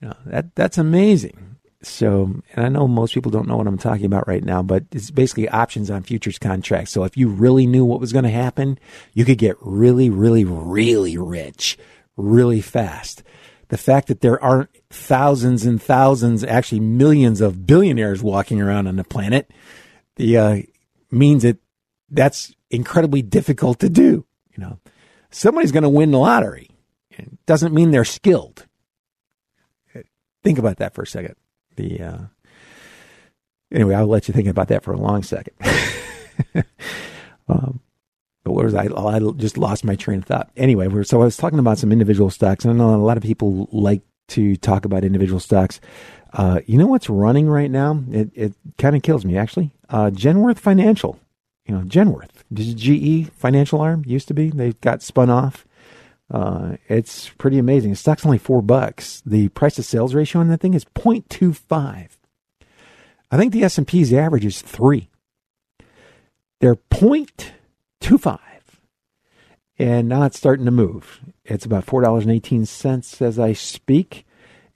you 0.00 0.08
know, 0.08 0.16
that 0.26 0.54
that's 0.54 0.78
amazing. 0.78 1.56
So, 1.80 2.34
and 2.54 2.66
I 2.66 2.68
know 2.68 2.88
most 2.88 3.14
people 3.14 3.30
don't 3.30 3.46
know 3.46 3.56
what 3.56 3.68
I'm 3.68 3.78
talking 3.78 4.06
about 4.06 4.26
right 4.26 4.42
now, 4.42 4.62
but 4.62 4.84
it's 4.90 5.12
basically 5.12 5.48
options 5.48 5.90
on 5.90 6.02
futures 6.02 6.38
contracts. 6.38 6.90
So 6.90 7.04
if 7.04 7.16
you 7.16 7.28
really 7.28 7.66
knew 7.68 7.84
what 7.84 8.00
was 8.00 8.12
going 8.12 8.24
to 8.24 8.30
happen, 8.30 8.80
you 9.14 9.24
could 9.24 9.38
get 9.38 9.56
really, 9.60 10.10
really, 10.10 10.44
really 10.44 11.16
rich 11.16 11.78
really 12.18 12.60
fast 12.60 13.22
the 13.68 13.78
fact 13.78 14.08
that 14.08 14.20
there 14.20 14.42
aren't 14.42 14.70
thousands 14.90 15.64
and 15.64 15.80
thousands, 15.80 16.42
actually 16.42 16.80
millions 16.80 17.40
of 17.40 17.66
billionaires 17.66 18.22
walking 18.22 18.60
around 18.60 18.86
on 18.86 18.96
the 18.96 19.04
planet, 19.04 19.50
the 20.16 20.36
uh, 20.36 20.56
means 21.10 21.42
that 21.42 21.58
that's 22.10 22.54
incredibly 22.70 23.22
difficult 23.22 23.78
to 23.80 23.88
do. 23.88 24.24
You 24.56 24.64
know, 24.64 24.78
somebody's 25.30 25.72
going 25.72 25.82
to 25.82 25.88
win 25.88 26.10
the 26.10 26.18
lottery. 26.18 26.70
It 27.10 27.44
doesn't 27.46 27.74
mean 27.74 27.90
they're 27.90 28.04
skilled. 28.04 28.66
Think 30.42 30.58
about 30.58 30.78
that 30.78 30.94
for 30.94 31.02
a 31.02 31.06
second. 31.06 31.34
The 31.76 32.00
uh, 32.00 32.18
anyway, 33.72 33.94
I'll 33.94 34.06
let 34.06 34.28
you 34.28 34.34
think 34.34 34.48
about 34.48 34.68
that 34.68 34.82
for 34.82 34.92
a 34.92 34.96
long 34.96 35.22
second. 35.22 35.54
um, 37.48 37.80
but 38.44 38.52
what 38.52 38.64
was 38.64 38.74
I? 38.74 38.86
I 38.86 39.20
just 39.36 39.58
lost 39.58 39.84
my 39.84 39.96
train 39.96 40.18
of 40.18 40.24
thought. 40.24 40.50
Anyway, 40.56 40.88
so 41.04 41.20
I 41.20 41.24
was 41.24 41.36
talking 41.36 41.58
about 41.58 41.78
some 41.78 41.92
individual 41.92 42.30
stocks. 42.30 42.64
I 42.64 42.72
know 42.72 42.94
a 42.94 42.96
lot 42.96 43.16
of 43.16 43.22
people 43.22 43.68
like 43.72 44.02
to 44.28 44.56
talk 44.56 44.84
about 44.84 45.04
individual 45.04 45.40
stocks. 45.40 45.80
Uh, 46.32 46.60
you 46.66 46.78
know 46.78 46.86
what's 46.86 47.08
running 47.08 47.48
right 47.48 47.70
now? 47.70 48.02
It 48.10 48.30
it 48.34 48.54
kind 48.76 48.96
of 48.96 49.02
kills 49.02 49.24
me 49.24 49.36
actually. 49.36 49.72
Uh, 49.88 50.10
Genworth 50.10 50.58
Financial. 50.58 51.18
You 51.66 51.74
know 51.74 51.82
Genworth, 51.82 52.44
this 52.50 52.72
GE 52.72 53.30
Financial 53.32 53.80
Arm 53.80 54.02
used 54.06 54.28
to 54.28 54.34
be. 54.34 54.50
They 54.50 54.72
got 54.74 55.02
spun 55.02 55.28
off. 55.30 55.66
Uh, 56.30 56.76
it's 56.88 57.30
pretty 57.30 57.58
amazing. 57.58 57.90
The 57.90 57.96
stock's 57.96 58.24
only 58.24 58.38
four 58.38 58.62
bucks. 58.62 59.22
The 59.24 59.48
price 59.48 59.76
to 59.76 59.82
sales 59.82 60.14
ratio 60.14 60.40
on 60.40 60.48
that 60.48 60.60
thing 60.60 60.74
is 60.74 60.84
0.25. 60.84 62.08
I 63.30 63.36
think 63.36 63.52
the 63.52 63.64
S 63.64 63.78
and 63.78 63.86
P's 63.86 64.12
average 64.12 64.44
is 64.44 64.60
three. 64.60 65.08
They're 66.60 66.74
point 66.74 67.52
two 68.00 68.18
five. 68.18 68.38
And 69.78 70.08
now 70.08 70.24
it's 70.24 70.36
starting 70.36 70.64
to 70.64 70.70
move. 70.70 71.20
It's 71.44 71.64
about 71.64 71.84
four 71.84 72.02
dollars 72.02 72.24
and 72.24 72.32
eighteen 72.32 72.66
cents 72.66 73.20
as 73.22 73.38
I 73.38 73.52
speak. 73.52 74.26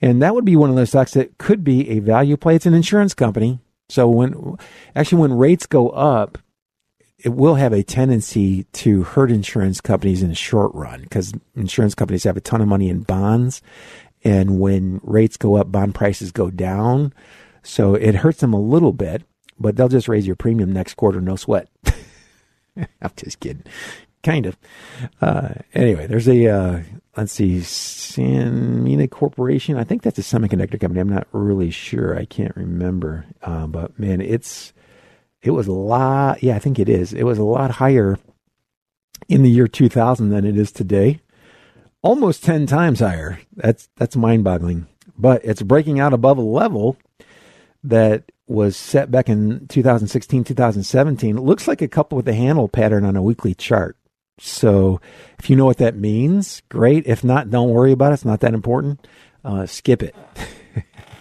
And 0.00 0.20
that 0.20 0.34
would 0.34 0.44
be 0.44 0.56
one 0.56 0.70
of 0.70 0.76
those 0.76 0.88
stocks 0.88 1.12
that 1.14 1.38
could 1.38 1.62
be 1.62 1.88
a 1.90 2.00
value 2.00 2.36
play. 2.36 2.56
It's 2.56 2.66
an 2.66 2.74
insurance 2.74 3.14
company. 3.14 3.60
So 3.88 4.08
when 4.08 4.56
actually 4.96 5.20
when 5.20 5.34
rates 5.34 5.66
go 5.66 5.90
up, 5.90 6.38
it 7.18 7.30
will 7.30 7.54
have 7.54 7.72
a 7.72 7.84
tendency 7.84 8.64
to 8.64 9.04
hurt 9.04 9.30
insurance 9.30 9.80
companies 9.80 10.22
in 10.22 10.28
the 10.28 10.34
short 10.34 10.74
run 10.74 11.02
because 11.02 11.32
insurance 11.54 11.94
companies 11.94 12.24
have 12.24 12.36
a 12.36 12.40
ton 12.40 12.60
of 12.60 12.68
money 12.68 12.88
in 12.88 13.02
bonds, 13.02 13.62
and 14.24 14.58
when 14.58 15.00
rates 15.04 15.36
go 15.36 15.56
up, 15.56 15.70
bond 15.70 15.94
prices 15.94 16.32
go 16.32 16.50
down. 16.50 17.12
So 17.62 17.94
it 17.94 18.16
hurts 18.16 18.40
them 18.40 18.54
a 18.54 18.60
little 18.60 18.92
bit, 18.92 19.22
but 19.58 19.76
they'll 19.76 19.88
just 19.88 20.08
raise 20.08 20.26
your 20.26 20.36
premium 20.36 20.72
next 20.72 20.94
quarter, 20.94 21.20
no 21.20 21.36
sweat. 21.36 21.68
I'm 22.76 23.10
just 23.16 23.40
kidding, 23.40 23.64
kind 24.22 24.46
of. 24.46 24.56
Uh, 25.20 25.50
anyway, 25.74 26.06
there's 26.06 26.28
a 26.28 26.46
uh, 26.46 26.82
let's 27.16 27.32
see, 27.32 27.58
Sanmina 27.58 29.10
Corporation. 29.10 29.76
I 29.76 29.84
think 29.84 30.02
that's 30.02 30.18
a 30.18 30.22
semiconductor 30.22 30.80
company. 30.80 31.00
I'm 31.00 31.08
not 31.08 31.28
really 31.32 31.70
sure. 31.70 32.16
I 32.16 32.24
can't 32.24 32.56
remember. 32.56 33.26
Uh, 33.42 33.66
but 33.66 33.98
man, 33.98 34.20
it's 34.20 34.72
it 35.42 35.50
was 35.50 35.66
a 35.66 35.72
lot. 35.72 36.42
Yeah, 36.42 36.56
I 36.56 36.58
think 36.58 36.78
it 36.78 36.88
is. 36.88 37.12
It 37.12 37.24
was 37.24 37.38
a 37.38 37.44
lot 37.44 37.72
higher 37.72 38.18
in 39.28 39.42
the 39.42 39.50
year 39.50 39.68
2000 39.68 40.30
than 40.30 40.44
it 40.44 40.56
is 40.56 40.72
today. 40.72 41.20
Almost 42.02 42.44
10 42.44 42.66
times 42.66 43.00
higher. 43.00 43.40
That's 43.54 43.88
that's 43.96 44.16
mind-boggling. 44.16 44.86
But 45.16 45.44
it's 45.44 45.62
breaking 45.62 46.00
out 46.00 46.12
above 46.12 46.38
a 46.38 46.42
level 46.42 46.96
that 47.84 48.31
was 48.52 48.76
set 48.76 49.10
back 49.10 49.28
in 49.28 49.66
2016, 49.68 50.44
2017. 50.44 51.36
It 51.36 51.40
looks 51.40 51.66
like 51.66 51.82
a 51.82 51.88
cup 51.88 52.12
with 52.12 52.28
a 52.28 52.34
handle 52.34 52.68
pattern 52.68 53.04
on 53.04 53.16
a 53.16 53.22
weekly 53.22 53.54
chart. 53.54 53.96
So 54.38 55.00
if 55.38 55.48
you 55.48 55.56
know 55.56 55.64
what 55.64 55.78
that 55.78 55.96
means, 55.96 56.62
great. 56.68 57.06
If 57.06 57.24
not, 57.24 57.50
don't 57.50 57.70
worry 57.70 57.92
about 57.92 58.10
it. 58.10 58.14
It's 58.14 58.24
not 58.24 58.40
that 58.40 58.54
important. 58.54 59.06
Uh, 59.44 59.66
skip 59.66 60.02
it. 60.02 60.14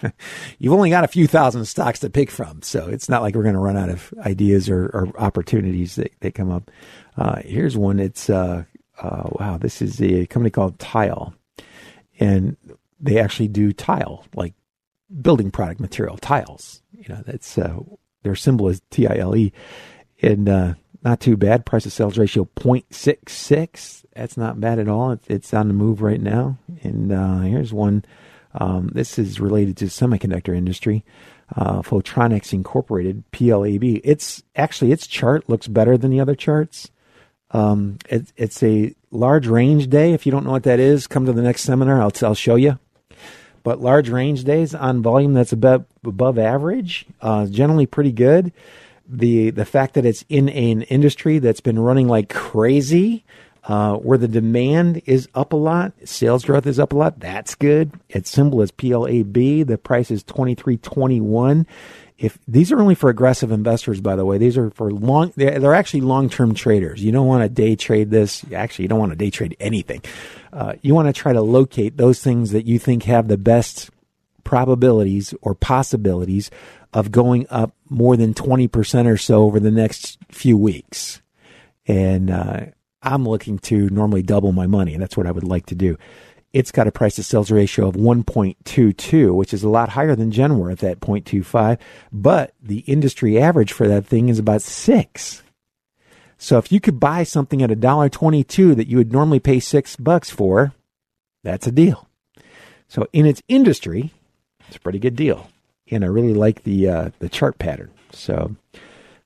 You've 0.58 0.72
only 0.72 0.90
got 0.90 1.04
a 1.04 1.08
few 1.08 1.26
thousand 1.26 1.64
stocks 1.66 2.00
to 2.00 2.10
pick 2.10 2.30
from, 2.30 2.62
so 2.62 2.88
it's 2.88 3.08
not 3.08 3.22
like 3.22 3.34
we're 3.34 3.44
going 3.44 3.54
to 3.54 3.60
run 3.60 3.76
out 3.76 3.88
of 3.88 4.12
ideas 4.20 4.68
or, 4.68 4.86
or 4.86 5.12
opportunities 5.16 5.94
that, 5.96 6.12
that 6.20 6.34
come 6.34 6.50
up. 6.50 6.70
Uh, 7.16 7.40
here's 7.44 7.76
one. 7.76 8.00
It's 8.00 8.28
uh, 8.28 8.64
uh, 9.00 9.28
wow. 9.32 9.58
This 9.58 9.80
is 9.80 10.00
a 10.02 10.26
company 10.26 10.50
called 10.50 10.78
Tile, 10.78 11.34
and 12.18 12.56
they 13.00 13.18
actually 13.20 13.48
do 13.48 13.72
tile, 13.72 14.24
like 14.34 14.54
building 15.20 15.50
product 15.50 15.80
material, 15.80 16.16
tiles. 16.16 16.81
You 17.02 17.14
know, 17.14 17.22
that's 17.26 17.58
uh, 17.58 17.78
their 18.22 18.36
symbol 18.36 18.68
is 18.68 18.80
T 18.90 19.06
I 19.06 19.16
L 19.16 19.34
E, 19.34 19.52
and 20.22 20.48
uh, 20.48 20.74
not 21.04 21.20
too 21.20 21.36
bad. 21.36 21.66
Price 21.66 21.82
to 21.82 21.90
sales 21.90 22.18
ratio 22.18 22.48
0.66. 22.56 24.04
That's 24.14 24.36
not 24.36 24.60
bad 24.60 24.78
at 24.78 24.88
all. 24.88 25.18
It's, 25.26 25.52
on 25.52 25.68
the 25.68 25.74
move 25.74 26.02
right 26.02 26.20
now. 26.20 26.58
And 26.82 27.12
uh, 27.12 27.40
here's 27.40 27.72
one. 27.72 28.04
Um, 28.54 28.90
this 28.94 29.18
is 29.18 29.40
related 29.40 29.76
to 29.78 29.86
semiconductor 29.86 30.56
industry. 30.56 31.04
Uh, 31.56 31.82
Photronics 31.82 32.52
Incorporated, 32.52 33.24
PLAB. 33.32 34.00
It's 34.04 34.42
actually 34.54 34.92
its 34.92 35.06
chart 35.06 35.48
looks 35.48 35.66
better 35.66 35.98
than 35.98 36.10
the 36.10 36.20
other 36.20 36.34
charts. 36.34 36.90
Um, 37.50 37.98
it, 38.08 38.32
it's 38.36 38.62
a 38.62 38.94
large 39.10 39.46
range 39.46 39.88
day. 39.90 40.12
If 40.12 40.24
you 40.24 40.32
don't 40.32 40.44
know 40.44 40.52
what 40.52 40.62
that 40.62 40.80
is, 40.80 41.06
come 41.06 41.26
to 41.26 41.32
the 41.32 41.42
next 41.42 41.62
seminar. 41.62 42.00
I'll, 42.00 42.12
I'll 42.22 42.34
show 42.34 42.54
you. 42.54 42.78
But 43.62 43.80
large 43.80 44.08
range 44.08 44.44
days 44.44 44.74
on 44.74 45.02
volume 45.02 45.34
that's 45.34 45.52
above 45.52 45.84
above 46.04 46.38
average, 46.38 47.06
uh, 47.20 47.46
generally 47.46 47.86
pretty 47.86 48.12
good 48.12 48.52
the 49.12 49.50
the 49.50 49.64
fact 49.64 49.94
that 49.94 50.06
it's 50.06 50.24
in 50.28 50.48
an 50.48 50.82
industry 50.82 51.38
that's 51.38 51.60
been 51.60 51.78
running 51.78 52.08
like 52.08 52.28
crazy, 52.28 53.24
uh, 53.64 53.94
where 53.96 54.18
the 54.18 54.28
demand 54.28 55.02
is 55.06 55.28
up 55.34 55.52
a 55.52 55.56
lot, 55.56 55.92
sales 56.04 56.44
growth 56.44 56.66
is 56.66 56.78
up 56.78 56.92
a 56.92 56.96
lot. 56.96 57.20
That's 57.20 57.54
good. 57.54 57.92
Its 58.08 58.30
symbol 58.30 58.62
is 58.62 58.72
PLAB. 58.72 59.66
The 59.66 59.78
price 59.78 60.10
is 60.10 60.22
twenty 60.22 60.54
three 60.54 60.78
twenty 60.78 61.20
one. 61.20 61.66
If 62.22 62.38
these 62.46 62.70
are 62.70 62.80
only 62.80 62.94
for 62.94 63.10
aggressive 63.10 63.50
investors, 63.50 64.00
by 64.00 64.14
the 64.14 64.24
way, 64.24 64.38
these 64.38 64.56
are 64.56 64.70
for 64.70 64.92
long. 64.92 65.32
They're, 65.34 65.58
they're 65.58 65.74
actually 65.74 66.02
long 66.02 66.30
term 66.30 66.54
traders. 66.54 67.02
You 67.02 67.10
don't 67.10 67.26
want 67.26 67.42
to 67.42 67.48
day 67.48 67.74
trade 67.74 68.10
this. 68.10 68.44
Actually, 68.54 68.84
you 68.84 68.88
don't 68.90 69.00
want 69.00 69.10
to 69.10 69.16
day 69.16 69.28
trade 69.28 69.56
anything. 69.58 70.02
Uh, 70.52 70.74
you 70.82 70.94
want 70.94 71.08
to 71.08 71.12
try 71.12 71.32
to 71.32 71.42
locate 71.42 71.96
those 71.96 72.22
things 72.22 72.52
that 72.52 72.64
you 72.64 72.78
think 72.78 73.02
have 73.02 73.26
the 73.26 73.36
best 73.36 73.90
probabilities 74.44 75.34
or 75.42 75.56
possibilities 75.56 76.48
of 76.92 77.10
going 77.10 77.44
up 77.50 77.74
more 77.88 78.16
than 78.16 78.34
20% 78.34 79.06
or 79.10 79.16
so 79.16 79.42
over 79.42 79.58
the 79.58 79.72
next 79.72 80.18
few 80.30 80.56
weeks. 80.56 81.20
And 81.88 82.30
uh, 82.30 82.66
I'm 83.02 83.28
looking 83.28 83.58
to 83.60 83.90
normally 83.90 84.22
double 84.22 84.52
my 84.52 84.68
money, 84.68 84.92
and 84.94 85.02
that's 85.02 85.16
what 85.16 85.26
I 85.26 85.32
would 85.32 85.42
like 85.42 85.66
to 85.66 85.74
do. 85.74 85.98
It's 86.52 86.70
got 86.70 86.86
a 86.86 86.92
price 86.92 87.14
to 87.16 87.22
sales 87.22 87.50
ratio 87.50 87.88
of 87.88 87.94
1.22, 87.94 89.34
which 89.34 89.54
is 89.54 89.62
a 89.62 89.68
lot 89.68 89.90
higher 89.90 90.14
than 90.14 90.30
Genworth 90.30 90.82
at 90.82 91.00
0.25, 91.00 91.78
but 92.12 92.52
the 92.60 92.80
industry 92.80 93.40
average 93.40 93.72
for 93.72 93.88
that 93.88 94.04
thing 94.04 94.28
is 94.28 94.38
about 94.38 94.62
6. 94.62 95.42
So 96.36 96.58
if 96.58 96.70
you 96.70 96.80
could 96.80 97.00
buy 97.00 97.22
something 97.22 97.62
at 97.62 97.70
$1.22 97.70 98.76
that 98.76 98.88
you 98.88 98.98
would 98.98 99.12
normally 99.12 99.40
pay 99.40 99.60
6 99.60 99.96
bucks 99.96 100.28
for, 100.28 100.74
that's 101.42 101.66
a 101.66 101.72
deal. 101.72 102.08
So 102.88 103.06
in 103.12 103.24
its 103.24 103.42
industry, 103.48 104.12
it's 104.68 104.76
a 104.76 104.80
pretty 104.80 104.98
good 104.98 105.16
deal 105.16 105.48
and 105.92 106.04
I 106.04 106.08
really 106.08 106.34
like 106.34 106.64
the 106.64 106.88
uh, 106.88 107.10
the 107.18 107.28
chart 107.28 107.58
pattern. 107.58 107.90
So 108.12 108.56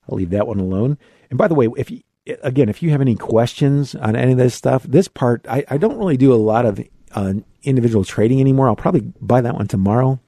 I'll 0.08 0.16
leave 0.16 0.30
that 0.30 0.46
one 0.46 0.58
alone. 0.58 0.98
And 1.30 1.38
by 1.38 1.48
the 1.48 1.54
way, 1.54 1.68
if 1.76 1.90
you, 1.90 2.02
again, 2.42 2.68
if 2.68 2.82
you 2.82 2.90
have 2.90 3.00
any 3.00 3.16
questions 3.16 3.94
on 3.94 4.16
any 4.16 4.32
of 4.32 4.38
this 4.38 4.54
stuff, 4.54 4.82
this 4.82 5.08
part 5.08 5.46
I, 5.48 5.64
I 5.68 5.78
don't 5.78 5.98
really 5.98 6.16
do 6.16 6.32
a 6.32 6.36
lot 6.36 6.66
of 6.66 6.82
uh, 7.12 7.34
individual 7.62 8.04
trading 8.04 8.40
anymore. 8.40 8.68
I'll 8.68 8.76
probably 8.76 9.12
buy 9.20 9.40
that 9.40 9.54
one 9.54 9.68
tomorrow. 9.68 10.20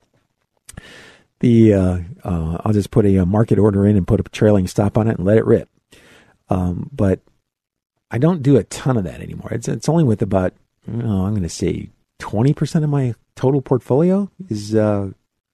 The 1.41 1.75
uh, 1.75 1.99
uh 2.25 2.59
I'll 2.65 2.73
just 2.73 2.91
put 2.91 3.07
a, 3.07 3.17
a, 3.19 3.27
market 3.27 3.59
order 3.59 3.87
in 3.87 3.97
and 3.97 4.07
put 4.07 4.21
a 4.21 4.25
trailing 4.25 4.67
stop 4.67 4.99
on 4.99 5.09
it 5.09 5.19
and 5.19 5.27
let 5.27 5.39
it 5.39 5.47
rip. 5.47 5.69
Um, 6.49 6.91
but 6.93 7.21
I 8.11 8.19
don't 8.19 8.43
do 8.43 8.57
a 8.57 8.65
ton 8.65 8.97
of 8.97 9.05
that 9.05 9.21
anymore. 9.21 9.53
It's 9.53 9.69
it's 9.69 9.89
only 9.89 10.05
with 10.05 10.23
about 10.23 10.53
oh, 10.89 11.25
I'm 11.25 11.33
going 11.33 11.43
to 11.43 11.49
say 11.49 11.91
twenty 12.19 12.55
percent 12.55 12.85
of 12.85 12.91
my 12.91 13.15
total 13.37 13.63
portfolio 13.63 14.31
is 14.49 14.75
uh, 14.75 15.11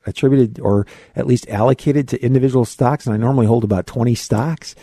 attributed 0.07 0.61
or 0.61 0.87
at 1.15 1.27
least 1.27 1.49
allocated 1.49 2.09
to 2.09 2.23
individual 2.23 2.65
stocks, 2.65 3.07
and 3.07 3.15
I 3.15 3.19
normally 3.19 3.47
hold 3.47 3.65
about 3.65 3.87
20 3.87 4.15
stocks. 4.15 4.75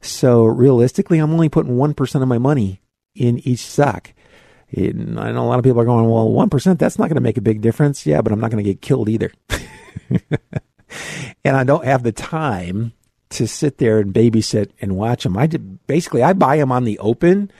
So 0.00 0.44
realistically, 0.44 1.18
I'm 1.18 1.32
only 1.32 1.48
putting 1.48 1.76
1% 1.76 2.22
of 2.22 2.28
my 2.28 2.38
money 2.38 2.80
in 3.14 3.38
each 3.46 3.60
stock. 3.60 4.12
And 4.72 5.18
I 5.18 5.32
know 5.32 5.44
a 5.44 5.48
lot 5.48 5.58
of 5.58 5.64
people 5.64 5.80
are 5.80 5.84
going, 5.84 6.08
well, 6.08 6.28
1%, 6.28 6.78
that's 6.78 6.98
not 6.98 7.08
going 7.08 7.16
to 7.16 7.20
make 7.20 7.36
a 7.36 7.42
big 7.42 7.60
difference. 7.60 8.06
Yeah, 8.06 8.20
but 8.20 8.32
I'm 8.32 8.40
not 8.40 8.50
going 8.50 8.62
to 8.62 8.70
get 8.70 8.80
killed 8.80 9.08
either. 9.08 9.32
and 11.44 11.56
I 11.56 11.64
don't 11.64 11.84
have 11.84 12.02
the 12.02 12.12
time 12.12 12.92
to 13.30 13.46
sit 13.46 13.78
there 13.78 13.98
and 13.98 14.14
babysit 14.14 14.70
and 14.80 14.96
watch 14.96 15.24
them. 15.24 15.36
I 15.36 15.46
did, 15.46 15.86
basically, 15.86 16.22
I 16.22 16.32
buy 16.32 16.56
them 16.56 16.72
on 16.72 16.84
the 16.84 16.98
open 16.98 17.50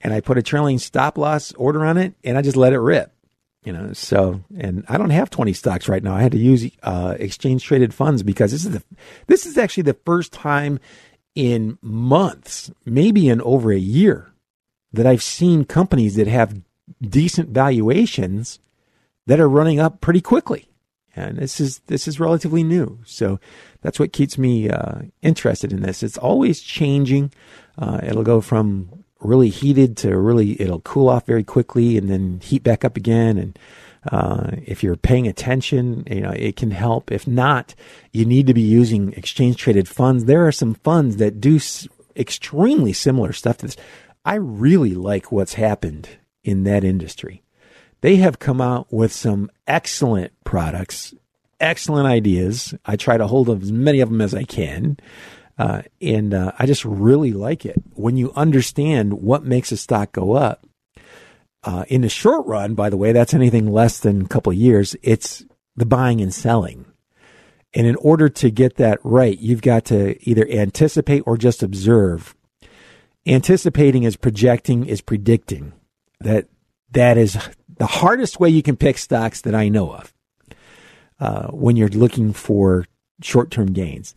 and 0.00 0.12
I 0.12 0.20
put 0.20 0.38
a 0.38 0.42
trailing 0.42 0.78
stop 0.78 1.18
loss 1.18 1.52
order 1.52 1.84
on 1.84 1.96
it 1.96 2.14
and 2.24 2.38
I 2.38 2.42
just 2.42 2.56
let 2.56 2.72
it 2.72 2.80
rip 2.80 3.12
you 3.64 3.72
know 3.72 3.92
so 3.92 4.40
and 4.56 4.84
i 4.88 4.96
don't 4.96 5.10
have 5.10 5.30
20 5.30 5.52
stocks 5.52 5.88
right 5.88 6.02
now 6.02 6.14
i 6.14 6.22
had 6.22 6.32
to 6.32 6.38
use 6.38 6.70
uh, 6.82 7.14
exchange 7.18 7.64
traded 7.64 7.92
funds 7.92 8.22
because 8.22 8.52
this 8.52 8.64
is 8.64 8.72
the 8.72 8.82
this 9.26 9.46
is 9.46 9.58
actually 9.58 9.82
the 9.82 9.98
first 10.04 10.32
time 10.32 10.80
in 11.34 11.78
months 11.82 12.70
maybe 12.84 13.28
in 13.28 13.40
over 13.42 13.72
a 13.72 13.78
year 13.78 14.32
that 14.92 15.06
i've 15.06 15.22
seen 15.22 15.64
companies 15.64 16.16
that 16.16 16.26
have 16.26 16.60
decent 17.00 17.50
valuations 17.50 18.58
that 19.26 19.40
are 19.40 19.48
running 19.48 19.78
up 19.78 20.00
pretty 20.00 20.20
quickly. 20.20 20.66
And 21.14 21.38
this 21.38 21.60
is 21.60 21.80
this 21.86 22.06
is 22.06 22.20
relatively 22.20 22.62
new. 22.62 23.00
So 23.04 23.40
that's 23.82 23.98
what 23.98 24.12
keeps 24.12 24.38
me 24.38 24.70
uh, 24.70 25.02
interested 25.22 25.72
in 25.72 25.82
this. 25.82 26.02
It's 26.02 26.18
always 26.18 26.60
changing. 26.60 27.32
Uh, 27.76 28.00
it'll 28.02 28.22
go 28.22 28.40
from 28.40 29.04
really 29.20 29.50
heated 29.50 29.96
to 29.98 30.16
really 30.16 30.60
it'll 30.60 30.80
cool 30.80 31.08
off 31.08 31.26
very 31.26 31.44
quickly 31.44 31.98
and 31.98 32.08
then 32.08 32.40
heat 32.42 32.62
back 32.62 32.84
up 32.84 32.96
again. 32.96 33.38
And 33.38 33.58
uh, 34.10 34.50
if 34.64 34.82
you're 34.82 34.96
paying 34.96 35.28
attention 35.28 36.04
you 36.10 36.22
know 36.22 36.30
it 36.30 36.56
can 36.56 36.70
help. 36.70 37.10
If 37.10 37.26
not 37.26 37.74
you 38.12 38.24
need 38.24 38.46
to 38.46 38.54
be 38.54 38.62
using 38.62 39.12
exchange 39.14 39.56
traded 39.56 39.88
funds. 39.88 40.24
There 40.24 40.46
are 40.46 40.52
some 40.52 40.74
funds 40.74 41.16
that 41.16 41.40
do 41.40 41.56
s- 41.56 41.88
extremely 42.16 42.92
similar 42.92 43.32
stuff 43.32 43.58
to 43.58 43.66
this 43.66 43.76
i 44.24 44.34
really 44.34 44.94
like 44.94 45.30
what's 45.32 45.54
happened 45.54 46.08
in 46.42 46.64
that 46.64 46.84
industry 46.84 47.42
they 48.00 48.16
have 48.16 48.38
come 48.38 48.60
out 48.60 48.92
with 48.92 49.12
some 49.12 49.50
excellent 49.66 50.32
products 50.44 51.14
excellent 51.60 52.06
ideas 52.06 52.74
i 52.86 52.96
try 52.96 53.16
to 53.16 53.26
hold 53.26 53.50
as 53.50 53.72
many 53.72 54.00
of 54.00 54.08
them 54.08 54.20
as 54.20 54.34
i 54.34 54.44
can 54.44 54.96
uh, 55.60 55.82
and 56.00 56.32
uh, 56.32 56.52
I 56.58 56.64
just 56.64 56.86
really 56.86 57.32
like 57.34 57.66
it 57.66 57.76
when 57.92 58.16
you 58.16 58.32
understand 58.34 59.12
what 59.12 59.44
makes 59.44 59.70
a 59.70 59.76
stock 59.76 60.12
go 60.12 60.32
up. 60.32 60.66
Uh, 61.62 61.84
in 61.88 62.00
the 62.00 62.08
short 62.08 62.46
run, 62.46 62.74
by 62.74 62.88
the 62.88 62.96
way, 62.96 63.12
that's 63.12 63.34
anything 63.34 63.70
less 63.70 64.00
than 64.00 64.22
a 64.22 64.28
couple 64.28 64.50
of 64.50 64.56
years. 64.56 64.96
It's 65.02 65.44
the 65.76 65.84
buying 65.84 66.22
and 66.22 66.32
selling. 66.32 66.86
And 67.74 67.86
in 67.86 67.96
order 67.96 68.30
to 68.30 68.50
get 68.50 68.76
that 68.76 69.00
right, 69.04 69.38
you've 69.38 69.60
got 69.60 69.84
to 69.86 70.16
either 70.26 70.48
anticipate 70.48 71.24
or 71.26 71.36
just 71.36 71.62
observe. 71.62 72.34
Anticipating 73.26 74.04
is 74.04 74.16
projecting 74.16 74.86
is 74.86 75.00
predicting. 75.00 75.72
That 76.20 76.48
that 76.92 77.18
is 77.18 77.38
the 77.76 77.86
hardest 77.86 78.40
way 78.40 78.48
you 78.48 78.62
can 78.62 78.76
pick 78.76 78.98
stocks 78.98 79.40
that 79.42 79.54
I 79.54 79.68
know 79.68 79.92
of. 79.92 80.12
Uh, 81.18 81.48
when 81.48 81.76
you're 81.76 81.88
looking 81.88 82.32
for 82.32 82.86
short 83.22 83.50
term 83.50 83.72
gains. 83.72 84.14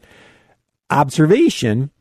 Observation, 0.89 1.91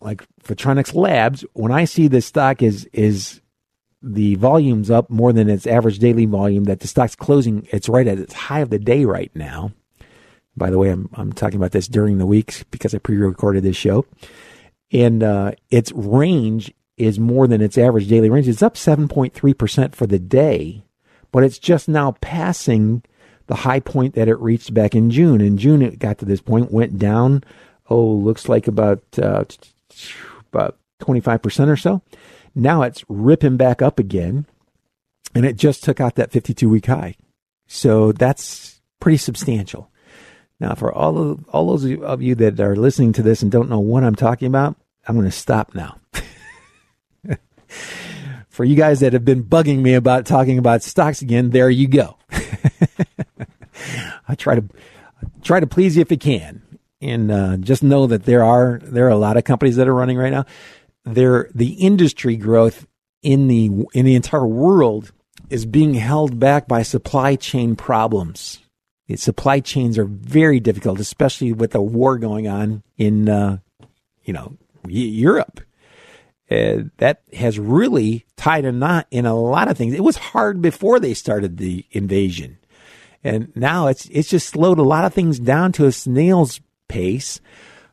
like 0.00 0.24
Photronics 0.42 0.94
Labs, 0.94 1.44
when 1.52 1.72
I 1.72 1.84
see 1.84 2.08
the 2.08 2.22
stock 2.22 2.62
is 2.62 2.88
is 2.92 3.42
the 4.02 4.34
volume's 4.36 4.90
up 4.90 5.10
more 5.10 5.32
than 5.32 5.48
its 5.48 5.66
average 5.66 5.98
daily 5.98 6.26
volume, 6.26 6.64
that 6.64 6.80
the 6.80 6.88
stock's 6.88 7.16
closing, 7.16 7.66
it's 7.70 7.88
right 7.88 8.06
at 8.06 8.18
its 8.18 8.34
high 8.34 8.60
of 8.60 8.70
the 8.70 8.78
day 8.78 9.04
right 9.04 9.30
now. 9.34 9.72
By 10.56 10.70
the 10.70 10.78
way, 10.78 10.90
I'm 10.90 11.08
I'm 11.14 11.32
talking 11.32 11.56
about 11.56 11.72
this 11.72 11.88
during 11.88 12.18
the 12.18 12.26
week 12.26 12.64
because 12.70 12.94
I 12.94 12.98
pre-recorded 12.98 13.62
this 13.62 13.76
show, 13.76 14.06
and 14.92 15.22
uh, 15.22 15.52
its 15.70 15.92
range 15.92 16.72
is 16.96 17.18
more 17.18 17.46
than 17.46 17.60
its 17.60 17.76
average 17.76 18.08
daily 18.08 18.30
range. 18.30 18.48
It's 18.48 18.62
up 18.62 18.74
7.3 18.74 19.58
percent 19.58 19.94
for 19.94 20.06
the 20.06 20.18
day, 20.18 20.84
but 21.32 21.44
it's 21.44 21.58
just 21.58 21.88
now 21.88 22.12
passing 22.20 23.02
the 23.46 23.56
high 23.56 23.80
point 23.80 24.14
that 24.14 24.28
it 24.28 24.38
reached 24.40 24.72
back 24.72 24.94
in 24.94 25.10
June. 25.10 25.40
In 25.40 25.58
June, 25.58 25.82
it 25.82 25.98
got 25.98 26.18
to 26.18 26.24
this 26.24 26.40
point, 26.40 26.72
went 26.72 26.98
down. 26.98 27.44
Oh, 27.90 28.06
looks 28.06 28.48
like 28.48 28.66
about 28.66 29.02
uh, 29.20 29.44
about 30.52 30.78
25 31.00 31.42
percent 31.42 31.70
or 31.70 31.76
so. 31.76 32.02
Now 32.54 32.82
it's 32.82 33.04
ripping 33.08 33.56
back 33.56 33.82
up 33.82 33.98
again, 33.98 34.46
and 35.34 35.44
it 35.44 35.56
just 35.56 35.82
took 35.82 36.00
out 36.00 36.14
that 36.14 36.30
52 36.30 36.68
week 36.68 36.86
high. 36.86 37.16
So 37.66 38.12
that's 38.12 38.80
pretty 39.00 39.18
substantial. 39.18 39.90
Now, 40.60 40.74
for 40.74 40.92
all 40.92 41.18
of 41.18 41.48
all 41.48 41.66
those 41.68 41.84
of 42.00 42.22
you 42.22 42.34
that 42.36 42.60
are 42.60 42.76
listening 42.76 43.12
to 43.14 43.22
this 43.22 43.42
and 43.42 43.50
don't 43.50 43.68
know 43.68 43.80
what 43.80 44.04
I'm 44.04 44.14
talking 44.14 44.46
about, 44.46 44.76
I'm 45.06 45.16
going 45.16 45.26
to 45.26 45.32
stop 45.32 45.74
now. 45.74 45.98
for 48.48 48.64
you 48.64 48.76
guys 48.76 49.00
that 49.00 49.12
have 49.12 49.24
been 49.24 49.42
bugging 49.42 49.80
me 49.80 49.94
about 49.94 50.26
talking 50.26 50.58
about 50.58 50.82
stocks 50.82 51.22
again, 51.22 51.50
there 51.50 51.68
you 51.68 51.88
go. 51.88 52.16
I 54.28 54.36
try 54.36 54.54
to 54.54 54.64
try 55.42 55.60
to 55.60 55.66
please 55.66 55.96
you 55.96 56.02
if 56.02 56.10
you 56.10 56.18
can, 56.18 56.62
and 57.00 57.30
uh, 57.30 57.56
just 57.56 57.82
know 57.82 58.06
that 58.06 58.24
there 58.24 58.44
are 58.44 58.80
there 58.82 59.06
are 59.06 59.10
a 59.10 59.16
lot 59.16 59.36
of 59.36 59.44
companies 59.44 59.76
that 59.76 59.88
are 59.88 59.94
running 59.94 60.16
right 60.16 60.32
now. 60.32 60.46
There, 61.04 61.50
the 61.54 61.72
industry 61.72 62.36
growth 62.36 62.86
in 63.22 63.48
the 63.48 63.70
in 63.92 64.06
the 64.06 64.14
entire 64.14 64.46
world 64.46 65.12
is 65.50 65.66
being 65.66 65.94
held 65.94 66.38
back 66.38 66.68
by 66.68 66.82
supply 66.82 67.36
chain 67.36 67.76
problems. 67.76 68.60
The 69.06 69.16
supply 69.16 69.60
chains 69.60 69.98
are 69.98 70.06
very 70.06 70.60
difficult, 70.60 70.98
especially 70.98 71.52
with 71.52 71.72
the 71.72 71.82
war 71.82 72.18
going 72.18 72.48
on 72.48 72.82
in, 72.96 73.28
uh, 73.28 73.58
you 74.24 74.32
know, 74.32 74.56
Europe. 74.86 75.60
Uh, 76.50 76.84
that 76.98 77.22
has 77.32 77.58
really 77.58 78.26
tied 78.36 78.66
a 78.66 78.72
knot 78.72 79.06
in 79.10 79.24
a 79.24 79.34
lot 79.34 79.68
of 79.68 79.78
things. 79.78 79.94
It 79.94 80.04
was 80.04 80.16
hard 80.16 80.60
before 80.60 81.00
they 81.00 81.14
started 81.14 81.56
the 81.56 81.86
invasion, 81.90 82.58
and 83.24 83.50
now 83.56 83.86
it's 83.86 84.06
it's 84.10 84.28
just 84.28 84.50
slowed 84.50 84.78
a 84.78 84.82
lot 84.82 85.06
of 85.06 85.14
things 85.14 85.38
down 85.38 85.72
to 85.72 85.86
a 85.86 85.92
snail's 85.92 86.60
pace. 86.86 87.40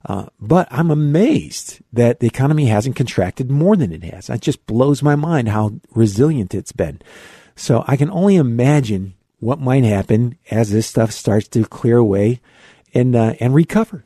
Uh, 0.03 0.25
but 0.39 0.67
I'm 0.69 0.91
amazed 0.91 1.79
that 1.93 2.19
the 2.19 2.27
economy 2.27 2.65
hasn't 2.65 2.97
contracted 2.97 3.49
more 3.49 3.77
than 3.77 3.93
it 3.93 4.03
has. 4.03 4.29
It 4.29 4.41
just 4.41 4.65
blows 4.65 5.01
my 5.01 5.15
mind 5.15 5.47
how 5.47 5.73
resilient 5.93 6.53
it's 6.53 6.73
been. 6.73 7.01
So 7.55 7.85
I 7.87 7.95
can 7.95 8.09
only 8.09 8.35
imagine 8.35 9.13
what 9.41 9.59
might 9.59 9.83
happen 9.83 10.37
as 10.49 10.71
this 10.71 10.87
stuff 10.87 11.11
starts 11.11 11.47
to 11.49 11.65
clear 11.65 11.97
away 11.97 12.39
and 12.93 13.15
uh, 13.15 13.33
and 13.39 13.53
recover. 13.53 14.05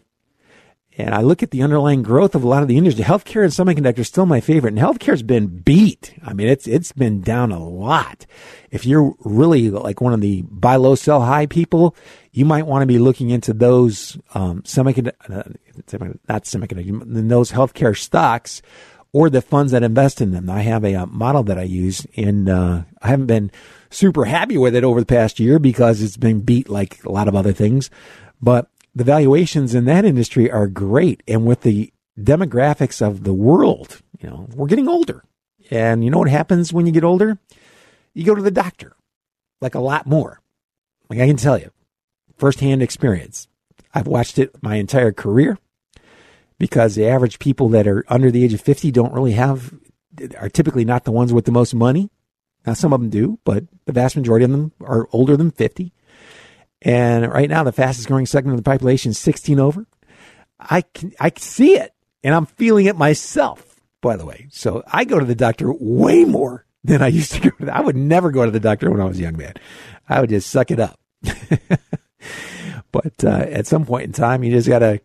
And 0.98 1.14
I 1.14 1.22
look 1.22 1.44
at 1.44 1.52
the 1.52 1.62
underlying 1.62 2.04
growth 2.04 2.36
of 2.36 2.44
a 2.44 2.48
lot 2.48 2.62
of 2.62 2.70
the 2.70 2.78
industry. 2.78 3.04
Healthcare 3.04 3.44
and 3.44 3.52
semiconductor 3.52 4.00
is 4.00 4.08
still 4.08 4.26
my 4.26 4.40
favorite. 4.40 4.74
And 4.74 4.82
healthcare's 4.82 5.24
been 5.24 5.48
beat. 5.48 6.14
I 6.24 6.32
mean, 6.32 6.48
it's 6.48 6.68
it's 6.68 6.94
been 6.94 7.20
down 7.20 7.52
a 7.52 7.62
lot. 7.62 8.26
If 8.72 8.86
you're 8.86 9.14
really 9.20 9.70
like 9.70 10.00
one 10.00 10.14
of 10.14 10.22
the 10.22 10.44
buy 10.44 10.78
low, 10.78 10.96
sell 10.96 11.22
high 11.22 11.48
people, 11.48 11.98
you 12.32 12.46
might 12.46 12.66
want 12.66 12.82
to 12.84 12.88
be 12.88 12.98
looking 12.98 13.30
into 13.30 13.52
those 13.52 14.18
um, 14.34 14.62
semiconductor, 14.62 15.12
uh, 15.30 16.14
not 16.30 16.46
semiconductor, 16.46 17.28
those 17.28 17.52
healthcare 17.52 17.98
stocks 17.98 18.62
or 19.12 19.30
the 19.30 19.42
funds 19.42 19.74
that 19.74 19.84
invest 19.84 20.22
in 20.22 20.32
them. 20.32 20.50
I 20.50 20.62
have 20.62 20.84
a, 20.84 20.94
a 20.94 21.04
uh, 21.04 21.06
model 21.06 21.44
that 21.44 21.58
I 21.58 21.64
use, 21.64 22.06
and 22.16 22.50
uh, 22.50 22.84
I 23.02 23.08
haven't 23.08 23.28
been 23.28 23.52
super 23.96 24.26
happy 24.26 24.58
with 24.58 24.76
it 24.76 24.84
over 24.84 25.00
the 25.00 25.06
past 25.06 25.40
year 25.40 25.58
because 25.58 26.02
it's 26.02 26.18
been 26.18 26.42
beat 26.42 26.70
like 26.70 27.04
a 27.04 27.12
lot 27.12 27.28
of 27.28 27.36
other 27.36 27.54
things. 27.54 27.90
But 28.42 28.70
the 28.94 29.04
valuations 29.04 29.74
in 29.74 29.86
that 29.86 30.06
industry 30.06 30.52
are 30.52 30.68
great. 30.68 31.24
And 31.28 31.46
with 31.46 31.62
the 31.62 31.92
demographics 32.20 33.06
of 33.06 33.24
the 33.24 33.34
world, 33.34 34.02
you 34.20 34.30
know, 34.30 34.48
we're 34.54 34.68
getting 34.68 34.88
older. 34.88 35.24
And 35.72 36.04
you 36.04 36.12
know 36.12 36.20
what 36.20 36.30
happens 36.30 36.72
when 36.72 36.86
you 36.86 36.92
get 36.92 37.04
older? 37.04 37.40
You 38.14 38.24
go 38.24 38.36
to 38.36 38.42
the 38.42 38.52
doctor, 38.52 38.96
like 39.62 39.76
a 39.76 39.80
lot 39.80 40.06
more. 40.06 40.42
Like 41.10 41.20
I 41.20 41.28
can 41.28 41.38
tell 41.38 41.58
you, 41.58 41.72
firsthand 42.38 42.82
experience. 42.82 43.48
I've 43.94 44.08
watched 44.08 44.38
it 44.38 44.62
my 44.62 44.76
entire 44.76 45.12
career 45.12 45.58
because 46.58 46.96
the 46.96 47.08
average 47.08 47.40
people 47.40 47.70
that 47.70 47.88
are 47.88 48.06
under 48.08 48.30
the 48.32 48.44
age 48.44 48.54
of 48.54 48.62
50 48.62 48.92
don't 48.92 49.14
really 49.14 49.34
have, 49.34 49.74
are 50.38 50.50
typically 50.50 50.86
not 50.86 51.06
the 51.06 51.12
ones 51.12 51.34
with 51.34 51.46
the 51.46 51.52
most 51.52 51.74
money. 51.74 52.10
Now, 52.66 52.74
some 52.74 52.94
of 52.94 53.00
them 53.00 53.10
do, 53.10 53.40
but 53.44 53.64
the 53.86 53.94
vast 53.94 54.16
majority 54.16 54.46
of 54.46 54.52
them 54.52 54.72
are 54.82 55.08
older 55.12 55.38
than 55.38 55.52
50. 55.52 55.94
And 56.82 57.32
right 57.32 57.50
now, 57.50 57.64
the 57.64 57.72
fastest 57.72 58.08
growing 58.08 58.26
segment 58.26 58.58
of 58.58 58.64
the 58.64 58.70
population 58.70 59.12
is 59.12 59.18
16 59.18 59.60
over. 59.60 59.88
I 60.60 60.82
can, 60.82 61.14
I 61.20 61.32
see 61.38 61.76
it 61.76 61.94
and 62.24 62.34
I'm 62.34 62.46
feeling 62.46 62.86
it 62.86 62.96
myself, 62.96 63.82
by 64.02 64.16
the 64.16 64.26
way. 64.26 64.48
So 64.52 64.84
I 64.88 65.06
go 65.06 65.20
to 65.20 65.26
the 65.26 65.36
doctor 65.36 65.72
way 65.72 66.26
more 66.26 66.66
than 66.84 67.02
I 67.02 67.08
used 67.08 67.34
to 67.34 67.40
go 67.42 67.50
to. 67.50 67.66
The, 67.66 67.76
I 67.76 67.82
would 67.82 67.96
never 67.96 68.32
go 68.32 68.46
to 68.46 68.52
the 68.52 68.60
doctor 68.60 68.90
when 68.92 69.02
I 69.02 69.06
was 69.06 69.20
a 69.20 69.22
young 69.22 69.38
man. 69.38 69.54
I 70.08 70.22
would 70.22 70.30
just 70.30 70.50
suck 70.50 70.72
it 70.72 70.80
up. 70.80 71.00
but 72.92 73.24
uh, 73.24 73.46
at 73.50 73.68
some 73.68 73.86
point 73.86 74.06
in 74.06 74.12
time, 74.12 74.44
you 74.44 74.52
just 74.52 74.68
got 74.68 74.80
to 74.80 75.02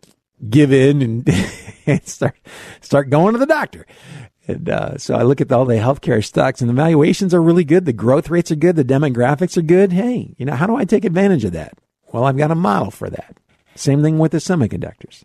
give 0.49 0.71
in 0.71 1.01
and, 1.01 1.29
and, 1.85 2.07
start 2.07 2.35
start 2.81 3.09
going 3.09 3.33
to 3.33 3.39
the 3.39 3.45
doctor. 3.45 3.85
And 4.47 4.69
uh, 4.69 4.97
so 4.97 5.15
I 5.15 5.21
look 5.23 5.39
at 5.39 5.51
all 5.51 5.65
the 5.65 5.75
healthcare 5.75 6.23
stocks, 6.23 6.61
and 6.61 6.69
the 6.69 6.73
valuations 6.73 7.33
are 7.33 7.41
really 7.41 7.63
good. 7.63 7.85
The 7.85 7.93
growth 7.93 8.29
rates 8.29 8.51
are 8.51 8.55
good. 8.55 8.75
The 8.75 8.83
demographics 8.83 9.57
are 9.57 9.61
good. 9.61 9.93
Hey, 9.93 10.33
you 10.37 10.45
know, 10.45 10.55
how 10.55 10.67
do 10.67 10.75
I 10.75 10.85
take 10.85 11.05
advantage 11.05 11.45
of 11.45 11.53
that? 11.53 11.77
Well, 12.11 12.25
I've 12.25 12.37
got 12.37 12.51
a 12.51 12.55
model 12.55 12.91
for 12.91 13.09
that. 13.09 13.37
Same 13.75 14.01
thing 14.01 14.19
with 14.19 14.31
the 14.31 14.39
semiconductors. 14.39 15.23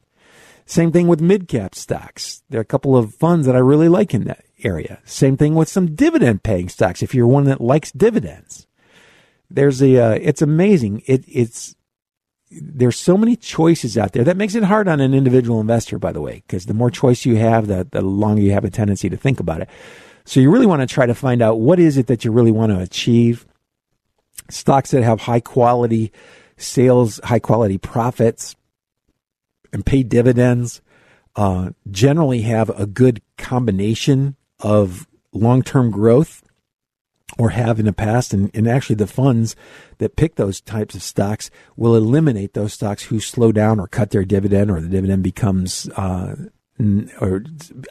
Same 0.67 0.93
thing 0.93 1.07
with 1.07 1.21
mid 1.21 1.49
cap 1.49 1.75
stocks. 1.75 2.43
There 2.51 2.59
are 2.59 2.63
a 2.63 2.65
couple 2.65 2.97
of 2.97 3.15
funds 3.15 3.47
that 3.47 3.57
I 3.57 3.61
really 3.61 3.89
like 3.89 4.13
in 4.13 4.25
that 4.25 4.45
area. 4.63 5.01
Same 5.05 5.37
thing 5.37 5.55
with 5.55 5.69
some 5.69 5.95
dividend 5.95 6.43
paying 6.43 6.69
stocks. 6.69 7.03
If 7.03 7.15
you're 7.15 7.27
one 7.27 7.45
that 7.45 7.61
likes 7.61 7.93
dividends, 7.93 8.67
there's 9.49 9.81
a. 9.81 9.99
Uh, 9.99 10.19
it's 10.21 10.43
amazing. 10.43 11.03
It, 11.07 11.25
it's 11.29 11.77
there's 12.51 12.99
so 12.99 13.17
many 13.17 13.37
choices 13.37 13.99
out 13.99 14.13
there 14.13 14.25
that 14.25 14.37
makes 14.37 14.55
it 14.55 14.63
hard 14.63 14.89
on 14.89 15.01
an 15.01 15.15
individual 15.15 15.61
investor, 15.61 15.99
by 15.99 16.13
the 16.13 16.21
way, 16.21 16.43
because 16.47 16.67
the 16.67 16.75
more 16.75 16.91
choice 16.91 17.25
you 17.25 17.37
have, 17.37 17.67
the, 17.67 17.87
the 17.91 18.03
longer 18.03 18.41
you 18.41 18.53
have 18.53 18.65
a 18.65 18.71
tendency 18.71 19.09
to 19.09 19.17
think 19.17 19.41
about 19.41 19.61
it. 19.61 19.69
So 20.25 20.41
you 20.41 20.51
really 20.51 20.67
want 20.67 20.81
to 20.81 20.93
try 20.93 21.07
to 21.07 21.15
find 21.15 21.43
out 21.43 21.61
what 21.61 21.79
is 21.79 21.97
it 21.97 22.07
that 22.07 22.25
you 22.25 22.33
really 22.33 22.53
want 22.53 22.73
to 22.73 22.81
achieve. 22.81 23.47
Stocks 24.49 24.93
that 24.93 25.03
have 25.03 25.23
high 25.23 25.41
quality 25.41 26.13
sales, 26.57 27.21
high 27.25 27.39
quality 27.39 27.79
profits, 27.79 28.57
and 29.73 29.85
pay 29.85 30.03
dividends 30.03 30.81
uh, 31.35 31.71
generally 31.91 32.43
have 32.43 32.71
a 32.71 32.87
good 32.87 33.21
combination 33.37 34.37
of 34.61 35.07
long 35.33 35.63
term 35.63 35.91
growth 35.91 36.43
or 37.39 37.51
have 37.51 37.79
in 37.79 37.87
the 37.87 37.93
past. 37.93 38.33
And, 38.33 38.51
and 38.55 38.69
actually, 38.69 38.97
the 38.97 39.07
funds 39.07 39.57
that 39.99 40.17
pick 40.17 40.37
those 40.37 40.61
types 40.61 40.95
of 40.95 41.03
stocks 41.03 41.51
will 41.77 41.97
eliminate 41.97 42.55
those 42.55 42.73
stocks 42.73 43.05
who 43.05 43.21
slow 43.21 43.53
down 43.53 43.81
or 43.81 43.87
cut 43.87 44.11
their 44.11 44.25
dividend, 44.25 44.71
or 44.71 44.81
the 44.81 44.89
dividend 44.89 45.23
becomes 45.23 45.89
uh, 45.97 46.37
or 47.21 47.43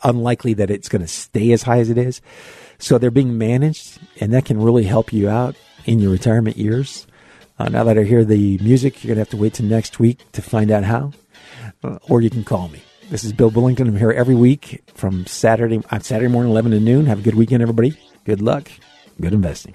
unlikely 0.03 0.53
that 0.53 0.69
it's 0.69 0.89
going 0.89 1.01
to 1.01 1.07
stay 1.07 1.51
as 1.51 1.63
high 1.63 1.79
as 1.79 1.89
it 1.89 1.97
is. 1.97 2.21
So 2.77 2.97
they're 2.97 3.11
being 3.11 3.37
managed, 3.37 3.99
and 4.19 4.33
that 4.33 4.45
can 4.45 4.61
really 4.61 4.83
help 4.83 5.13
you 5.13 5.29
out 5.29 5.55
in 5.85 5.99
your 5.99 6.11
retirement 6.11 6.57
years. 6.57 7.07
Uh, 7.57 7.69
now 7.69 7.83
that 7.85 7.97
I 7.97 8.03
hear 8.03 8.25
the 8.25 8.57
music, 8.59 9.03
you're 9.03 9.09
going 9.09 9.15
to 9.15 9.21
have 9.21 9.29
to 9.29 9.37
wait 9.37 9.53
till 9.53 9.65
next 9.65 9.99
week 9.99 10.19
to 10.33 10.41
find 10.41 10.71
out 10.71 10.83
how, 10.83 11.13
uh, 11.83 11.99
or 12.09 12.21
you 12.21 12.29
can 12.29 12.43
call 12.43 12.67
me. 12.67 12.81
This 13.09 13.23
is 13.23 13.33
Bill 13.33 13.51
Bullington. 13.51 13.87
I'm 13.87 13.97
here 13.97 14.11
every 14.11 14.35
week 14.35 14.83
from 14.93 15.25
Saturday 15.25 15.81
on 15.91 16.01
Saturday 16.01 16.31
morning, 16.31 16.51
11 16.51 16.71
to 16.71 16.79
noon. 16.79 17.05
Have 17.05 17.19
a 17.19 17.21
good 17.21 17.35
weekend, 17.35 17.61
everybody. 17.61 17.97
Good 18.25 18.41
luck. 18.41 18.69
Good 19.19 19.33
investing. 19.33 19.73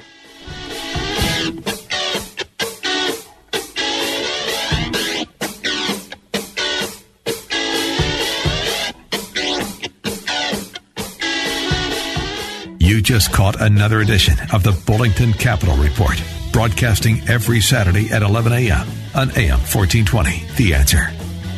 You 12.78 13.00
just 13.00 13.32
caught 13.32 13.60
another 13.60 14.00
edition 14.00 14.34
of 14.52 14.62
the 14.62 14.72
Bullington 14.72 15.32
Capital 15.38 15.76
Report, 15.76 16.22
broadcasting 16.52 17.20
every 17.28 17.60
Saturday 17.60 18.10
at 18.10 18.22
11 18.22 18.52
a.m. 18.52 18.88
on 19.14 19.30
AM 19.36 19.60
1420. 19.60 20.44
The 20.56 20.74
answer. 20.74 21.08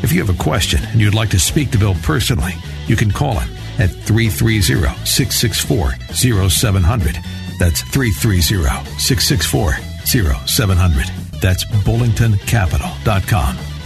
If 0.03 0.13
you 0.13 0.25
have 0.25 0.35
a 0.35 0.43
question 0.43 0.81
and 0.85 1.01
you'd 1.01 1.15
like 1.15 1.31
to 1.31 1.41
speak 1.41 1.71
to 1.71 1.79
Bill 1.79 1.95
personally, 2.03 2.53
you 2.87 2.97
can 2.97 3.11
call 3.11 3.39
him 3.39 3.51
at 3.79 3.91
330 3.91 4.61
664 5.05 5.93
0700 6.51 7.19
that's 7.59 7.83
330 7.83 8.99
664 8.99 9.73
0700. 10.47 11.07
That's 11.41 11.65
bullingtoncapital.com. 11.65 13.72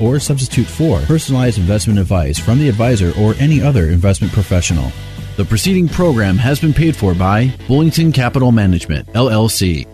or 0.00 0.18
substitute 0.18 0.66
for 0.66 1.00
personalized 1.00 1.58
investment 1.58 1.98
advice 1.98 2.38
from 2.38 2.58
the 2.58 2.68
advisor 2.68 3.12
or 3.18 3.34
any 3.34 3.60
other 3.60 3.90
investment 3.90 4.32
professional. 4.32 4.90
The 5.36 5.44
preceding 5.44 5.88
program 5.88 6.36
has 6.38 6.60
been 6.60 6.72
paid 6.72 6.96
for 6.96 7.14
by 7.14 7.48
Bullington 7.66 8.12
Capital 8.14 8.52
Management, 8.52 9.06
LLC. 9.14 9.93